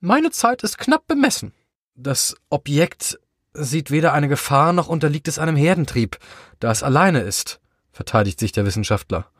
Meine 0.00 0.32
Zeit 0.32 0.64
ist 0.64 0.76
knapp 0.76 1.06
bemessen. 1.06 1.52
Das 1.94 2.34
Objekt 2.50 3.20
sieht 3.52 3.92
weder 3.92 4.12
eine 4.12 4.26
Gefahr 4.26 4.72
noch 4.72 4.88
unterliegt 4.88 5.28
es 5.28 5.38
einem 5.38 5.54
Herdentrieb, 5.54 6.18
da 6.58 6.72
es 6.72 6.82
alleine 6.82 7.20
ist, 7.20 7.60
verteidigt 7.92 8.40
sich 8.40 8.50
der 8.50 8.66
Wissenschaftler. 8.66 9.31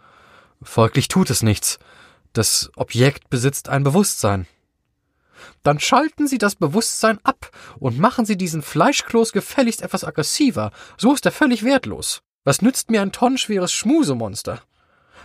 Folglich 0.62 1.08
tut 1.08 1.30
es 1.30 1.42
nichts. 1.42 1.78
Das 2.32 2.70
Objekt 2.76 3.30
besitzt 3.30 3.68
ein 3.68 3.84
Bewusstsein. 3.84 4.46
Dann 5.62 5.80
schalten 5.80 6.26
Sie 6.26 6.38
das 6.38 6.54
Bewusstsein 6.54 7.18
ab 7.24 7.50
und 7.78 7.98
machen 7.98 8.24
Sie 8.24 8.36
diesen 8.36 8.62
Fleischkloß 8.62 9.32
gefälligst 9.32 9.82
etwas 9.82 10.04
aggressiver. 10.04 10.72
So 10.96 11.12
ist 11.14 11.26
er 11.26 11.32
völlig 11.32 11.64
wertlos. 11.64 12.22
Was 12.44 12.62
nützt 12.62 12.90
mir 12.90 13.02
ein 13.02 13.12
tonnenschweres 13.12 13.72
Schmusemonster? 13.72 14.62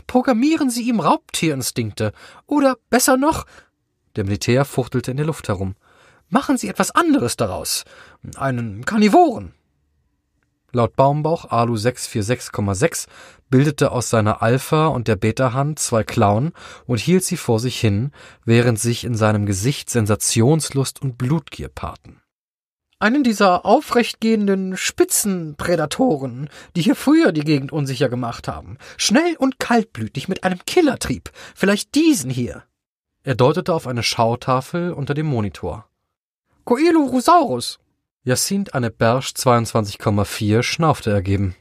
Programmieren 0.05 0.69
Sie 0.69 0.83
ihm 0.83 0.99
Raubtierinstinkte. 0.99 2.13
Oder 2.45 2.77
besser 2.89 3.17
noch, 3.17 3.45
der 4.15 4.23
Militär 4.23 4.65
fuchtelte 4.65 5.11
in 5.11 5.17
der 5.17 5.25
Luft 5.25 5.47
herum. 5.47 5.75
Machen 6.29 6.57
Sie 6.57 6.67
etwas 6.67 6.91
anderes 6.91 7.37
daraus. 7.37 7.85
Einen 8.35 8.85
Karnivoren. 8.85 9.53
Laut 10.77 10.95
Baumbauch 10.95 11.49
Alu 11.49 11.73
646,6 11.73 13.07
bildete 13.49 13.91
aus 13.91 14.11
seiner 14.11 14.43
Alpha- 14.43 14.85
und 14.85 15.07
der 15.07 15.15
Beta-Hand 15.15 15.79
zwei 15.79 16.03
Klauen 16.03 16.51
und 16.85 16.99
hielt 16.99 17.23
sie 17.23 17.35
vor 17.35 17.59
sich 17.59 17.79
hin, 17.79 18.11
während 18.45 18.77
sich 18.79 19.03
in 19.03 19.15
seinem 19.15 19.47
Gesicht 19.47 19.89
Sensationslust 19.89 21.01
und 21.01 21.17
Blutgier 21.17 21.69
paarten. 21.69 22.21
Einen 22.99 23.23
dieser 23.23 23.65
aufrechtgehenden 23.65 24.77
Spitzenprädatoren, 24.77 26.47
die 26.75 26.83
hier 26.83 26.95
früher 26.95 27.31
die 27.31 27.41
Gegend 27.41 27.71
unsicher 27.71 28.07
gemacht 28.07 28.47
haben. 28.47 28.77
Schnell 28.97 29.35
und 29.35 29.57
kaltblütig 29.57 30.27
mit 30.27 30.43
einem 30.43 30.59
Killertrieb. 30.67 31.31
Vielleicht 31.55 31.95
diesen 31.95 32.29
hier. 32.29 32.65
Er 33.23 33.33
deutete 33.33 33.73
auf 33.73 33.87
eine 33.87 34.03
Schautafel 34.03 34.93
unter 34.93 35.15
dem 35.15 35.25
Monitor. 35.25 35.89
Coelurosaurus. 36.65 37.79
Jacinthe 38.27 38.73
Anne 38.73 38.91
Bersch 38.91 39.29
22,4 39.37 40.61
schnaufte 40.61 41.11
ergeben. 41.11 41.55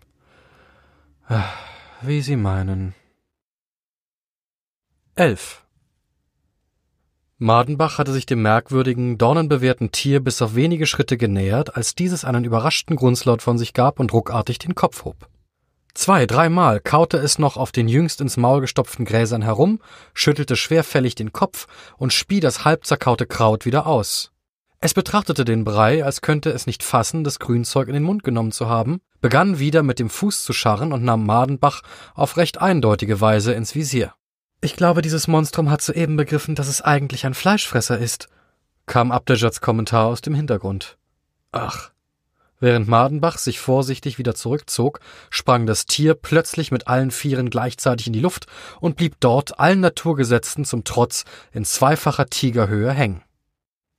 Wie 2.02 2.20
Sie 2.22 2.34
meinen. 2.34 2.92
11. 5.14 5.64
Mardenbach 7.38 7.98
hatte 7.98 8.12
sich 8.12 8.26
dem 8.26 8.42
merkwürdigen, 8.42 9.16
dornenbewehrten 9.16 9.92
Tier 9.92 10.18
bis 10.18 10.42
auf 10.42 10.56
wenige 10.56 10.88
Schritte 10.88 11.16
genähert, 11.16 11.76
als 11.76 11.94
dieses 11.94 12.24
einen 12.24 12.42
überraschten 12.42 12.96
Grunzlaut 12.96 13.42
von 13.42 13.58
sich 13.58 13.72
gab 13.72 14.00
und 14.00 14.12
ruckartig 14.12 14.58
den 14.58 14.74
Kopf 14.74 15.04
hob. 15.04 15.28
Zwei, 15.94 16.26
dreimal 16.26 16.80
kaute 16.80 17.18
es 17.18 17.38
noch 17.38 17.56
auf 17.56 17.70
den 17.70 17.86
jüngst 17.86 18.20
ins 18.20 18.36
Maul 18.36 18.60
gestopften 18.60 19.04
Gräsern 19.04 19.42
herum, 19.42 19.78
schüttelte 20.14 20.56
schwerfällig 20.56 21.14
den 21.14 21.32
Kopf 21.32 21.68
und 21.96 22.12
spie 22.12 22.40
das 22.40 22.64
halb 22.64 22.84
zerkaute 22.84 23.26
Kraut 23.26 23.66
wieder 23.66 23.86
aus. 23.86 24.32
Es 24.80 24.94
betrachtete 24.94 25.44
den 25.44 25.64
Brei, 25.64 26.04
als 26.04 26.20
könnte 26.20 26.50
es 26.50 26.66
nicht 26.66 26.82
fassen, 26.82 27.24
das 27.24 27.38
Grünzeug 27.38 27.88
in 27.88 27.94
den 27.94 28.02
Mund 28.02 28.22
genommen 28.22 28.52
zu 28.52 28.68
haben, 28.68 29.00
begann 29.20 29.58
wieder 29.58 29.82
mit 29.82 29.98
dem 29.98 30.10
Fuß 30.10 30.44
zu 30.44 30.52
scharren 30.52 30.92
und 30.92 31.02
nahm 31.02 31.24
Madenbach 31.24 31.82
auf 32.14 32.36
recht 32.36 32.60
eindeutige 32.60 33.20
Weise 33.20 33.52
ins 33.52 33.74
Visier. 33.74 34.12
Ich 34.60 34.76
glaube, 34.76 35.02
dieses 35.02 35.28
Monstrum 35.28 35.70
hat 35.70 35.82
soeben 35.82 36.16
begriffen, 36.16 36.54
dass 36.54 36.68
es 36.68 36.82
eigentlich 36.82 37.24
ein 37.24 37.34
Fleischfresser 37.34 37.98
ist, 37.98 38.28
kam 38.84 39.12
Abdejads 39.12 39.60
Kommentar 39.60 40.06
aus 40.06 40.20
dem 40.20 40.34
Hintergrund. 40.34 40.98
Ach, 41.52 41.90
Während 42.58 42.88
Madenbach 42.88 43.36
sich 43.36 43.58
vorsichtig 43.58 44.18
wieder 44.18 44.34
zurückzog, 44.34 45.00
sprang 45.28 45.66
das 45.66 45.84
Tier 45.84 46.14
plötzlich 46.14 46.70
mit 46.70 46.88
allen 46.88 47.10
Vieren 47.10 47.50
gleichzeitig 47.50 48.06
in 48.06 48.14
die 48.14 48.20
Luft 48.20 48.46
und 48.80 48.96
blieb 48.96 49.16
dort 49.20 49.60
allen 49.60 49.80
Naturgesetzen 49.80 50.64
zum 50.64 50.84
Trotz 50.84 51.26
in 51.52 51.66
zweifacher 51.66 52.26
Tigerhöhe 52.26 52.92
hängen. 52.92 53.22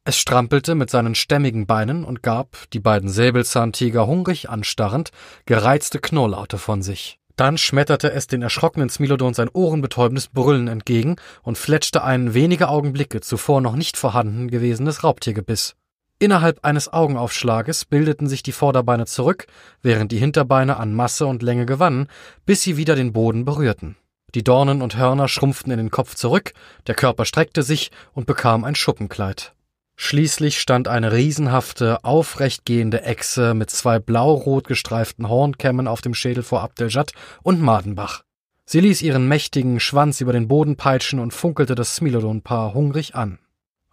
Es 0.08 0.16
strampelte 0.16 0.74
mit 0.74 0.90
seinen 0.90 1.16
stämmigen 1.16 1.68
Beinen 1.68 2.06
und 2.06 2.24
gab, 2.24 2.56
die 2.72 2.80
beiden 2.80 3.10
Säbelzahntiger 3.10 4.08
hungrig 4.08 4.50
anstarrend, 4.50 5.12
gereizte 5.46 6.00
Knurrlaute 6.00 6.58
von 6.58 6.82
sich. 6.82 7.20
Dann 7.36 7.58
schmetterte 7.58 8.14
es 8.14 8.26
den 8.26 8.42
erschrockenen 8.42 8.88
Smilodon 8.88 9.34
sein 9.34 9.50
ohrenbetäubendes 9.52 10.30
Brüllen 10.30 10.70
entgegen 10.70 11.18
und 11.44 11.58
fletschte 11.58 12.06
ein 12.06 12.34
wenige 12.34 12.70
Augenblicke 12.70 13.20
zuvor 13.20 13.60
noch 13.60 13.76
nicht 13.76 13.98
vorhanden 13.98 14.48
gewesenes 14.48 15.04
Raubtiergebiss. 15.04 15.76
Innerhalb 16.20 16.64
eines 16.64 16.88
Augenaufschlages 16.88 17.84
bildeten 17.84 18.30
sich 18.30 18.44
die 18.44 18.54
Vorderbeine 18.54 19.08
zurück, 19.08 19.48
während 19.82 20.14
die 20.14 20.20
Hinterbeine 20.20 20.78
an 20.78 20.94
Masse 20.94 21.26
und 21.26 21.44
Länge 21.44 21.66
gewannen, 21.66 22.08
bis 22.46 22.62
sie 22.62 22.78
wieder 22.78 22.96
den 22.96 23.12
Boden 23.12 23.44
berührten. 23.44 23.98
Die 24.36 24.44
Dornen 24.46 24.82
und 24.82 24.96
Hörner 24.96 25.28
schrumpften 25.28 25.74
in 25.74 25.80
den 25.80 25.92
Kopf 25.92 26.16
zurück, 26.16 26.54
der 26.88 26.96
Körper 26.96 27.26
streckte 27.26 27.62
sich 27.62 27.92
und 28.14 28.26
bekam 28.26 28.64
ein 28.64 28.76
Schuppenkleid. 28.76 29.54
Schließlich 30.00 30.62
stand 30.62 30.88
eine 30.88 31.12
riesenhafte, 31.12 32.04
aufrecht 32.04 32.66
gehende 32.66 33.02
Echse 33.02 33.56
mit 33.56 33.72
zwei 33.72 33.98
blau-rot 33.98 34.68
gestreiften 34.68 35.28
Hornkämmen 35.28 35.88
auf 35.88 36.02
dem 36.02 36.14
Schädel 36.14 36.44
vor 36.44 36.62
Abdeljad 36.62 37.14
und 37.42 37.62
Madenbach. 37.62 38.22
Sie 38.64 38.80
ließ 38.80 39.02
ihren 39.02 39.28
mächtigen 39.28 39.80
Schwanz 39.80 40.22
über 40.22 40.34
den 40.34 40.48
Boden 40.48 40.76
peitschen 40.76 41.20
und 41.20 41.34
funkelte 41.34 41.74
das 41.74 41.96
Smilodon-Paar 41.96 42.76
hungrig 42.76 43.16
an. 43.16 43.40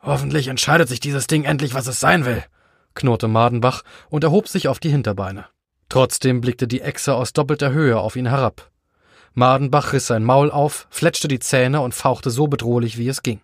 Hoffentlich 0.03 0.49
entscheidet 0.49 0.89
sich 0.89 1.01
dieses 1.01 1.27
Ding 1.27 1.45
endlich, 1.45 1.73
was 1.73 1.87
es 1.87 2.01
sein 2.01 2.27
will, 2.27 2.45
knurrte 2.95 3.27
Madenbach 3.27 3.83
und 4.11 4.25
erhob 4.25 4.47
sich 4.49 4.69
auf 4.69 4.79
die 4.79 4.91
Hinterbeine. 4.91 5.47
Trotzdem 5.89 6.43
blickte 6.43 6.69
die 6.69 6.83
Echse 6.83 7.15
aus 7.15 7.33
doppelter 7.33 7.73
Höhe 7.73 7.99
auf 7.99 8.15
ihn 8.15 8.27
herab. 8.27 8.71
Madenbach 9.33 9.95
riss 9.95 10.07
sein 10.07 10.23
Maul 10.23 10.51
auf, 10.51 10.87
fletschte 10.91 11.29
die 11.29 11.41
Zähne 11.41 11.81
und 11.81 11.95
fauchte 11.95 12.31
so 12.31 12.47
bedrohlich, 12.47 12.99
wie 12.99 13.09
es 13.09 13.23
ging. 13.23 13.41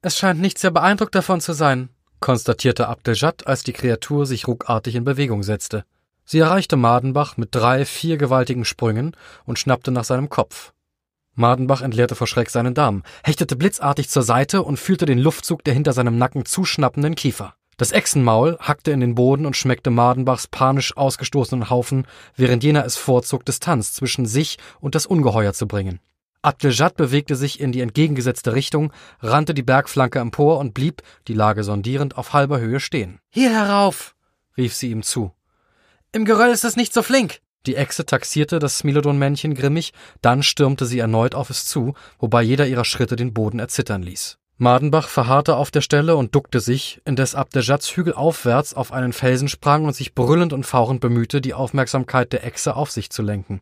Es 0.00 0.16
scheint 0.16 0.40
nicht 0.40 0.58
sehr 0.58 0.70
beeindruckt 0.70 1.14
davon 1.14 1.40
zu 1.40 1.52
sein, 1.52 1.90
konstatierte 2.20 2.88
Abdeljad, 2.88 3.46
als 3.46 3.62
die 3.62 3.72
Kreatur 3.72 4.26
sich 4.26 4.46
ruckartig 4.46 4.94
in 4.94 5.04
Bewegung 5.04 5.42
setzte. 5.42 5.84
Sie 6.24 6.38
erreichte 6.38 6.76
Madenbach 6.76 7.36
mit 7.36 7.54
drei, 7.54 7.84
vier 7.84 8.18
gewaltigen 8.18 8.64
Sprüngen 8.64 9.16
und 9.44 9.58
schnappte 9.58 9.90
nach 9.90 10.04
seinem 10.04 10.28
Kopf. 10.28 10.72
Madenbach 11.34 11.82
entleerte 11.82 12.16
vor 12.16 12.26
Schreck 12.26 12.50
seinen 12.50 12.74
Darm, 12.74 13.02
hechtete 13.24 13.56
blitzartig 13.56 14.08
zur 14.08 14.22
Seite 14.22 14.62
und 14.62 14.78
fühlte 14.78 15.06
den 15.06 15.18
Luftzug 15.18 15.64
der 15.64 15.72
hinter 15.72 15.92
seinem 15.92 16.18
Nacken 16.18 16.44
zuschnappenden 16.44 17.14
Kiefer. 17.14 17.54
Das 17.78 17.92
Echsenmaul 17.92 18.58
hackte 18.58 18.90
in 18.90 18.98
den 18.98 19.14
Boden 19.14 19.46
und 19.46 19.56
schmeckte 19.56 19.90
Madenbachs 19.90 20.48
panisch 20.48 20.96
ausgestoßenen 20.96 21.70
Haufen, 21.70 22.08
während 22.34 22.64
jener 22.64 22.84
es 22.84 22.96
vorzog, 22.96 23.44
Distanz 23.44 23.92
zwischen 23.92 24.26
sich 24.26 24.58
und 24.80 24.96
das 24.96 25.06
Ungeheuer 25.06 25.52
zu 25.52 25.68
bringen. 25.68 26.00
Abdeljad 26.42 26.96
bewegte 26.96 27.36
sich 27.36 27.60
in 27.60 27.72
die 27.72 27.80
entgegengesetzte 27.80 28.54
Richtung, 28.54 28.92
rannte 29.20 29.54
die 29.54 29.62
Bergflanke 29.62 30.18
empor 30.20 30.58
und 30.58 30.74
blieb, 30.74 31.02
die 31.26 31.34
Lage 31.34 31.64
sondierend, 31.64 32.16
auf 32.16 32.32
halber 32.32 32.60
Höhe 32.60 32.80
stehen. 32.80 33.20
Hier 33.30 33.50
herauf! 33.50 34.14
rief 34.56 34.74
sie 34.74 34.90
ihm 34.90 35.02
zu. 35.02 35.32
Im 36.12 36.24
Geröll 36.24 36.50
ist 36.50 36.64
es 36.64 36.76
nicht 36.76 36.92
so 36.92 37.02
flink! 37.02 37.40
Die 37.66 37.76
Echse 37.76 38.06
taxierte 38.06 38.60
das 38.60 38.78
Smilodon-Männchen 38.78 39.54
grimmig, 39.54 39.92
dann 40.22 40.42
stürmte 40.42 40.86
sie 40.86 41.00
erneut 41.00 41.34
auf 41.34 41.50
es 41.50 41.66
zu, 41.66 41.94
wobei 42.18 42.42
jeder 42.42 42.66
ihrer 42.66 42.84
Schritte 42.84 43.16
den 43.16 43.34
Boden 43.34 43.58
erzittern 43.58 44.02
ließ. 44.02 44.38
Madenbach 44.56 45.08
verharrte 45.08 45.56
auf 45.56 45.70
der 45.70 45.82
Stelle 45.82 46.16
und 46.16 46.34
duckte 46.34 46.60
sich, 46.60 47.00
indes 47.04 47.34
Abderjats 47.34 47.96
Hügel 47.96 48.14
aufwärts 48.14 48.74
auf 48.74 48.92
einen 48.92 49.12
Felsen 49.12 49.48
sprang 49.48 49.84
und 49.84 49.94
sich 49.94 50.14
brüllend 50.14 50.52
und 50.52 50.64
fauchend 50.64 51.00
bemühte, 51.00 51.40
die 51.40 51.54
Aufmerksamkeit 51.54 52.32
der 52.32 52.44
Echse 52.44 52.74
auf 52.74 52.90
sich 52.90 53.10
zu 53.10 53.22
lenken. 53.22 53.60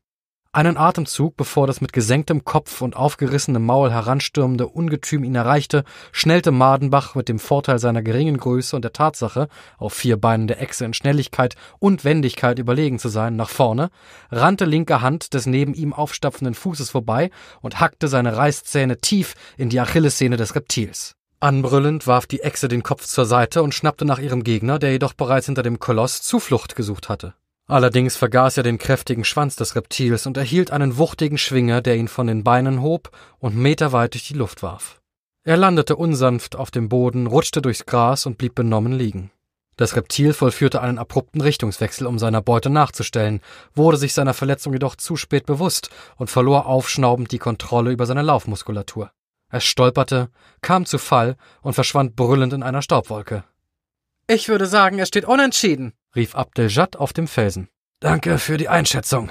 Einen 0.57 0.79
Atemzug, 0.79 1.37
bevor 1.37 1.67
das 1.67 1.83
mit 1.83 1.93
gesenktem 1.93 2.43
Kopf 2.47 2.81
und 2.81 2.97
aufgerissenem 2.97 3.63
Maul 3.67 3.91
heranstürmende 3.91 4.67
Ungetüm 4.67 5.23
ihn 5.23 5.35
erreichte, 5.35 5.85
schnellte 6.13 6.51
Madenbach 6.51 7.15
mit 7.15 7.29
dem 7.29 7.39
Vorteil 7.39 7.79
seiner 7.79 8.01
geringen 8.01 8.39
Größe 8.39 8.75
und 8.75 8.81
der 8.81 8.95
Tatsache, 8.95 9.49
auf 9.77 9.93
vier 9.93 10.17
Beinen 10.17 10.47
der 10.47 10.63
Echse 10.63 10.87
in 10.87 10.95
Schnelligkeit 10.95 11.57
und 11.79 12.07
Wendigkeit 12.07 12.59
überlegen 12.59 12.99
zu 12.99 13.11
sein, 13.11 13.37
nach 13.37 13.51
vorne, 13.51 13.91
rannte 14.31 14.65
linker 14.65 15.03
Hand 15.03 15.35
des 15.35 15.45
neben 15.45 15.75
ihm 15.75 15.93
aufstapfenden 15.93 16.55
Fußes 16.55 16.89
vorbei 16.89 17.29
und 17.61 17.79
hackte 17.79 18.09
seine 18.09 18.35
Reißzähne 18.39 18.97
tief 18.97 19.35
in 19.59 19.69
die 19.69 19.81
Achillessehne 19.81 20.39
des 20.39 20.55
Reptils. 20.55 21.17
Anbrüllend 21.39 22.07
warf 22.07 22.25
die 22.25 22.41
Echse 22.41 22.69
den 22.69 22.83
Kopf 22.83 23.05
zur 23.05 23.27
Seite 23.27 23.63
und 23.63 23.75
schnappte 23.75 24.07
nach 24.07 24.21
ihrem 24.21 24.43
Gegner, 24.43 24.79
der 24.79 24.93
jedoch 24.93 25.13
bereits 25.13 25.45
hinter 25.45 25.63
dem 25.63 25.81
Koloss 25.81 26.23
Zuflucht 26.23 26.77
gesucht 26.77 27.11
hatte. 27.11 27.35
Allerdings 27.69 28.17
vergaß 28.17 28.59
er 28.59 28.63
den 28.63 28.79
kräftigen 28.79 29.25
Schwanz 29.25 29.57
des 29.57 29.75
Reptils 29.75 30.27
und 30.27 30.37
erhielt 30.37 30.71
einen 30.71 30.99
wuchtigen 30.99 31.37
Schwinger, 31.37 31.83
der 31.83 31.97
ihn 31.97 32.07
von 32.07 32.29
den 32.29 32.45
Beinen 32.45 32.81
hob 32.81 33.11
und 33.39 33.57
meterweit 33.57 34.15
durch 34.15 34.29
die 34.29 34.35
Luft 34.35 34.63
warf. 34.63 35.01
Er 35.43 35.57
landete 35.57 35.97
unsanft 35.97 36.55
auf 36.55 36.71
dem 36.71 36.89
Boden, 36.89 37.27
rutschte 37.27 37.63
durchs 37.63 37.87
Gras 37.87 38.27
und 38.27 38.39
blieb 38.39 38.55
benommen 38.55 38.93
liegen. 38.93 39.31
Das 39.77 39.95
Reptil 39.95 40.33
vollführte 40.33 40.81
einen 40.81 40.99
abrupten 40.99 41.41
Richtungswechsel, 41.41 42.07
um 42.07 42.19
seiner 42.19 42.41
Beute 42.41 42.71
nachzustellen, 42.71 43.41
wurde 43.75 43.99
sich 43.99 44.15
seiner 44.15 44.33
Verletzung 44.33 44.73
jedoch 44.73 44.97
zu 44.97 45.17
spät 45.17 45.45
bewusst 45.45 45.91
und 46.17 46.31
verlor 46.31 46.67
aufschnaubend 46.67 47.31
die 47.31 47.39
Kontrolle 47.39 47.91
über 47.91 48.07
seine 48.07 48.23
Laufmuskulatur. 48.23 49.11
Es 49.51 49.65
stolperte, 49.65 50.31
kam 50.63 50.87
zu 50.87 50.99
Fall 50.99 51.37
und 51.63 51.75
verschwand 51.75 52.17
brüllend 52.17 52.53
in 52.53 52.63
einer 52.63 52.81
Staubwolke. 52.81 53.45
Ich 54.29 54.49
würde 54.49 54.67
sagen, 54.67 54.99
es 54.99 55.09
steht 55.09 55.27
unentschieden, 55.27 55.93
rief 56.17 56.35
Abdeljad 56.35 56.97
auf 56.97 57.13
dem 57.13 57.29
Felsen. 57.29 57.69
Danke 58.01 58.39
für 58.39 58.57
die 58.57 58.69
Einschätzung, 58.69 59.31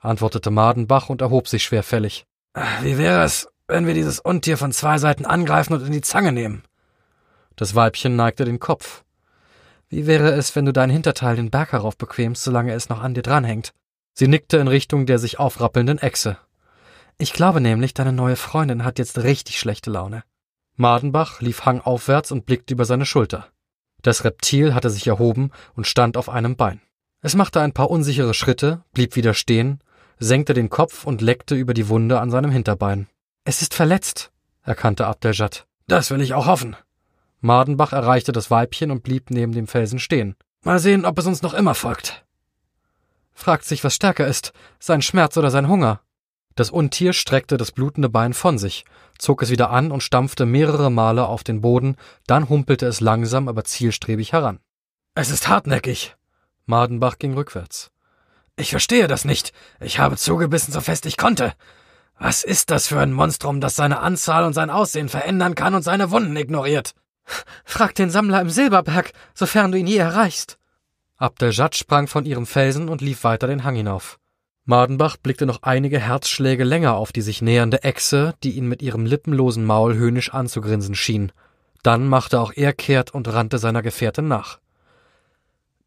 antwortete 0.00 0.50
Madenbach 0.50 1.08
und 1.08 1.20
erhob 1.20 1.48
sich 1.48 1.62
schwerfällig. 1.62 2.26
Wie 2.82 2.98
wäre 2.98 3.22
es, 3.22 3.48
wenn 3.68 3.86
wir 3.86 3.94
dieses 3.94 4.18
Untier 4.18 4.58
von 4.58 4.72
zwei 4.72 4.98
Seiten 4.98 5.24
angreifen 5.24 5.74
und 5.74 5.86
in 5.86 5.92
die 5.92 6.00
Zange 6.00 6.32
nehmen? 6.32 6.64
Das 7.56 7.74
Weibchen 7.74 8.16
neigte 8.16 8.44
den 8.44 8.58
Kopf. 8.58 9.04
Wie 9.88 10.06
wäre 10.06 10.32
es, 10.32 10.56
wenn 10.56 10.64
du 10.64 10.72
dein 10.72 10.90
Hinterteil 10.90 11.36
den 11.36 11.50
Berg 11.50 11.72
herauf 11.72 11.96
bequemst, 11.96 12.42
solange 12.44 12.72
es 12.72 12.88
noch 12.88 13.02
an 13.02 13.14
dir 13.14 13.22
dranhängt? 13.22 13.72
Sie 14.14 14.28
nickte 14.28 14.58
in 14.58 14.68
Richtung 14.68 15.06
der 15.06 15.18
sich 15.18 15.38
aufrappelnden 15.38 15.98
Echse. 15.98 16.38
Ich 17.18 17.32
glaube 17.32 17.60
nämlich, 17.60 17.94
deine 17.94 18.12
neue 18.12 18.36
Freundin 18.36 18.84
hat 18.84 18.98
jetzt 18.98 19.18
richtig 19.18 19.58
schlechte 19.58 19.90
Laune. 19.90 20.24
Madenbach 20.76 21.40
lief 21.40 21.64
hangaufwärts 21.64 22.32
und 22.32 22.46
blickte 22.46 22.74
über 22.74 22.84
seine 22.84 23.06
Schulter. 23.06 23.48
Das 24.02 24.24
Reptil 24.24 24.74
hatte 24.74 24.90
sich 24.90 25.06
erhoben 25.06 25.50
und 25.74 25.86
stand 25.86 26.16
auf 26.16 26.28
einem 26.28 26.56
Bein. 26.56 26.80
Es 27.20 27.36
machte 27.36 27.60
ein 27.60 27.72
paar 27.72 27.90
unsichere 27.90 28.34
Schritte, 28.34 28.82
blieb 28.92 29.14
wieder 29.14 29.32
stehen, 29.32 29.78
senkte 30.18 30.54
den 30.54 30.70
Kopf 30.70 31.04
und 31.06 31.20
leckte 31.20 31.54
über 31.54 31.72
die 31.72 31.88
Wunde 31.88 32.20
an 32.20 32.30
seinem 32.30 32.50
Hinterbein. 32.50 33.06
Es 33.44 33.62
ist 33.62 33.74
verletzt, 33.74 34.32
erkannte 34.62 35.06
Abdeljad. 35.06 35.66
Das 35.86 36.10
will 36.10 36.20
ich 36.20 36.34
auch 36.34 36.46
hoffen. 36.46 36.76
Madenbach 37.40 37.92
erreichte 37.92 38.32
das 38.32 38.50
Weibchen 38.50 38.90
und 38.90 39.02
blieb 39.02 39.30
neben 39.30 39.52
dem 39.52 39.66
Felsen 39.66 39.98
stehen. 39.98 40.36
Mal 40.62 40.78
sehen, 40.78 41.04
ob 41.04 41.18
es 41.18 41.26
uns 41.26 41.42
noch 41.42 41.54
immer 41.54 41.74
folgt. 41.74 42.24
Fragt 43.34 43.64
sich, 43.64 43.82
was 43.82 43.94
stärker 43.94 44.26
ist, 44.26 44.52
sein 44.78 45.02
Schmerz 45.02 45.36
oder 45.36 45.50
sein 45.50 45.68
Hunger. 45.68 46.00
Das 46.54 46.70
Untier 46.70 47.12
streckte 47.12 47.56
das 47.56 47.72
blutende 47.72 48.08
Bein 48.08 48.34
von 48.34 48.58
sich, 48.58 48.84
zog 49.18 49.42
es 49.42 49.50
wieder 49.50 49.70
an 49.70 49.90
und 49.90 50.02
stampfte 50.02 50.46
mehrere 50.46 50.90
Male 50.90 51.26
auf 51.26 51.44
den 51.44 51.60
Boden, 51.60 51.96
dann 52.26 52.48
humpelte 52.48 52.86
es 52.86 53.00
langsam, 53.00 53.48
aber 53.48 53.64
zielstrebig 53.64 54.32
heran. 54.32 54.60
Es 55.14 55.30
ist 55.30 55.48
hartnäckig. 55.48 56.16
Madenbach 56.66 57.18
ging 57.18 57.34
rückwärts. 57.34 57.90
Ich 58.56 58.70
verstehe 58.70 59.08
das 59.08 59.24
nicht. 59.24 59.52
Ich 59.80 59.98
habe 59.98 60.16
zugebissen, 60.16 60.72
so 60.72 60.80
fest 60.80 61.06
ich 61.06 61.16
konnte. 61.16 61.54
Was 62.18 62.44
ist 62.44 62.70
das 62.70 62.86
für 62.86 63.00
ein 63.00 63.12
Monstrum, 63.12 63.60
das 63.60 63.74
seine 63.74 64.00
Anzahl 64.00 64.44
und 64.44 64.52
sein 64.52 64.70
Aussehen 64.70 65.08
verändern 65.08 65.54
kann 65.54 65.74
und 65.74 65.82
seine 65.82 66.10
Wunden 66.10 66.36
ignoriert? 66.36 66.94
Frag 67.64 67.94
den 67.94 68.10
Sammler 68.10 68.40
im 68.40 68.50
Silberberg, 68.50 69.12
sofern 69.34 69.72
du 69.72 69.78
ihn 69.78 69.86
je 69.86 69.96
erreichst. 69.96 70.58
Abdeljad 71.16 71.76
sprang 71.76 72.08
von 72.08 72.24
ihrem 72.24 72.46
Felsen 72.46 72.88
und 72.88 73.00
lief 73.00 73.24
weiter 73.24 73.46
den 73.46 73.64
Hang 73.64 73.76
hinauf. 73.76 74.18
Madenbach 74.64 75.16
blickte 75.16 75.44
noch 75.44 75.62
einige 75.62 75.98
Herzschläge 75.98 76.62
länger 76.62 76.94
auf 76.94 77.12
die 77.12 77.20
sich 77.20 77.42
nähernde 77.42 77.82
Echse, 77.82 78.34
die 78.44 78.52
ihn 78.52 78.68
mit 78.68 78.80
ihrem 78.80 79.06
lippenlosen 79.06 79.64
Maul 79.64 79.94
höhnisch 79.94 80.32
anzugrinsen 80.32 80.94
schien. 80.94 81.32
Dann 81.82 82.06
machte 82.06 82.38
auch 82.40 82.52
er 82.54 82.72
kehrt 82.72 83.12
und 83.12 83.32
rannte 83.32 83.58
seiner 83.58 83.82
Gefährtin 83.82 84.28
nach. 84.28 84.60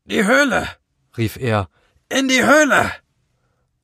Die 0.04 0.26
Höhle! 0.26 0.68
rief 1.18 1.38
er. 1.38 1.70
In 2.10 2.28
die 2.28 2.44
Höhle! 2.44 2.92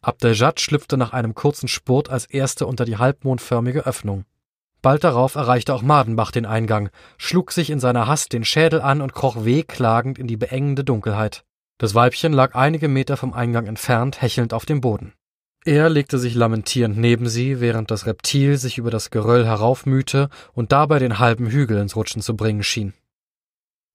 Abdeljad 0.01 0.59
schlüpfte 0.59 0.97
nach 0.97 1.13
einem 1.13 1.35
kurzen 1.35 1.69
Spurt 1.69 2.09
als 2.09 2.25
Erste 2.25 2.67
unter 2.67 2.83
die 2.83 2.97
halbmondförmige 2.97 3.85
Öffnung. 3.85 4.25
Bald 4.81 5.03
darauf 5.03 5.35
erreichte 5.35 5.73
auch 5.73 5.83
Madenbach 5.83 6.31
den 6.31 6.45
Eingang, 6.45 6.89
schlug 7.17 7.51
sich 7.51 7.69
in 7.69 7.79
seiner 7.79 8.07
Hast 8.07 8.33
den 8.33 8.43
Schädel 8.43 8.81
an 8.81 9.01
und 9.01 9.13
kroch 9.13 9.45
wehklagend 9.45 10.17
in 10.17 10.27
die 10.27 10.37
beengende 10.37 10.83
Dunkelheit. 10.83 11.45
Das 11.81 11.95
Weibchen 11.95 12.31
lag 12.31 12.53
einige 12.53 12.87
Meter 12.87 13.17
vom 13.17 13.33
Eingang 13.33 13.65
entfernt, 13.65 14.21
hechelnd 14.21 14.53
auf 14.53 14.67
dem 14.67 14.81
Boden. 14.81 15.13
Er 15.65 15.89
legte 15.89 16.19
sich 16.19 16.35
lamentierend 16.35 16.95
neben 16.95 17.27
sie, 17.27 17.59
während 17.59 17.89
das 17.89 18.05
Reptil 18.05 18.59
sich 18.59 18.77
über 18.77 18.91
das 18.91 19.09
Geröll 19.09 19.47
heraufmühte 19.47 20.29
und 20.53 20.71
dabei 20.71 20.99
den 20.99 21.17
halben 21.17 21.47
Hügel 21.47 21.79
ins 21.79 21.95
Rutschen 21.95 22.21
zu 22.21 22.35
bringen 22.35 22.61
schien. 22.61 22.93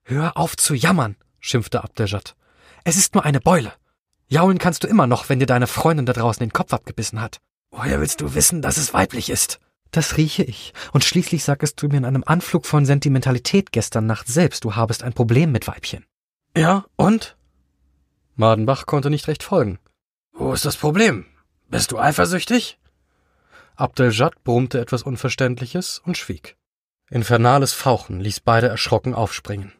Hör 0.04 0.36
auf 0.36 0.56
zu 0.56 0.74
jammern, 0.74 1.14
schimpfte 1.38 1.84
Abdeljad. 1.84 2.34
Es 2.82 2.96
ist 2.96 3.14
nur 3.14 3.24
eine 3.24 3.40
Beule. 3.40 3.72
Jaulen 4.26 4.58
kannst 4.58 4.82
du 4.82 4.88
immer 4.88 5.06
noch, 5.06 5.28
wenn 5.28 5.38
dir 5.38 5.46
deine 5.46 5.68
Freundin 5.68 6.06
da 6.06 6.12
draußen 6.12 6.40
den 6.40 6.52
Kopf 6.52 6.72
abgebissen 6.72 7.20
hat. 7.20 7.38
Woher 7.70 8.00
willst 8.00 8.20
du 8.20 8.34
wissen, 8.34 8.62
dass 8.62 8.78
es 8.78 8.94
weiblich 8.94 9.30
ist? 9.30 9.60
Das 9.92 10.16
rieche 10.16 10.42
ich. 10.42 10.74
Und 10.90 11.04
schließlich 11.04 11.44
sagtest 11.44 11.80
du 11.80 11.86
mir 11.86 11.98
in 11.98 12.04
einem 12.04 12.24
Anflug 12.26 12.66
von 12.66 12.84
Sentimentalität 12.84 13.70
gestern 13.70 14.06
Nacht 14.06 14.26
selbst, 14.26 14.64
du 14.64 14.74
habest 14.74 15.04
ein 15.04 15.12
Problem 15.12 15.52
mit 15.52 15.68
Weibchen. 15.68 16.04
Ja, 16.56 16.84
und? 16.96 17.35
Madenbach 18.36 18.86
konnte 18.86 19.10
nicht 19.10 19.28
recht 19.28 19.42
folgen. 19.42 19.78
Wo 20.32 20.52
ist 20.52 20.64
das 20.64 20.76
Problem? 20.76 21.24
Bist 21.68 21.90
du 21.90 21.98
eifersüchtig? 21.98 22.78
Abdeljad 23.76 24.44
brummte 24.44 24.78
etwas 24.78 25.02
Unverständliches 25.02 26.00
und 26.04 26.16
schwieg. 26.16 26.56
Infernales 27.10 27.72
Fauchen 27.72 28.20
ließ 28.20 28.40
beide 28.40 28.68
erschrocken 28.68 29.14
aufspringen. 29.14 29.72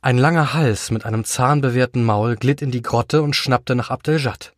Ein 0.00 0.18
langer 0.18 0.54
Hals 0.54 0.90
mit 0.90 1.04
einem 1.04 1.24
zahnbewehrten 1.24 2.04
Maul 2.04 2.36
glitt 2.36 2.62
in 2.62 2.70
die 2.70 2.82
Grotte 2.82 3.22
und 3.22 3.36
schnappte 3.36 3.74
nach 3.74 3.90
Abdeljad. 3.90 4.52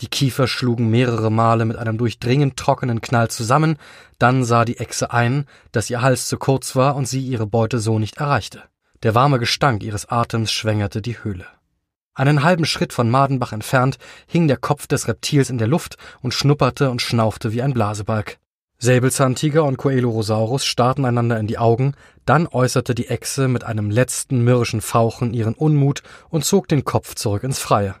Die 0.00 0.08
Kiefer 0.08 0.48
schlugen 0.48 0.90
mehrere 0.90 1.30
Male 1.30 1.64
mit 1.64 1.76
einem 1.76 1.98
durchdringend 1.98 2.56
trockenen 2.56 3.00
Knall 3.00 3.30
zusammen, 3.30 3.76
dann 4.18 4.44
sah 4.44 4.64
die 4.64 4.78
Echse 4.78 5.12
ein, 5.12 5.46
dass 5.72 5.90
ihr 5.90 6.02
Hals 6.02 6.26
zu 6.28 6.38
kurz 6.38 6.74
war 6.74 6.96
und 6.96 7.06
sie 7.06 7.20
ihre 7.20 7.46
Beute 7.46 7.78
so 7.78 7.98
nicht 7.98 8.16
erreichte. 8.16 8.62
Der 9.02 9.14
warme 9.14 9.38
Gestank 9.38 9.82
ihres 9.82 10.08
Atems 10.08 10.52
schwängerte 10.52 11.02
die 11.02 11.22
Höhle. 11.22 11.46
Einen 12.14 12.42
halben 12.42 12.64
Schritt 12.64 12.92
von 12.92 13.08
Madenbach 13.08 13.52
entfernt 13.52 13.98
hing 14.26 14.48
der 14.48 14.56
Kopf 14.56 14.86
des 14.86 15.08
Reptils 15.08 15.50
in 15.50 15.58
der 15.58 15.68
Luft 15.68 15.96
und 16.22 16.34
schnupperte 16.34 16.90
und 16.90 17.00
schnaufte 17.00 17.52
wie 17.52 17.62
ein 17.62 17.72
Blasebalg. 17.72 18.38
Säbelzahntiger 18.78 19.62
und 19.64 19.76
Coelurosaurus 19.76 20.64
starrten 20.64 21.04
einander 21.04 21.38
in 21.38 21.46
die 21.46 21.58
Augen, 21.58 21.94
dann 22.24 22.46
äußerte 22.46 22.94
die 22.94 23.08
Echse 23.08 23.46
mit 23.46 23.62
einem 23.62 23.90
letzten 23.90 24.42
mürrischen 24.42 24.80
Fauchen 24.80 25.34
ihren 25.34 25.54
Unmut 25.54 26.02
und 26.30 26.44
zog 26.44 26.66
den 26.66 26.84
Kopf 26.84 27.14
zurück 27.14 27.42
ins 27.42 27.58
Freie. 27.58 27.94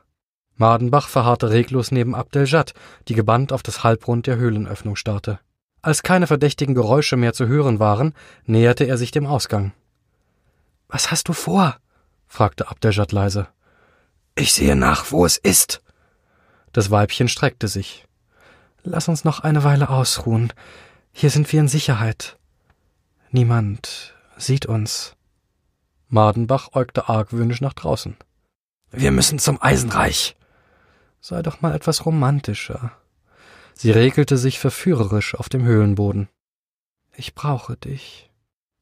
Madenbach 0.56 1.08
verharrte 1.08 1.50
reglos 1.50 1.90
neben 1.90 2.14
Abdeljad, 2.14 2.74
die 3.08 3.14
gebannt 3.14 3.52
auf 3.52 3.62
das 3.62 3.84
Halbrund 3.84 4.26
der 4.26 4.36
Höhlenöffnung 4.36 4.96
starrte. 4.96 5.38
Als 5.82 6.02
keine 6.02 6.26
verdächtigen 6.26 6.74
Geräusche 6.74 7.16
mehr 7.16 7.32
zu 7.32 7.46
hören 7.46 7.78
waren, 7.78 8.14
näherte 8.44 8.84
er 8.84 8.98
sich 8.98 9.10
dem 9.10 9.26
Ausgang. 9.26 9.72
Was 10.88 11.10
hast 11.10 11.28
du 11.28 11.32
vor? 11.32 11.76
fragte 12.26 12.68
Abdeljad 12.68 13.12
leise. 13.12 13.48
Ich 14.40 14.54
sehe 14.54 14.74
nach, 14.74 15.12
wo 15.12 15.26
es 15.26 15.36
ist. 15.36 15.82
Das 16.72 16.90
Weibchen 16.90 17.28
streckte 17.28 17.68
sich. 17.68 18.06
Lass 18.82 19.06
uns 19.06 19.22
noch 19.22 19.40
eine 19.40 19.64
Weile 19.64 19.90
ausruhen. 19.90 20.50
Hier 21.12 21.28
sind 21.28 21.52
wir 21.52 21.60
in 21.60 21.68
Sicherheit. 21.68 22.38
Niemand 23.30 24.14
sieht 24.38 24.64
uns. 24.64 25.14
Madenbach 26.08 26.70
äugte 26.72 27.10
argwöhnisch 27.10 27.60
nach 27.60 27.74
draußen. 27.74 28.16
Wir 28.90 29.10
müssen 29.10 29.38
zum 29.38 29.60
Eisenreich. 29.60 30.36
Sei 31.20 31.42
doch 31.42 31.60
mal 31.60 31.74
etwas 31.74 32.06
romantischer. 32.06 32.92
Sie 33.74 33.90
regelte 33.90 34.38
sich 34.38 34.58
verführerisch 34.58 35.34
auf 35.34 35.50
dem 35.50 35.64
Höhlenboden. 35.64 36.30
Ich 37.14 37.34
brauche 37.34 37.76
dich. 37.76 38.29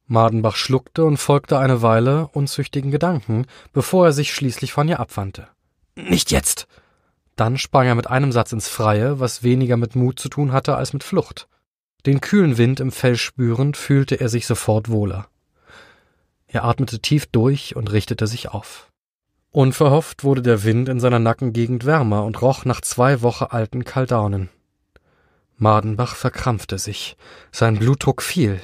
Madenbach 0.08 0.56
schluckte 0.56 1.04
und 1.04 1.18
folgte 1.18 1.58
eine 1.58 1.82
Weile 1.82 2.28
unzüchtigen 2.28 2.90
Gedanken, 2.90 3.46
bevor 3.72 4.06
er 4.06 4.12
sich 4.12 4.34
schließlich 4.34 4.72
von 4.72 4.88
ihr 4.88 5.00
abwandte. 5.00 5.48
Nicht 5.94 6.30
jetzt! 6.30 6.66
Dann 7.36 7.56
sprang 7.56 7.86
er 7.86 7.94
mit 7.94 8.08
einem 8.08 8.32
Satz 8.32 8.50
ins 8.52 8.68
Freie, 8.68 9.20
was 9.20 9.44
weniger 9.44 9.76
mit 9.76 9.94
Mut 9.94 10.18
zu 10.18 10.28
tun 10.28 10.50
hatte 10.50 10.76
als 10.76 10.92
mit 10.92 11.04
Flucht. 11.04 11.46
Den 12.04 12.20
kühlen 12.20 12.58
Wind 12.58 12.80
im 12.80 12.90
Fell 12.90 13.16
spürend, 13.16 13.76
fühlte 13.76 14.16
er 14.16 14.28
sich 14.28 14.46
sofort 14.46 14.88
wohler. 14.88 15.28
Er 16.46 16.64
atmete 16.64 17.00
tief 17.00 17.26
durch 17.26 17.76
und 17.76 17.92
richtete 17.92 18.26
sich 18.26 18.48
auf. 18.48 18.90
Unverhofft 19.50 20.24
wurde 20.24 20.42
der 20.42 20.64
Wind 20.64 20.88
in 20.88 21.00
seiner 21.00 21.18
Nackengegend 21.18 21.84
wärmer 21.84 22.24
und 22.24 22.40
roch 22.42 22.64
nach 22.64 22.80
zwei 22.80 23.22
Wochen 23.22 23.44
alten 23.44 23.84
Kaldaunen. 23.84 24.48
Madenbach 25.56 26.14
verkrampfte 26.14 26.78
sich. 26.78 27.16
Sein 27.52 27.78
Blutdruck 27.78 28.22
fiel. 28.22 28.60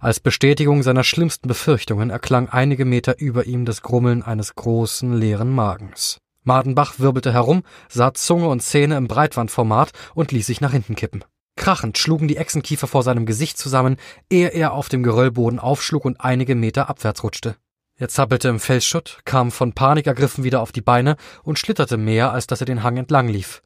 Als 0.00 0.20
Bestätigung 0.20 0.82
seiner 0.82 1.04
schlimmsten 1.04 1.48
Befürchtungen 1.48 2.10
erklang 2.10 2.48
einige 2.48 2.84
Meter 2.84 3.18
über 3.18 3.46
ihm 3.46 3.64
das 3.64 3.82
Grummeln 3.82 4.22
eines 4.22 4.54
großen, 4.54 5.14
leeren 5.14 5.50
Magens. 5.54 6.18
Madenbach 6.44 6.98
wirbelte 6.98 7.32
herum, 7.32 7.62
sah 7.88 8.14
Zunge 8.14 8.48
und 8.48 8.60
Zähne 8.60 8.96
im 8.96 9.08
Breitwandformat 9.08 9.90
und 10.14 10.32
ließ 10.32 10.46
sich 10.46 10.60
nach 10.60 10.72
hinten 10.72 10.94
kippen. 10.94 11.24
Krachend 11.56 11.98
schlugen 11.98 12.28
die 12.28 12.36
Echsenkiefer 12.36 12.86
vor 12.86 13.02
seinem 13.02 13.26
Gesicht 13.26 13.58
zusammen, 13.58 13.96
ehe 14.30 14.48
er 14.48 14.72
auf 14.72 14.88
dem 14.88 15.02
Geröllboden 15.02 15.58
aufschlug 15.58 16.04
und 16.04 16.20
einige 16.20 16.54
Meter 16.54 16.88
abwärts 16.88 17.24
rutschte. 17.24 17.56
Er 17.98 18.08
zappelte 18.08 18.48
im 18.48 18.60
Felsschutt, 18.60 19.20
kam 19.24 19.50
von 19.50 19.72
Panik 19.72 20.06
ergriffen 20.06 20.44
wieder 20.44 20.60
auf 20.60 20.70
die 20.70 20.82
Beine 20.82 21.16
und 21.42 21.58
schlitterte 21.58 21.96
mehr, 21.96 22.30
als 22.30 22.46
dass 22.46 22.60
er 22.60 22.66
den 22.66 22.82
Hang 22.82 22.98
entlang 22.98 23.26
lief. 23.26 23.62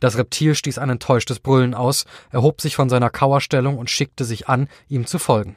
Das 0.00 0.16
Reptil 0.16 0.54
stieß 0.54 0.78
ein 0.78 0.90
enttäuschtes 0.90 1.38
Brüllen 1.38 1.74
aus, 1.74 2.04
erhob 2.30 2.60
sich 2.60 2.76
von 2.76 2.88
seiner 2.88 3.10
Kauerstellung 3.10 3.78
und 3.78 3.90
schickte 3.90 4.24
sich 4.24 4.48
an, 4.48 4.68
ihm 4.88 5.06
zu 5.06 5.18
folgen. 5.18 5.56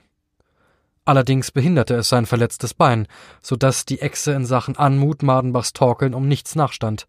Allerdings 1.07 1.51
behinderte 1.51 1.95
es 1.95 2.09
sein 2.09 2.25
verletztes 2.25 2.73
Bein, 2.73 3.07
so 3.41 3.55
dass 3.55 3.85
die 3.85 4.01
Echse 4.01 4.33
in 4.33 4.45
Sachen 4.45 4.75
Anmut 4.75 5.23
Madenbachs 5.23 5.71
Torkeln 5.71 6.13
um 6.13 6.27
nichts 6.27 6.53
nachstand. 6.53 7.07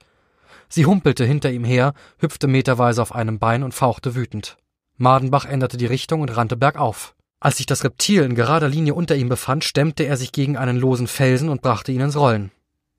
Sie 0.68 0.86
humpelte 0.86 1.24
hinter 1.24 1.50
ihm 1.50 1.64
her, 1.64 1.94
hüpfte 2.18 2.46
meterweise 2.46 3.02
auf 3.02 3.12
einem 3.12 3.40
Bein 3.40 3.64
und 3.64 3.74
fauchte 3.74 4.14
wütend. 4.14 4.56
Madenbach 4.98 5.46
änderte 5.46 5.78
die 5.78 5.86
Richtung 5.86 6.20
und 6.20 6.36
rannte 6.36 6.56
bergauf. 6.56 7.16
Als 7.40 7.56
sich 7.56 7.66
das 7.66 7.82
Reptil 7.82 8.22
in 8.22 8.36
gerader 8.36 8.68
Linie 8.68 8.94
unter 8.94 9.16
ihm 9.16 9.28
befand, 9.28 9.64
stemmte 9.64 10.04
er 10.04 10.16
sich 10.16 10.30
gegen 10.30 10.56
einen 10.56 10.76
losen 10.76 11.08
Felsen 11.08 11.48
und 11.48 11.62
brachte 11.62 11.90
ihn 11.90 12.00
ins 12.00 12.16
Rollen. 12.16 12.52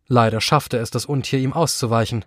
Leider 0.08 0.42
schaffte 0.42 0.80
es 0.80 0.92
das 0.92 1.06
Untier, 1.06 1.40
ihm 1.40 1.54
auszuweichen. 1.54 2.26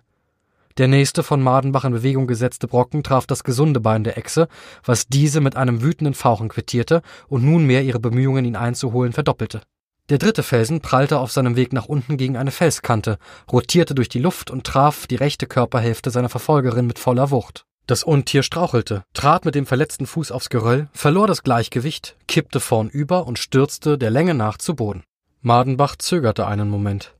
Der 0.79 0.87
nächste 0.87 1.21
von 1.21 1.41
Madenbach 1.41 1.85
in 1.85 1.93
Bewegung 1.93 2.25
gesetzte 2.25 2.67
Brocken 2.67 3.03
traf 3.03 3.27
das 3.27 3.43
gesunde 3.43 3.79
Bein 3.79 4.03
der 4.03 4.17
Echse, 4.17 4.47
was 4.83 5.07
diese 5.07 5.39
mit 5.39 5.55
einem 5.55 5.83
wütenden 5.83 6.15
Fauchen 6.15 6.49
quittierte 6.49 7.03
und 7.27 7.45
nunmehr 7.45 7.83
ihre 7.83 7.99
Bemühungen, 7.99 8.43
ihn 8.43 8.55
einzuholen, 8.55 9.13
verdoppelte. 9.13 9.61
Der 10.09 10.17
dritte 10.17 10.41
Felsen 10.41 10.81
prallte 10.81 11.19
auf 11.19 11.31
seinem 11.31 11.55
Weg 11.55 11.73
nach 11.73 11.85
unten 11.85 12.17
gegen 12.17 12.37
eine 12.37 12.51
Felskante, 12.51 13.19
rotierte 13.51 13.93
durch 13.93 14.09
die 14.09 14.19
Luft 14.19 14.49
und 14.49 14.65
traf 14.65 15.05
die 15.05 15.15
rechte 15.15 15.45
Körperhälfte 15.45 16.09
seiner 16.09 16.29
Verfolgerin 16.29 16.87
mit 16.87 16.97
voller 16.97 17.29
Wucht. 17.29 17.65
Das 17.85 18.03
Untier 18.03 18.43
strauchelte, 18.43 19.03
trat 19.13 19.45
mit 19.45 19.55
dem 19.55 19.65
verletzten 19.65 20.07
Fuß 20.07 20.31
aufs 20.31 20.49
Geröll, 20.49 20.87
verlor 20.91 21.27
das 21.27 21.43
Gleichgewicht, 21.43 22.17
kippte 22.27 22.59
vornüber 22.59 23.27
und 23.27 23.37
stürzte 23.37 23.97
der 23.97 24.09
Länge 24.09 24.33
nach 24.33 24.57
zu 24.57 24.75
Boden. 24.75 25.03
Madenbach 25.41 25.97
zögerte 25.97 26.47
einen 26.47 26.69
Moment. 26.69 27.13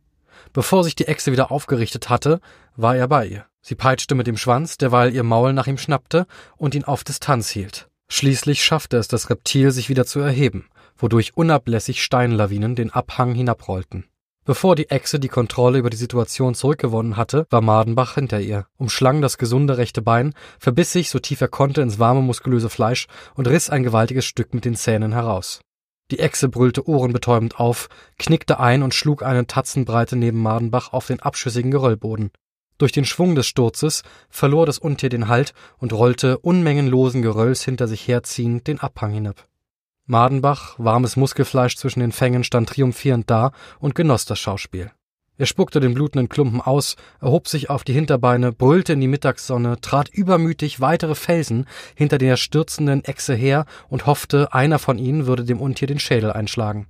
Bevor 0.54 0.84
sich 0.84 0.96
die 0.96 1.08
Echse 1.08 1.32
wieder 1.32 1.52
aufgerichtet 1.52 2.10
hatte, 2.10 2.40
war 2.76 2.96
er 2.96 3.08
bei 3.08 3.26
ihr. 3.26 3.46
Sie 3.62 3.76
peitschte 3.76 4.14
mit 4.14 4.28
dem 4.28 4.38
Schwanz, 4.38 4.78
derweil 4.78 5.14
ihr 5.14 5.24
Maul 5.24 5.54
nach 5.54 5.68
ihm 5.68 5.78
schnappte 5.78 6.28
und 6.58 6.76
ihn 6.76 6.84
auf 6.84 7.04
Distanz 7.04 7.50
hielt. 7.50 7.90
Schließlich 8.08 8.64
schaffte 8.64 8.98
es 8.98 9.08
das 9.08 9.30
Reptil, 9.30 9.72
sich 9.72 9.90
wieder 9.90 10.06
zu 10.06 10.20
erheben, 10.20 10.70
wodurch 10.98 11.36
unablässig 11.36 12.04
Steinlawinen 12.04 12.76
den 12.76 12.92
Abhang 12.92 13.34
hinabrollten. 13.34 14.06
Bevor 14.46 14.76
die 14.76 14.90
Echse 14.90 15.20
die 15.20 15.30
Kontrolle 15.30 15.80
über 15.80 15.90
die 15.90 15.98
Situation 15.98 16.54
zurückgewonnen 16.54 17.16
hatte, 17.16 17.48
war 17.50 17.62
Madenbach 17.62 18.16
hinter 18.16 18.42
ihr, 18.42 18.68
umschlang 18.78 19.22
das 19.22 19.38
gesunde 19.38 19.78
rechte 19.78 20.02
Bein, 20.02 20.34
verbiss 20.60 20.92
sich 20.92 21.10
so 21.10 21.18
tief 21.18 21.40
er 21.40 21.48
konnte 21.48 21.82
ins 21.82 21.98
warme 21.98 22.22
muskulöse 22.22 22.70
Fleisch 22.70 23.08
und 23.36 23.48
riss 23.48 23.70
ein 23.70 23.84
gewaltiges 23.84 24.26
Stück 24.26 24.54
mit 24.54 24.66
den 24.66 24.76
Zähnen 24.76 25.14
heraus. 25.14 25.62
Die 26.14 26.20
Echse 26.20 26.48
brüllte 26.48 26.88
ohrenbetäubend 26.88 27.60
auf, 27.60 27.90
knickte 28.20 28.60
ein 28.60 28.84
und 28.84 28.94
schlug 28.94 29.24
eine 29.24 29.48
Tatzenbreite 29.48 30.16
neben 30.16 30.44
Madenbach 30.44 30.94
auf 30.94 31.08
den 31.08 31.20
abschüssigen 31.20 31.72
Geröllboden. 31.72 32.30
Durch 32.78 32.92
den 32.92 33.04
Schwung 33.04 33.34
des 33.34 33.48
Sturzes 33.48 34.04
verlor 34.30 34.68
das 34.68 34.78
Untier 34.78 35.10
den 35.10 35.28
Halt 35.28 35.56
und 35.80 35.92
rollte 35.92 36.38
unmengenlosen 36.38 37.24
Gerölls 37.24 37.64
hinter 37.64 37.88
sich 37.88 38.08
herziehend 38.08 38.68
den 38.68 38.80
Abhang 38.80 39.12
hinab. 39.12 39.48
Madenbach, 40.06 40.76
warmes 40.78 41.16
Muskelfleisch 41.16 41.78
zwischen 41.78 42.02
den 42.02 42.12
Fängen, 42.12 42.44
stand 42.44 42.70
triumphierend 42.70 43.28
da 43.28 43.52
und 43.80 43.96
genoss 43.96 44.26
das 44.26 44.38
Schauspiel. 44.38 44.92
Er 45.38 45.48
spuckte 45.48 45.80
den 45.80 45.96
blutenden 45.96 46.30
Klumpen 46.30 46.62
aus, 46.62 46.96
erhob 47.20 47.48
sich 47.48 47.70
auf 47.70 47.84
die 47.84 47.94
Hinterbeine, 47.94 48.52
brüllte 48.52 48.94
in 48.94 49.02
die 49.02 49.08
Mittagssonne, 49.08 49.82
trat 49.82 50.10
übermütig 50.10 50.80
weitere 50.80 51.16
Felsen 51.16 51.66
hinter 51.96 52.20
der 52.20 52.38
stürzenden 52.38 53.04
Echse 53.04 53.34
her 53.34 53.66
und 53.90 54.06
hoffte, 54.06 54.54
einer 54.54 54.78
von 54.78 55.00
ihnen 55.00 55.26
würde 55.26 55.44
dem 55.44 55.60
Untier 55.60 55.88
den 55.88 56.00
Schädel 56.00 56.32
einschlagen. 56.32 56.88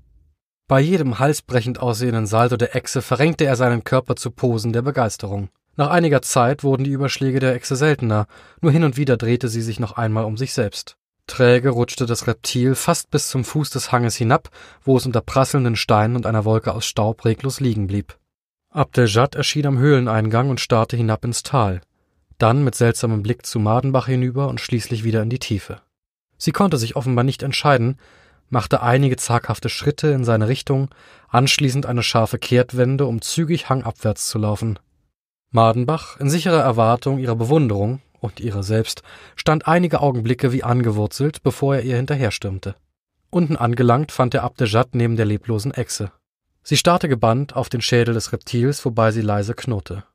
Bei 0.68 0.80
jedem 0.82 1.20
halsbrechend 1.20 1.80
aussehenden 1.80 2.26
Salto 2.26 2.58
der 2.58 2.76
Echse 2.76 3.02
verrenkte 3.02 3.46
er 3.46 3.56
seinen 3.56 3.84
Körper 3.84 4.16
zu 4.16 4.32
Posen 4.32 4.74
der 4.74 4.82
Begeisterung. 4.82 5.50
Nach 5.76 5.89
einiger 5.89 6.22
Zeit 6.22 6.64
wurden 6.64 6.84
die 6.84 6.91
Überschläge 6.91 7.39
der 7.39 7.56
Echse 7.56 7.76
seltener, 7.76 8.28
nur 8.62 8.72
hin 8.72 8.84
und 8.84 8.98
wieder 8.98 9.18
drehte 9.18 9.48
sie 9.48 9.62
sich 9.62 9.80
noch 9.80 9.94
einmal 9.94 10.26
um 10.26 10.38
sich 10.38 10.54
selbst. 10.54 10.98
Träge 11.28 11.70
rutschte 11.70 12.06
das 12.06 12.28
Reptil 12.28 12.76
fast 12.76 13.10
bis 13.10 13.30
zum 13.30 13.44
Fuß 13.44 13.70
des 13.70 13.91
Hanges 13.91 14.16
hinab, 14.16 14.50
wo 14.84 14.98
es 14.98 15.06
unter 15.06 15.22
prasselnden 15.22 15.76
Steinen 15.76 16.16
und 16.16 16.26
einer 16.26 16.46
Wolke 16.46 16.74
aus 16.74 16.86
Staub 16.86 17.24
reglos 17.26 17.60
liegen 17.60 17.88
blieb. 17.88 18.18
Abdeljad 18.74 19.36
erschien 19.36 19.68
am 19.68 19.78
Höhleneingang 19.78 20.50
und 20.50 20.60
starrte 20.60 20.98
hinab 20.98 21.24
ins 21.26 21.44
Tal, 21.44 21.82
dann 22.40 22.64
mit 22.64 22.74
seltsamem 22.74 23.22
Blick 23.22 23.46
zu 23.46 23.60
Madenbach 23.60 24.08
hinüber 24.08 24.48
und 24.48 24.60
schließlich 24.60 25.04
wieder 25.04 25.22
in 25.22 25.30
die 25.30 25.38
Tiefe. 25.38 25.82
Sie 26.40 26.52
konnte 26.52 26.78
sich 26.78 26.96
offenbar 26.96 27.24
nicht 27.24 27.44
entscheiden, 27.44 28.00
machte 28.50 28.82
einige 28.82 29.16
zaghafte 29.16 29.70
Schritte 29.70 30.08
in 30.08 30.24
seine 30.24 30.48
Richtung, 30.48 30.90
anschließend 31.30 31.86
eine 31.86 32.02
scharfe 32.02 32.40
Kehrtwende, 32.40 33.06
um 33.06 33.22
zügig 33.22 33.70
hangabwärts 33.70 34.28
zu 34.28 34.40
laufen. 34.40 34.80
Madenbach, 35.52 36.20
in 36.20 36.32
sicherer 36.32 36.62
Erwartung 36.62 37.20
ihrer 37.20 37.36
Bewunderung 37.36 38.02
und 38.22 38.40
ihrer 38.40 38.64
selbst, 38.64 39.04
stand 39.36 39.68
einige 39.68 40.02
Augenblicke 40.02 40.52
wie 40.52 40.64
angewurzelt, 40.64 41.44
bevor 41.44 41.76
er 41.76 41.84
ihr 41.84 41.96
hinterherstürmte. 41.96 42.76
Unten 43.30 43.56
angelangt 43.56 44.12
fand 44.12 44.34
er 44.34 44.44
Abdejad 44.44 44.96
neben 44.96 45.16
der 45.16 45.26
leblosen 45.26 45.74
Echse. 45.74 46.12
Sie 46.64 46.78
starrte 46.78 47.09
gebannt 47.09 47.55
auf 47.55 47.70
den 47.70 47.82
Schädel 47.82 48.14
des 48.14 48.32
Reptils, 48.32 48.84
wobei 48.86 49.11
sie 49.11 49.22
leise 49.22 49.53
knurrte. 49.53 50.05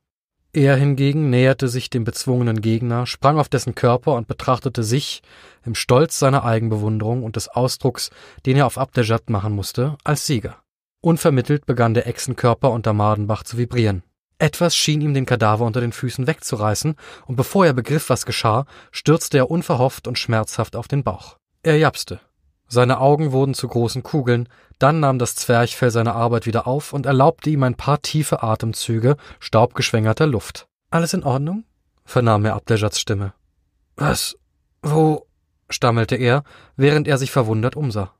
Er 0.54 0.76
hingegen 0.76 1.28
näherte 1.28 1.68
sich 1.68 1.90
dem 1.90 2.04
bezwungenen 2.04 2.62
Gegner, 2.62 3.06
sprang 3.06 3.38
auf 3.38 3.50
dessen 3.50 3.74
Körper 3.74 4.14
und 4.14 4.28
betrachtete 4.28 4.82
sich, 4.82 5.22
im 5.64 5.74
Stolz 5.74 6.18
seiner 6.18 6.44
Eigenbewunderung 6.44 7.22
und 7.22 7.36
des 7.36 7.48
Ausdrucks, 7.48 8.10
den 8.46 8.56
er 8.56 8.64
auf 8.64 8.78
Abdejad 8.78 9.28
machen 9.28 9.52
musste, 9.52 9.96
als 10.04 10.26
Sieger. 10.26 10.56
Unvermittelt 11.02 11.66
begann 11.66 11.94
der 11.94 12.06
Echsenkörper 12.06 12.70
unter 12.70 12.94
Madenbach 12.94 13.44
zu 13.44 13.58
vibrieren. 13.58 14.02
Etwas 14.38 14.74
schien 14.74 15.00
ihm 15.00 15.14
den 15.14 15.26
Kadaver 15.26 15.66
unter 15.66 15.80
den 15.80 15.92
Füßen 15.92 16.26
wegzureißen, 16.26 16.94
und 17.26 17.36
bevor 17.36 17.66
er 17.66 17.72
begriff, 17.72 18.08
was 18.08 18.24
geschah, 18.24 18.64
stürzte 18.90 19.36
er 19.36 19.50
unverhofft 19.50 20.08
und 20.08 20.18
schmerzhaft 20.18 20.76
auf 20.76 20.88
den 20.88 21.04
Bauch. 21.04 21.36
Er 21.62 21.76
japste. 21.76 22.20
Seine 22.68 23.00
Augen 23.00 23.32
wurden 23.32 23.54
zu 23.54 23.66
großen 23.66 24.02
Kugeln, 24.02 24.48
dann 24.78 25.00
nahm 25.00 25.18
das 25.18 25.34
Zwerchfell 25.34 25.90
seine 25.90 26.14
Arbeit 26.14 26.46
wieder 26.46 26.66
auf 26.66 26.92
und 26.92 27.06
erlaubte 27.06 27.48
ihm 27.50 27.62
ein 27.62 27.74
paar 27.74 28.02
tiefe 28.02 28.42
Atemzüge 28.42 29.16
staubgeschwängerter 29.40 30.26
Luft. 30.26 30.68
Alles 30.90 31.14
in 31.14 31.24
Ordnung? 31.24 31.64
vernahm 32.04 32.44
er 32.44 32.54
Abdejats 32.54 33.00
Stimme. 33.00 33.34
Was? 33.96 34.36
Wo? 34.82 35.26
stammelte 35.70 36.16
er, 36.16 36.44
während 36.76 37.08
er 37.08 37.18
sich 37.18 37.30
verwundert 37.30 37.76
umsah. 37.76 38.14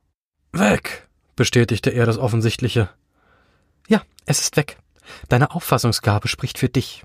Weg, 0.51 1.07
bestätigte 1.35 1.89
er 1.89 2.05
das 2.05 2.17
Offensichtliche. 2.17 2.89
Ja, 3.87 4.01
es 4.25 4.41
ist 4.41 4.57
weg. 4.57 4.77
Deine 5.29 5.51
Auffassungsgabe 5.51 6.27
spricht 6.27 6.59
für 6.59 6.69
dich. 6.69 7.03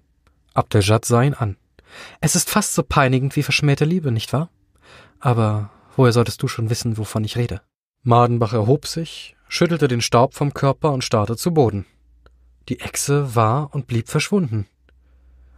Abdejad 0.53 1.05
sah 1.05 1.22
ihn 1.22 1.34
an. 1.34 1.57
Es 2.20 2.36
ist 2.36 2.51
fast 2.51 2.74
so 2.74 2.82
peinigend 2.82 3.36
wie 3.36 3.42
verschmähte 3.42 3.84
Liebe, 3.84 4.12
nicht 4.12 4.32
wahr? 4.32 4.51
Aber 5.20 5.70
woher 5.97 6.12
solltest 6.12 6.42
du 6.42 6.49
schon 6.49 6.70
wissen, 6.70 6.99
wovon 6.99 7.24
ich 7.24 7.36
rede? 7.36 7.61
Madenbach 8.03 8.53
erhob 8.53 8.86
sich, 8.86 9.36
schüttelte 9.49 9.88
den 9.88 10.01
Staub 10.01 10.34
vom 10.34 10.53
Körper 10.53 10.92
und 10.92 11.05
starrte 11.05 11.36
zu 11.36 11.53
Boden. 11.53 11.86
Die 12.68 12.80
Echse 12.80 13.34
war 13.34 13.74
und 13.74 13.86
blieb 13.86 14.09
verschwunden. 14.09 14.66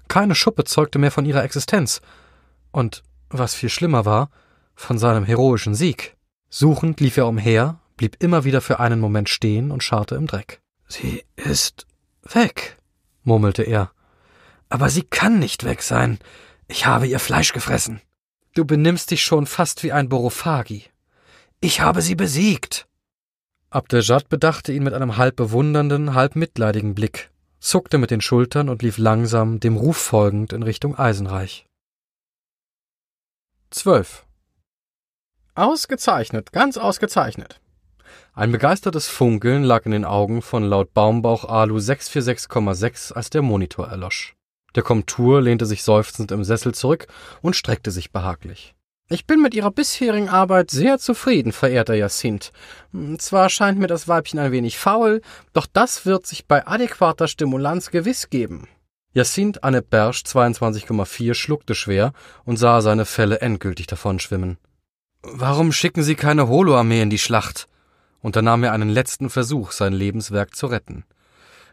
Keine 0.09 0.35
Schuppe 0.35 0.65
zeugte 0.65 0.99
mehr 0.99 1.11
von 1.11 1.27
ihrer 1.27 1.45
Existenz. 1.45 2.01
Und, 2.71 3.03
was 3.31 3.55
viel 3.55 3.69
schlimmer 3.69 4.05
war, 4.05 4.31
von 4.75 4.99
seinem 4.99 5.25
heroischen 5.25 5.75
Sieg. 5.75 6.17
Suchend 6.49 7.01
lief 7.01 7.17
er 7.17 7.27
umher, 7.27 7.81
blieb 7.97 8.23
immer 8.23 8.45
wieder 8.45 8.61
für 8.61 8.79
einen 8.79 9.01
Moment 9.01 9.29
stehen 9.29 9.71
und 9.71 9.83
scharrte 9.83 10.15
im 10.15 10.27
Dreck. 10.27 10.61
Sie 10.87 11.25
ist 11.37 11.87
weg, 12.23 12.77
murmelte 13.25 13.63
er. 13.63 13.91
Aber 14.69 14.91
sie 14.91 15.03
kann 15.03 15.39
nicht 15.39 15.65
weg 15.65 15.83
sein. 15.83 16.19
Ich 16.69 16.87
habe 16.87 17.07
ihr 17.07 17.19
Fleisch 17.19 17.53
gefressen. 17.53 18.01
Du 18.57 18.65
benimmst 18.65 19.11
dich 19.11 19.23
schon 19.23 19.45
fast 19.45 19.83
wie 19.83 19.93
ein 19.93 20.09
Borophagi. 20.09 20.85
Ich 21.61 21.83
habe 21.83 22.01
sie 22.01 22.15
besiegt. 22.15 22.89
Abdejad 23.69 24.31
bedachte 24.31 24.73
ihn 24.73 24.83
mit 24.83 24.95
einem 24.95 25.19
halb 25.19 25.37
bewundernden, 25.37 26.15
halb 26.15 26.37
mitleidigen 26.37 26.95
Blick, 26.95 27.31
zuckte 27.61 27.99
mit 27.99 28.11
den 28.11 28.23
Schultern 28.23 28.71
und 28.71 28.81
lief 28.81 28.97
langsam, 28.97 29.61
dem 29.61 29.77
Ruf 29.77 29.99
folgend, 29.99 30.55
in 30.55 30.63
Richtung 30.63 30.97
Eisenreich. 30.97 31.67
12. 33.73 34.25
Ausgezeichnet, 35.55 36.51
ganz 36.53 36.79
ausgezeichnet. 36.79 37.61
Ein 38.33 38.53
begeistertes 38.53 39.07
Funkeln 39.07 39.65
lag 39.65 39.85
in 39.85 39.93
den 39.93 40.07
Augen 40.07 40.41
von 40.41 40.65
laut 40.65 40.95
Baumbauch 40.95 41.45
Alu 41.45 41.77
646,6, 41.77 43.13
als 43.13 43.29
der 43.29 43.43
Monitor 43.43 43.89
erlosch. 43.89 44.36
Der 44.77 44.83
Komtur 44.83 45.41
lehnte 45.41 45.67
sich 45.67 45.83
seufzend 45.83 46.31
im 46.31 46.45
Sessel 46.45 46.75
zurück 46.75 47.07
und 47.43 47.57
streckte 47.57 47.91
sich 47.91 48.13
behaglich. 48.13 48.75
Ich 49.09 49.27
bin 49.27 49.41
mit 49.41 49.55
Ihrer 49.55 49.71
bisherigen 49.71 50.29
Arbeit 50.29 50.71
sehr 50.71 50.99
zufrieden, 50.99 51.53
verehrter 51.53 51.95
Jacint. 51.95 52.53
Zwar 53.19 53.49
scheint 53.49 53.79
mir 53.79 53.87
das 53.87 54.09
Weibchen 54.09 54.39
ein 54.39 54.53
wenig 54.53 54.79
faul, 54.79 55.23
doch 55.53 55.67
das 55.73 56.07
wird 56.07 56.27
sich 56.27 56.47
bei 56.47 56.67
adäquater 56.67 57.29
Stimulanz 57.29 57.91
gewiss 57.91 58.31
geben. 58.31 58.69
Jacint 59.13 59.65
Anne 59.65 59.81
Bersch 59.81 60.25
22,4 60.27 61.35
schluckte 61.35 61.75
schwer 61.75 62.13
und 62.45 62.59
sah 62.59 62.81
seine 62.81 63.07
Fälle 63.07 63.41
endgültig 63.41 63.87
davonschwimmen. 63.87 64.59
Warum 65.23 65.73
schicken 65.73 66.03
Sie 66.03 66.17
keine 66.17 66.49
Holoarmee 66.49 67.01
in 67.01 67.11
die 67.11 67.19
Schlacht? 67.19 67.69
unternahm 68.21 68.65
er 68.65 68.73
einen 68.73 68.89
letzten 68.89 69.31
Versuch, 69.31 69.71
sein 69.71 69.93
Lebenswerk 69.93 70.57
zu 70.57 70.67
retten. 70.67 71.05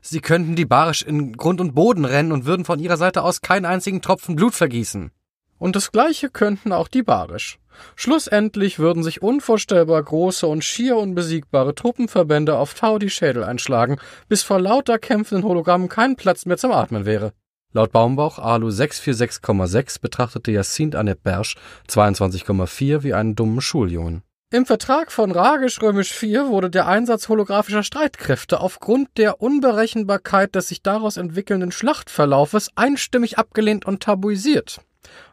Sie 0.05 0.19
könnten 0.19 0.57
die 0.57 0.65
Barisch 0.65 1.01
in 1.01 1.31
Grund 1.31 1.61
und 1.61 1.75
Boden 1.75 2.03
rennen 2.03 2.33
und 2.33 2.45
würden 2.45 2.65
von 2.65 2.77
ihrer 2.77 2.97
Seite 2.97 3.23
aus 3.23 3.39
keinen 3.39 3.65
einzigen 3.65 4.01
Tropfen 4.01 4.35
Blut 4.35 4.53
vergießen. 4.53 5.11
Und 5.59 5.77
das 5.77 5.93
Gleiche 5.93 6.29
könnten 6.29 6.73
auch 6.73 6.89
die 6.89 7.03
Barisch. 7.03 7.57
Schlussendlich 7.95 8.79
würden 8.79 9.01
sich 9.01 9.21
unvorstellbar 9.21 10.03
große 10.03 10.45
und 10.45 10.61
schier 10.61 10.97
unbesiegbare 10.97 11.73
Truppenverbände 11.73 12.57
auf 12.57 12.73
Tau 12.73 12.99
die 12.99 13.09
Schädel 13.09 13.45
einschlagen, 13.45 13.97
bis 14.27 14.43
vor 14.43 14.59
lauter 14.59 14.99
kämpfenden 14.99 15.47
Hologrammen 15.47 15.87
kein 15.87 16.17
Platz 16.17 16.45
mehr 16.45 16.57
zum 16.57 16.73
Atmen 16.73 17.05
wäre. 17.05 17.31
Laut 17.71 17.93
Baumbauch 17.93 18.39
Alu 18.39 18.67
646,6 18.67 20.01
betrachtete 20.01 20.51
Jacint 20.51 20.97
Annette 20.97 21.21
Bersch 21.23 21.55
22,4 21.87 23.03
wie 23.03 23.13
einen 23.13 23.35
dummen 23.35 23.61
Schuljungen. 23.61 24.21
Im 24.53 24.67
Vertrag 24.67 25.11
von 25.11 25.31
Ragisch 25.31 25.81
Römisch 25.81 26.21
IV 26.21 26.45
wurde 26.45 26.69
der 26.69 26.85
Einsatz 26.85 27.27
holographischer 27.27 27.81
Streitkräfte 27.81 28.59
aufgrund 28.59 29.09
der 29.17 29.41
Unberechenbarkeit 29.41 30.53
des 30.53 30.67
sich 30.67 30.83
daraus 30.83 31.17
entwickelnden 31.17 31.71
Schlachtverlaufes 31.71 32.69
einstimmig 32.75 33.39
abgelehnt 33.39 33.85
und 33.85 34.03
tabuisiert. 34.03 34.79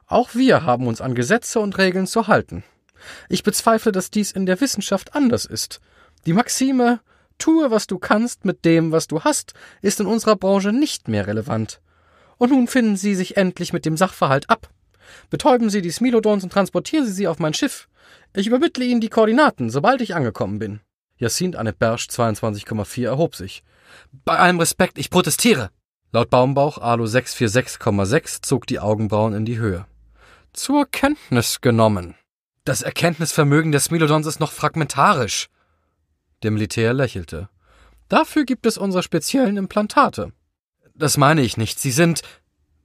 Auch 0.07 0.31
wir 0.33 0.65
haben 0.65 0.87
uns 0.87 1.03
an 1.03 1.15
Gesetze 1.15 1.61
und 1.61 1.77
Regeln 1.77 2.07
zu 2.07 2.29
halten. 2.29 2.65
Ich 3.29 3.43
bezweifle, 3.43 3.93
dass 3.93 4.11
dies 4.11 4.33
in 4.33 4.47
der 4.47 4.59
Wissenschaft 4.63 5.15
anders 5.15 5.45
ist. 5.45 5.81
Die 6.25 6.33
Maxime 6.33 7.01
Tue, 7.37 7.71
was 7.71 7.87
du 7.87 7.99
kannst 7.99 8.47
mit 8.47 8.65
dem, 8.65 8.91
was 8.91 9.07
du 9.07 9.23
hast, 9.23 9.53
ist 9.83 10.01
in 10.01 10.07
unserer 10.07 10.37
Branche 10.37 10.73
nicht 10.73 11.09
mehr 11.09 11.27
relevant. 11.27 11.83
Und 12.39 12.53
nun 12.53 12.67
finden 12.69 12.97
Sie 12.97 13.15
sich 13.15 13.37
endlich 13.37 13.75
mit 13.75 13.85
dem 13.85 13.99
Sachverhalt 13.99 14.49
ab. 14.49 14.71
Betäuben 15.31 15.71
Sie 15.71 15.83
die 15.83 15.91
Smilodons 15.91 16.45
und 16.45 16.53
transportieren 16.53 17.07
Sie 17.07 17.13
sie 17.13 17.29
auf 17.29 17.39
mein 17.39 17.55
Schiff. 17.55 17.89
Ich 18.35 18.47
übermittle 18.47 18.85
Ihnen 18.85 19.01
die 19.01 19.09
Koordinaten, 19.09 19.71
sobald 19.71 20.01
ich 20.01 20.15
angekommen 20.15 20.59
bin. 20.59 20.81
Jacint 21.17 21.57
Anne 21.57 21.73
Bersch 21.73 22.07
22,4 22.07 23.05
erhob 23.05 23.37
sich. 23.37 23.63
Bei 24.25 24.39
allem 24.39 24.59
Respekt, 24.59 24.99
ich 24.99 25.11
protestiere. 25.11 25.71
Laut 26.13 26.31
Baumbauch 26.31 26.79
Alu 26.79 27.05
646,6 27.05 28.43
zog 28.43 28.67
die 28.67 28.81
Augenbrauen 28.81 29.35
in 29.35 29.45
die 29.45 29.59
Höhe. 29.59 29.87
Zur 30.53 30.87
Kenntnis 30.91 31.61
genommen. 31.61 32.15
Das 32.65 32.83
Erkenntnisvermögen 32.83 33.73
des 33.73 33.85
Smilodons 33.85 34.27
ist 34.27 34.41
noch 34.41 34.53
fragmentarisch. 34.53 35.49
Der 36.43 36.51
Militär 36.51 36.93
lächelte. 36.95 37.49
Dafür 38.09 38.45
gibt 38.45 38.67
es 38.67 38.77
unsere 38.77 39.03
speziellen 39.03 39.57
Implantate. 39.57 40.33
Das 40.95 41.17
meine 41.17 41.43
ich 41.43 41.57
nicht. 41.57 41.79
Sie 41.79 41.93
sind. 41.93 42.23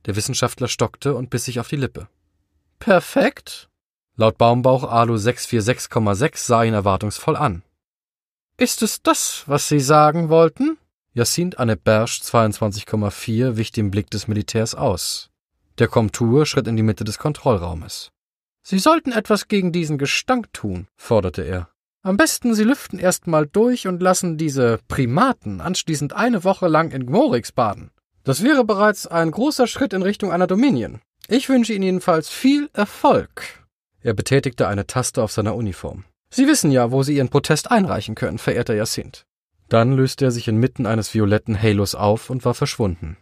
Der 0.06 0.16
Wissenschaftler 0.16 0.68
stockte 0.68 1.16
und 1.16 1.30
biss 1.30 1.46
sich 1.46 1.60
auf 1.60 1.68
die 1.68 1.78
Lippe. 1.78 2.08
Perfekt, 2.86 3.68
Laut 4.16 4.38
Baumbauch 4.38 4.84
Alu 4.84 5.16
646,6 5.16 6.38
sah 6.38 6.64
ihn 6.64 6.76
erwartungsvoll 6.76 7.36
an. 7.36 7.64
Ist 8.58 8.84
es 8.84 9.02
das, 9.02 9.42
was 9.48 9.68
Sie 9.68 9.80
sagen 9.80 10.30
wollten? 10.30 10.78
Jacint 11.16 11.58
Anne 11.58 11.78
Bersch 11.78 12.22
22,4 12.22 13.58
wich 13.58 13.72
dem 13.72 13.90
Blick 13.90 14.12
des 14.12 14.28
Militärs 14.28 14.76
aus. 14.76 15.32
Der 15.80 15.88
Komtur 15.88 16.46
schritt 16.46 16.68
in 16.68 16.78
die 16.78 16.84
Mitte 16.84 17.04
des 17.04 17.18
Kontrollraumes. 17.18 18.12
Sie 18.62 18.78
sollten 18.78 19.14
etwas 19.14 19.48
gegen 19.48 19.72
diesen 19.72 19.98
Gestank 19.98 20.54
tun, 20.54 20.88
forderte 20.96 21.42
er. 21.42 21.70
Am 22.04 22.18
besten 22.18 22.54
Sie 22.54 22.66
lüften 22.66 23.00
erst 23.00 23.26
mal 23.26 23.48
durch 23.48 23.88
und 23.88 24.00
lassen 24.00 24.38
diese 24.38 24.78
Primaten 24.88 25.60
anschließend 25.60 26.14
eine 26.14 26.44
Woche 26.44 26.68
lang 26.68 26.92
in 26.92 27.08
Gmorix 27.08 27.52
baden. 27.52 27.90
Das 28.24 28.44
wäre 28.44 28.64
bereits 28.64 29.08
ein 29.08 29.32
großer 29.32 29.66
Schritt 29.66 29.92
in 29.92 30.04
Richtung 30.04 30.32
einer 30.32 30.46
Dominion. 30.46 31.02
Ich 31.28 31.50
wünsche 31.50 31.74
Ihnen 31.74 31.84
jedenfalls 31.84 32.30
viel 32.30 32.70
Erfolg. 32.74 33.66
Er 34.02 34.14
betätigte 34.14 34.68
eine 34.68 34.86
Taste 34.86 35.24
auf 35.24 35.32
seiner 35.32 35.56
Uniform. 35.56 36.06
Sie 36.30 36.48
wissen 36.48 36.70
ja, 36.70 36.92
wo 36.92 37.02
Sie 37.02 37.16
Ihren 37.16 37.30
Protest 37.30 37.72
einreichen 37.72 38.14
können, 38.14 38.38
verehrter 38.38 38.76
Jacint. 38.76 39.26
Dann 39.68 39.94
löste 39.94 40.26
er 40.26 40.32
sich 40.32 40.48
inmitten 40.48 40.86
eines 40.86 41.14
violetten 41.16 41.60
Halos 41.60 41.96
auf 41.96 42.30
und 42.30 42.46
war 42.46 42.54
verschwunden. 42.54 43.18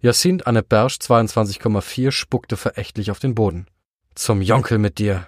Jacint 0.00 0.46
Anne 0.46 0.62
Bersch 0.62 0.98
22,4 0.98 2.12
spuckte 2.12 2.56
verächtlich 2.56 3.10
auf 3.10 3.18
den 3.18 3.34
Boden. 3.34 3.66
Zum 4.14 4.40
Jonkel 4.40 4.78
mit 4.78 4.98
dir! 4.98 5.26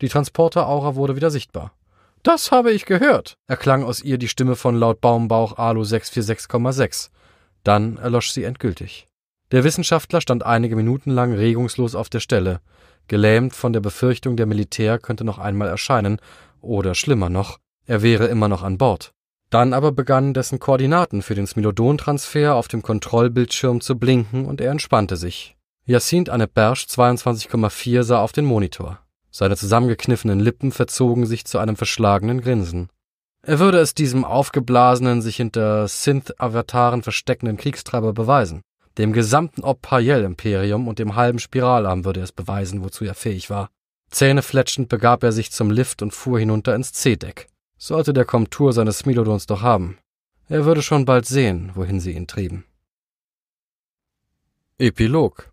Die 0.00 0.08
Transporter-Aura 0.08 0.94
wurde 0.94 1.16
wieder 1.16 1.30
sichtbar. 1.30 1.72
Das 2.22 2.50
habe 2.50 2.72
ich 2.72 2.86
gehört, 2.86 3.36
erklang 3.46 3.84
aus 3.84 4.02
ihr 4.02 4.16
die 4.16 4.28
Stimme 4.28 4.56
von 4.56 4.74
laut 4.74 5.02
Baumbauch 5.02 5.58
Alu 5.58 5.82
646,6. 5.82 7.10
Dann 7.64 7.98
erlosch 7.98 8.30
sie 8.30 8.44
endgültig. 8.44 9.08
Der 9.52 9.62
Wissenschaftler 9.62 10.20
stand 10.20 10.44
einige 10.44 10.74
Minuten 10.74 11.10
lang 11.10 11.32
regungslos 11.32 11.94
auf 11.94 12.08
der 12.08 12.20
Stelle, 12.20 12.60
gelähmt 13.06 13.54
von 13.54 13.72
der 13.72 13.80
Befürchtung, 13.80 14.36
der 14.36 14.46
Militär 14.46 14.98
könnte 14.98 15.24
noch 15.24 15.38
einmal 15.38 15.68
erscheinen, 15.68 16.18
oder 16.60 16.96
schlimmer 16.96 17.28
noch, 17.28 17.58
er 17.86 18.02
wäre 18.02 18.26
immer 18.26 18.48
noch 18.48 18.64
an 18.64 18.78
Bord. 18.78 19.12
Dann 19.50 19.72
aber 19.72 19.92
begannen 19.92 20.34
dessen 20.34 20.58
Koordinaten 20.58 21.22
für 21.22 21.36
den 21.36 21.46
Smilodon-Transfer 21.46 22.56
auf 22.56 22.66
dem 22.66 22.82
Kontrollbildschirm 22.82 23.80
zu 23.80 23.96
blinken 23.96 24.46
und 24.46 24.60
er 24.60 24.72
entspannte 24.72 25.16
sich. 25.16 25.56
Jacinthe 25.84 26.32
Anne 26.32 26.48
Bersch 26.48 26.86
22,4 26.86 28.02
sah 28.02 28.20
auf 28.20 28.32
den 28.32 28.44
Monitor. 28.44 28.98
Seine 29.30 29.56
zusammengekniffenen 29.56 30.40
Lippen 30.40 30.72
verzogen 30.72 31.26
sich 31.26 31.44
zu 31.44 31.58
einem 31.58 31.76
verschlagenen 31.76 32.40
Grinsen. 32.40 32.88
Er 33.42 33.60
würde 33.60 33.78
es 33.78 33.94
diesem 33.94 34.24
aufgeblasenen, 34.24 35.22
sich 35.22 35.36
hinter 35.36 35.86
Synth-Avataren 35.86 37.04
versteckenden 37.04 37.56
Kriegstreiber 37.56 38.12
beweisen. 38.12 38.62
Dem 38.98 39.12
gesamten 39.12 39.62
Opayel-Imperium 39.62 40.88
und 40.88 40.98
dem 40.98 41.16
halben 41.16 41.38
Spiralarm 41.38 42.04
würde 42.04 42.20
es 42.20 42.32
beweisen, 42.32 42.82
wozu 42.82 43.04
er 43.04 43.14
fähig 43.14 43.50
war. 43.50 43.70
Zähnefletschend 44.10 44.88
begab 44.88 45.22
er 45.22 45.32
sich 45.32 45.50
zum 45.50 45.70
Lift 45.70 46.00
und 46.02 46.14
fuhr 46.14 46.38
hinunter 46.38 46.74
ins 46.74 46.92
C-Deck. 46.92 47.48
Sollte 47.76 48.12
der 48.12 48.24
Komtur 48.24 48.72
seines 48.72 48.98
Smilodons 48.98 49.46
doch 49.46 49.60
haben. 49.60 49.98
Er 50.48 50.64
würde 50.64 50.80
schon 50.80 51.04
bald 51.04 51.26
sehen, 51.26 51.72
wohin 51.74 52.00
sie 52.00 52.12
ihn 52.12 52.26
trieben. 52.26 52.64
Epilog 54.78 55.52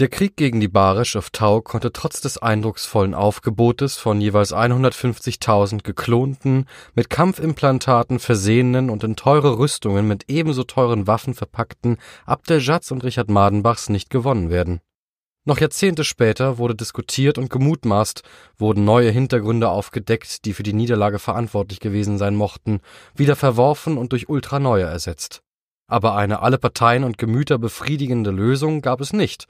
Der 0.00 0.08
Krieg 0.08 0.36
gegen 0.36 0.58
die 0.58 0.66
Barisch 0.66 1.14
auf 1.14 1.30
Tau 1.30 1.60
konnte 1.60 1.92
trotz 1.92 2.20
des 2.20 2.36
eindrucksvollen 2.38 3.14
Aufgebotes 3.14 3.96
von 3.96 4.20
jeweils 4.20 4.52
150.000 4.52 5.84
geklonten, 5.84 6.66
mit 6.96 7.10
Kampfimplantaten 7.10 8.18
versehenen 8.18 8.90
und 8.90 9.04
in 9.04 9.14
teure 9.14 9.56
Rüstungen 9.56 10.08
mit 10.08 10.24
ebenso 10.28 10.64
teuren 10.64 11.06
Waffen 11.06 11.34
verpackten 11.34 11.98
Abdeljats 12.26 12.90
und 12.90 13.04
Richard 13.04 13.30
Madenbachs 13.30 13.88
nicht 13.88 14.10
gewonnen 14.10 14.50
werden. 14.50 14.80
Noch 15.44 15.60
Jahrzehnte 15.60 16.02
später 16.02 16.58
wurde 16.58 16.74
diskutiert 16.74 17.38
und 17.38 17.48
gemutmaßt, 17.48 18.22
wurden 18.58 18.84
neue 18.84 19.12
Hintergründe 19.12 19.68
aufgedeckt, 19.68 20.44
die 20.44 20.54
für 20.54 20.64
die 20.64 20.72
Niederlage 20.72 21.20
verantwortlich 21.20 21.78
gewesen 21.78 22.18
sein 22.18 22.34
mochten, 22.34 22.80
wieder 23.14 23.36
verworfen 23.36 23.96
und 23.96 24.10
durch 24.10 24.28
ultraneue 24.28 24.86
ersetzt. 24.86 25.44
Aber 25.86 26.16
eine 26.16 26.42
alle 26.42 26.58
Parteien 26.58 27.04
und 27.04 27.16
Gemüter 27.16 27.58
befriedigende 27.58 28.32
Lösung 28.32 28.80
gab 28.82 29.00
es 29.00 29.12
nicht, 29.12 29.46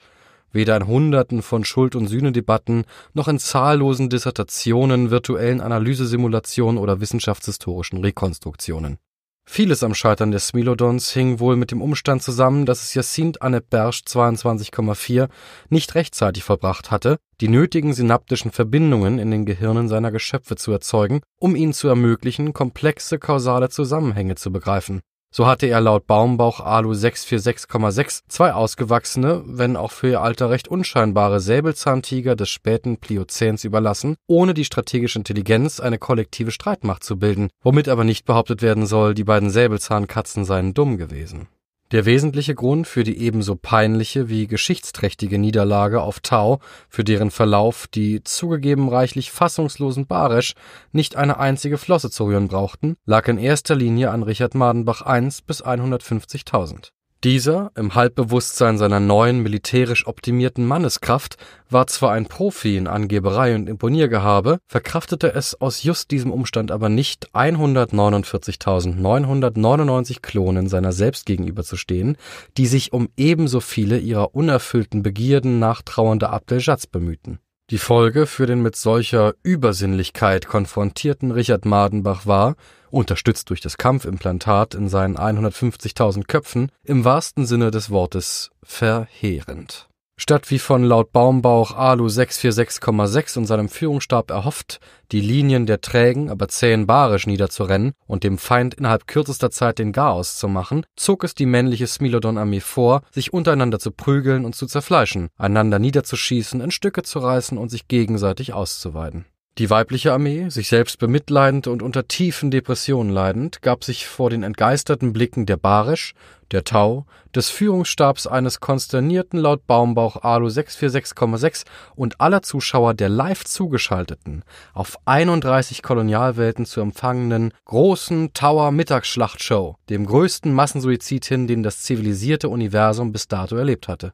weder 0.55 0.77
in 0.77 0.87
Hunderten 0.87 1.43
von 1.43 1.65
Schuld- 1.65 1.97
und 1.97 2.07
Sühnedebatten 2.07 2.85
noch 3.13 3.29
in 3.29 3.39
zahllosen 3.39 4.09
Dissertationen, 4.09 5.11
virtuellen 5.11 5.61
Analysesimulationen 5.61 6.79
oder 6.79 7.01
wissenschaftshistorischen 7.01 8.01
Rekonstruktionen. 8.01 8.99
Vieles 9.47 9.83
am 9.83 9.95
Scheitern 9.95 10.31
der 10.31 10.41
Smilodons 10.41 11.13
hing 11.13 11.39
wohl 11.39 11.57
mit 11.57 11.71
dem 11.71 11.83
Umstand 11.83 12.23
zusammen, 12.23 12.65
dass 12.65 12.83
es 12.83 12.95
Jacinthe 12.95 13.43
Annette 13.43 13.67
Bersch 13.69 14.03
22,4 14.07 15.29
nicht 15.69 15.95
rechtzeitig 15.95 16.43
vollbracht 16.45 16.91
hatte, 16.91 17.19
die 17.43 17.49
nötigen 17.49 17.93
synaptischen 17.93 18.53
Verbindungen 18.53 19.19
in 19.19 19.31
den 19.31 19.45
Gehirnen 19.45 19.89
seiner 19.89 20.11
Geschöpfe 20.11 20.57
zu 20.57 20.73
erzeugen, 20.73 21.21
um 21.39 21.57
ihnen 21.57 21.75
zu 21.75 21.89
ermöglichen, 21.89 22.55
komplexe 22.55 23.19
kausale 23.19 23.69
Zusammenhänge 23.69 24.37
zu 24.37 24.51
begreifen. 24.51 25.03
So 25.37 25.49
hatte 25.49 25.67
er 25.67 25.81
laut 25.81 26.07
Baumbauch 26.07 26.61
Alu 26.61 26.93
646,6 26.93 28.21
zwei 28.29 28.53
ausgewachsene, 28.53 29.43
wenn 29.45 29.77
auch 29.77 29.91
für 29.91 30.11
ihr 30.11 30.21
Alter 30.21 30.49
recht 30.49 30.69
unscheinbare 30.69 31.41
Säbelzahntiger 31.41 32.37
des 32.37 32.51
späten 32.51 32.99
Pliozäns 32.99 33.65
überlassen, 33.65 34.15
ohne 34.29 34.55
die 34.55 34.65
strategische 34.65 35.19
Intelligenz 35.19 35.81
eine 35.81 35.99
kollektive 35.99 36.53
Streitmacht 36.53 37.03
zu 37.03 37.19
bilden, 37.19 37.49
womit 37.65 37.89
aber 37.89 38.05
nicht 38.05 38.27
behauptet 38.27 38.63
werden 38.63 38.87
soll, 38.87 39.13
die 39.15 39.25
beiden 39.25 39.51
Säbelzahnkatzen 39.51 40.45
seien 40.45 40.73
dumm 40.73 40.99
gewesen 40.99 41.49
der 41.95 42.07
wesentliche 42.07 42.57
Grund 42.57 42.89
für 42.89 43.05
die 43.05 43.19
ebenso 43.21 43.55
peinliche 43.55 44.29
wie 44.29 44.49
geschichtsträchtige 44.49 45.39
Niederlage 45.39 46.03
auf 46.03 46.19
Tau, 46.19 46.59
für 46.89 47.05
deren 47.05 47.31
Verlauf 47.31 47.87
die 47.87 48.25
zugegeben 48.25 48.89
reichlich 48.89 49.31
fassungslosen 49.31 50.09
Baresch 50.09 50.55
nicht 50.91 51.15
eine 51.15 51.39
einzige 51.39 51.79
Flosse 51.79 52.11
zu 52.11 52.25
rühren 52.25 52.49
brauchten, 52.49 52.97
lag 53.07 53.29
in 53.29 53.39
erster 53.39 53.77
Linie 53.77 54.11
an 54.11 54.25
Richard 54.25 54.57
Madenbach 54.57 55.03
I 55.07 55.29
bis 55.47 55.65
150.000 55.65 56.91
dieser, 57.25 57.73
im 57.75 57.95
Halbbewusstsein 57.95 58.77
seiner 58.77 59.01
neuen, 59.01 59.43
militärisch 59.43 60.07
optimierten 60.07 60.67
Manneskraft, 60.67 61.39
war 61.71 61.87
zwar 61.87 62.13
ein 62.13 62.27
Profi 62.27 62.77
in 62.77 62.87
Angeberei 62.87 63.55
und 63.55 63.67
Imponiergehabe, 63.69 64.59
verkraftete 64.69 65.33
es 65.35 65.59
aus 65.61 65.83
just 65.83 66.11
diesem 66.11 66.31
Umstand 66.31 66.71
aber 66.71 66.91
nicht, 66.91 67.35
149.999 67.35 70.21
Klonen 70.21 70.69
seiner 70.69 70.93
selbst 70.93 71.25
gegenüberzustehen, 71.25 72.19
die 72.59 72.67
sich 72.67 72.93
um 72.93 73.09
ebenso 73.17 73.61
viele 73.61 73.97
ihrer 73.99 74.35
unerfüllten 74.35 75.03
Begierden 75.03 75.59
nachtrauernde 75.59 76.29
Abdeljats 76.29 76.87
bemühten 76.87 77.39
die 77.71 77.79
Folge 77.79 78.27
für 78.27 78.47
den 78.47 78.63
mit 78.63 78.77
solcher 78.77 79.35
Übersinnlichkeit 79.43 80.47
konfrontierten 80.47 81.31
Richard 81.31 81.65
Madenbach 81.65 82.27
war, 82.27 82.57
unterstützt 82.91 83.51
durch 83.51 83.61
das 83.61 83.79
Kampfimplantat 83.79 84.75
in 84.75 84.89
seinen 84.89 85.17
150.000 85.17 86.27
Köpfen, 86.27 86.71
im 86.85 87.05
wahrsten 87.05 87.47
Sinne 87.47 87.71
des 87.71 87.91
Wortes 87.91 88.51
verheerend 88.63 89.89
Statt 90.17 90.51
wie 90.53 90.61
von 90.61 90.85
laut 90.85 91.11
Baumbauch 91.11 91.73
Alu 91.77 92.07
646,6 92.07 93.37
und 93.37 93.47
seinem 93.47 93.69
Führungsstab 93.69 94.31
erhofft, 94.31 94.79
die 95.11 95.21
Linien 95.21 95.67
der 95.67 95.81
trägen, 95.81 96.31
aber 96.31 96.47
zähen 96.47 96.87
Barisch 96.87 97.27
niederzurennen 97.27 97.95
und 98.07 98.23
dem 98.23 98.39
Feind 98.39 98.75
innerhalb 98.75 99.09
kürzester 99.09 99.51
Zeit 99.51 99.81
den 99.81 99.91
Garaus 99.91 100.39
zu 100.39 100.47
machen, 100.47 100.87
zog 100.95 101.25
es 101.25 101.35
die 101.35 101.47
männliche 101.47 101.89
Smilodon-Armee 101.89 102.61
vor, 102.61 103.03
sich 103.11 103.33
untereinander 103.33 103.81
zu 103.81 103.91
prügeln 103.91 104.45
und 104.45 104.55
zu 104.55 104.67
zerfleischen, 104.67 105.31
einander 105.37 105.81
niederzuschießen, 105.81 106.61
in 106.61 106.71
Stücke 106.71 107.03
zu 107.03 107.19
reißen 107.19 107.59
und 107.59 107.71
sich 107.71 107.89
gegenseitig 107.89 108.53
auszuweiden 108.53 109.25
die 109.59 109.71
weibliche 109.71 110.13
Armee, 110.13 110.49
sich 110.49 110.69
selbst 110.69 110.99
bemitleidend 110.99 111.69
und 111.69 111.81
unter 111.81 112.09
tiefen 112.09 112.51
Depressionen 112.51 113.13
leidend, 113.13 113.63
gab 113.63 113.85
sich 113.85 114.07
vor 114.07 114.29
den 114.29 114.43
entgeisterten 114.43 115.13
Blicken 115.13 115.47
der 115.47 115.57
Barisch, 115.57 116.15
der 116.51 116.65
Tau, 116.65 117.07
des 117.35 117.51
Führungsstabs 117.51 118.27
eines 118.27 118.59
konsternierten 118.59 119.39
laut 119.39 119.67
Baumbauch 119.67 120.23
Alu 120.23 120.49
646,6 120.49 121.65
und 121.95 122.21
aller 122.21 122.43
Zuschauer 122.43 122.95
der 122.95 123.09
live 123.09 123.45
zugeschalteten, 123.45 124.43
auf 124.73 124.97
31 125.05 125.83
Kolonialwelten 125.83 126.67
zu 126.67 126.81
empfangenen 126.81 127.53
großen 127.65 128.33
Tower 128.35 128.73
Mittagsschlachtshow, 128.73 129.77
dem 129.89 130.07
größten 130.07 130.53
Massensuizid 130.53 131.25
hin, 131.27 131.47
den 131.47 131.63
das 131.63 131.83
zivilisierte 131.83 132.49
Universum 132.49 133.13
bis 133.13 133.29
dato 133.29 133.57
erlebt 133.57 133.87
hatte 133.87 134.13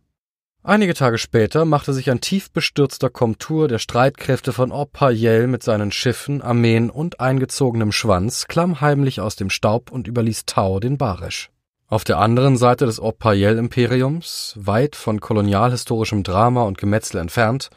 Einige 0.63 0.93
Tage 0.93 1.17
später 1.17 1.65
machte 1.65 1.95
sich 1.95 2.11
ein 2.11 2.21
tief 2.21 2.51
bestürzter 2.51 3.09
Komtur 3.09 3.67
der 3.67 3.79
Streitkräfte 3.79 4.53
von 4.53 4.73
Opayel 4.73 5.47
mit 5.47 5.63
seinen 5.63 5.91
Schiffen, 5.91 6.43
Armeen 6.43 6.91
und 6.91 7.19
eingezogenem 7.19 7.93
Schwanz 7.93 8.47
klammheimlich 8.47 9.23
aus 9.23 9.37
dem 9.37 9.49
Staub 9.49 9.91
und 9.91 10.07
überließ 10.07 10.45
Tau 10.45 10.79
den 10.79 10.99
Barisch. 10.99 11.49
Auf 11.87 12.05
der 12.05 12.19
anderen 12.19 12.59
Seite 12.59 12.85
des 12.85 13.01
Opayel-Imperiums, 13.01 14.55
weit 14.61 14.97
von 14.97 15.21
kolonialhistorischem 15.21 16.25
Drama 16.25 16.65
und 16.65 16.77
Gemetzel 16.77 17.21
entfernt, 17.21 17.71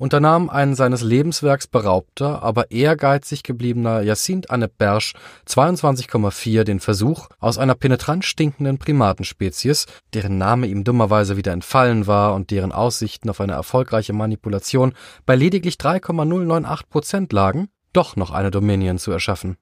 unternahm 0.00 0.48
ein 0.48 0.74
seines 0.74 1.02
Lebenswerks 1.02 1.66
beraubter, 1.66 2.42
aber 2.42 2.70
ehrgeizig 2.70 3.42
gebliebener 3.42 4.00
Jacinthe 4.00 4.48
Annep 4.48 4.78
Bersch 4.78 5.12
22,4 5.46 6.64
den 6.64 6.80
Versuch, 6.80 7.28
aus 7.38 7.58
einer 7.58 7.74
penetrant 7.74 8.24
stinkenden 8.24 8.78
Primatenspezies, 8.78 9.84
deren 10.14 10.38
Name 10.38 10.68
ihm 10.68 10.84
dummerweise 10.84 11.36
wieder 11.36 11.52
entfallen 11.52 12.06
war 12.06 12.34
und 12.34 12.50
deren 12.50 12.72
Aussichten 12.72 13.28
auf 13.28 13.42
eine 13.42 13.52
erfolgreiche 13.52 14.14
Manipulation 14.14 14.94
bei 15.26 15.36
lediglich 15.36 15.76
3,098 15.76 16.88
Prozent 16.88 17.32
lagen, 17.34 17.68
doch 17.92 18.16
noch 18.16 18.30
eine 18.30 18.50
Dominion 18.50 18.98
zu 18.98 19.12
erschaffen. 19.12 19.58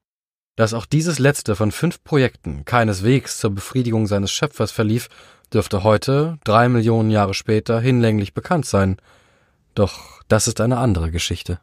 Dass 0.55 0.73
auch 0.73 0.87
dieses 0.87 1.19
letzte 1.19 1.57
von 1.57 1.73
fünf 1.73 2.05
Projekten 2.05 2.65
keineswegs 2.65 3.39
zur 3.39 3.51
Befriedigung 3.51 4.07
seines 4.07 4.31
Schöpfers 4.31 4.71
verlief, 4.71 5.09
dürfte 5.53 5.83
heute, 5.83 6.39
drei 6.45 6.69
Millionen 6.69 7.11
Jahre 7.11 7.35
später, 7.35 7.81
hinlänglich 7.81 8.35
bekannt 8.35 8.67
sein. 8.67 8.99
Doch 9.75 10.18
das 10.29 10.47
ist 10.47 10.61
eine 10.61 10.79
andere 10.79 11.11
Geschichte. 11.11 11.61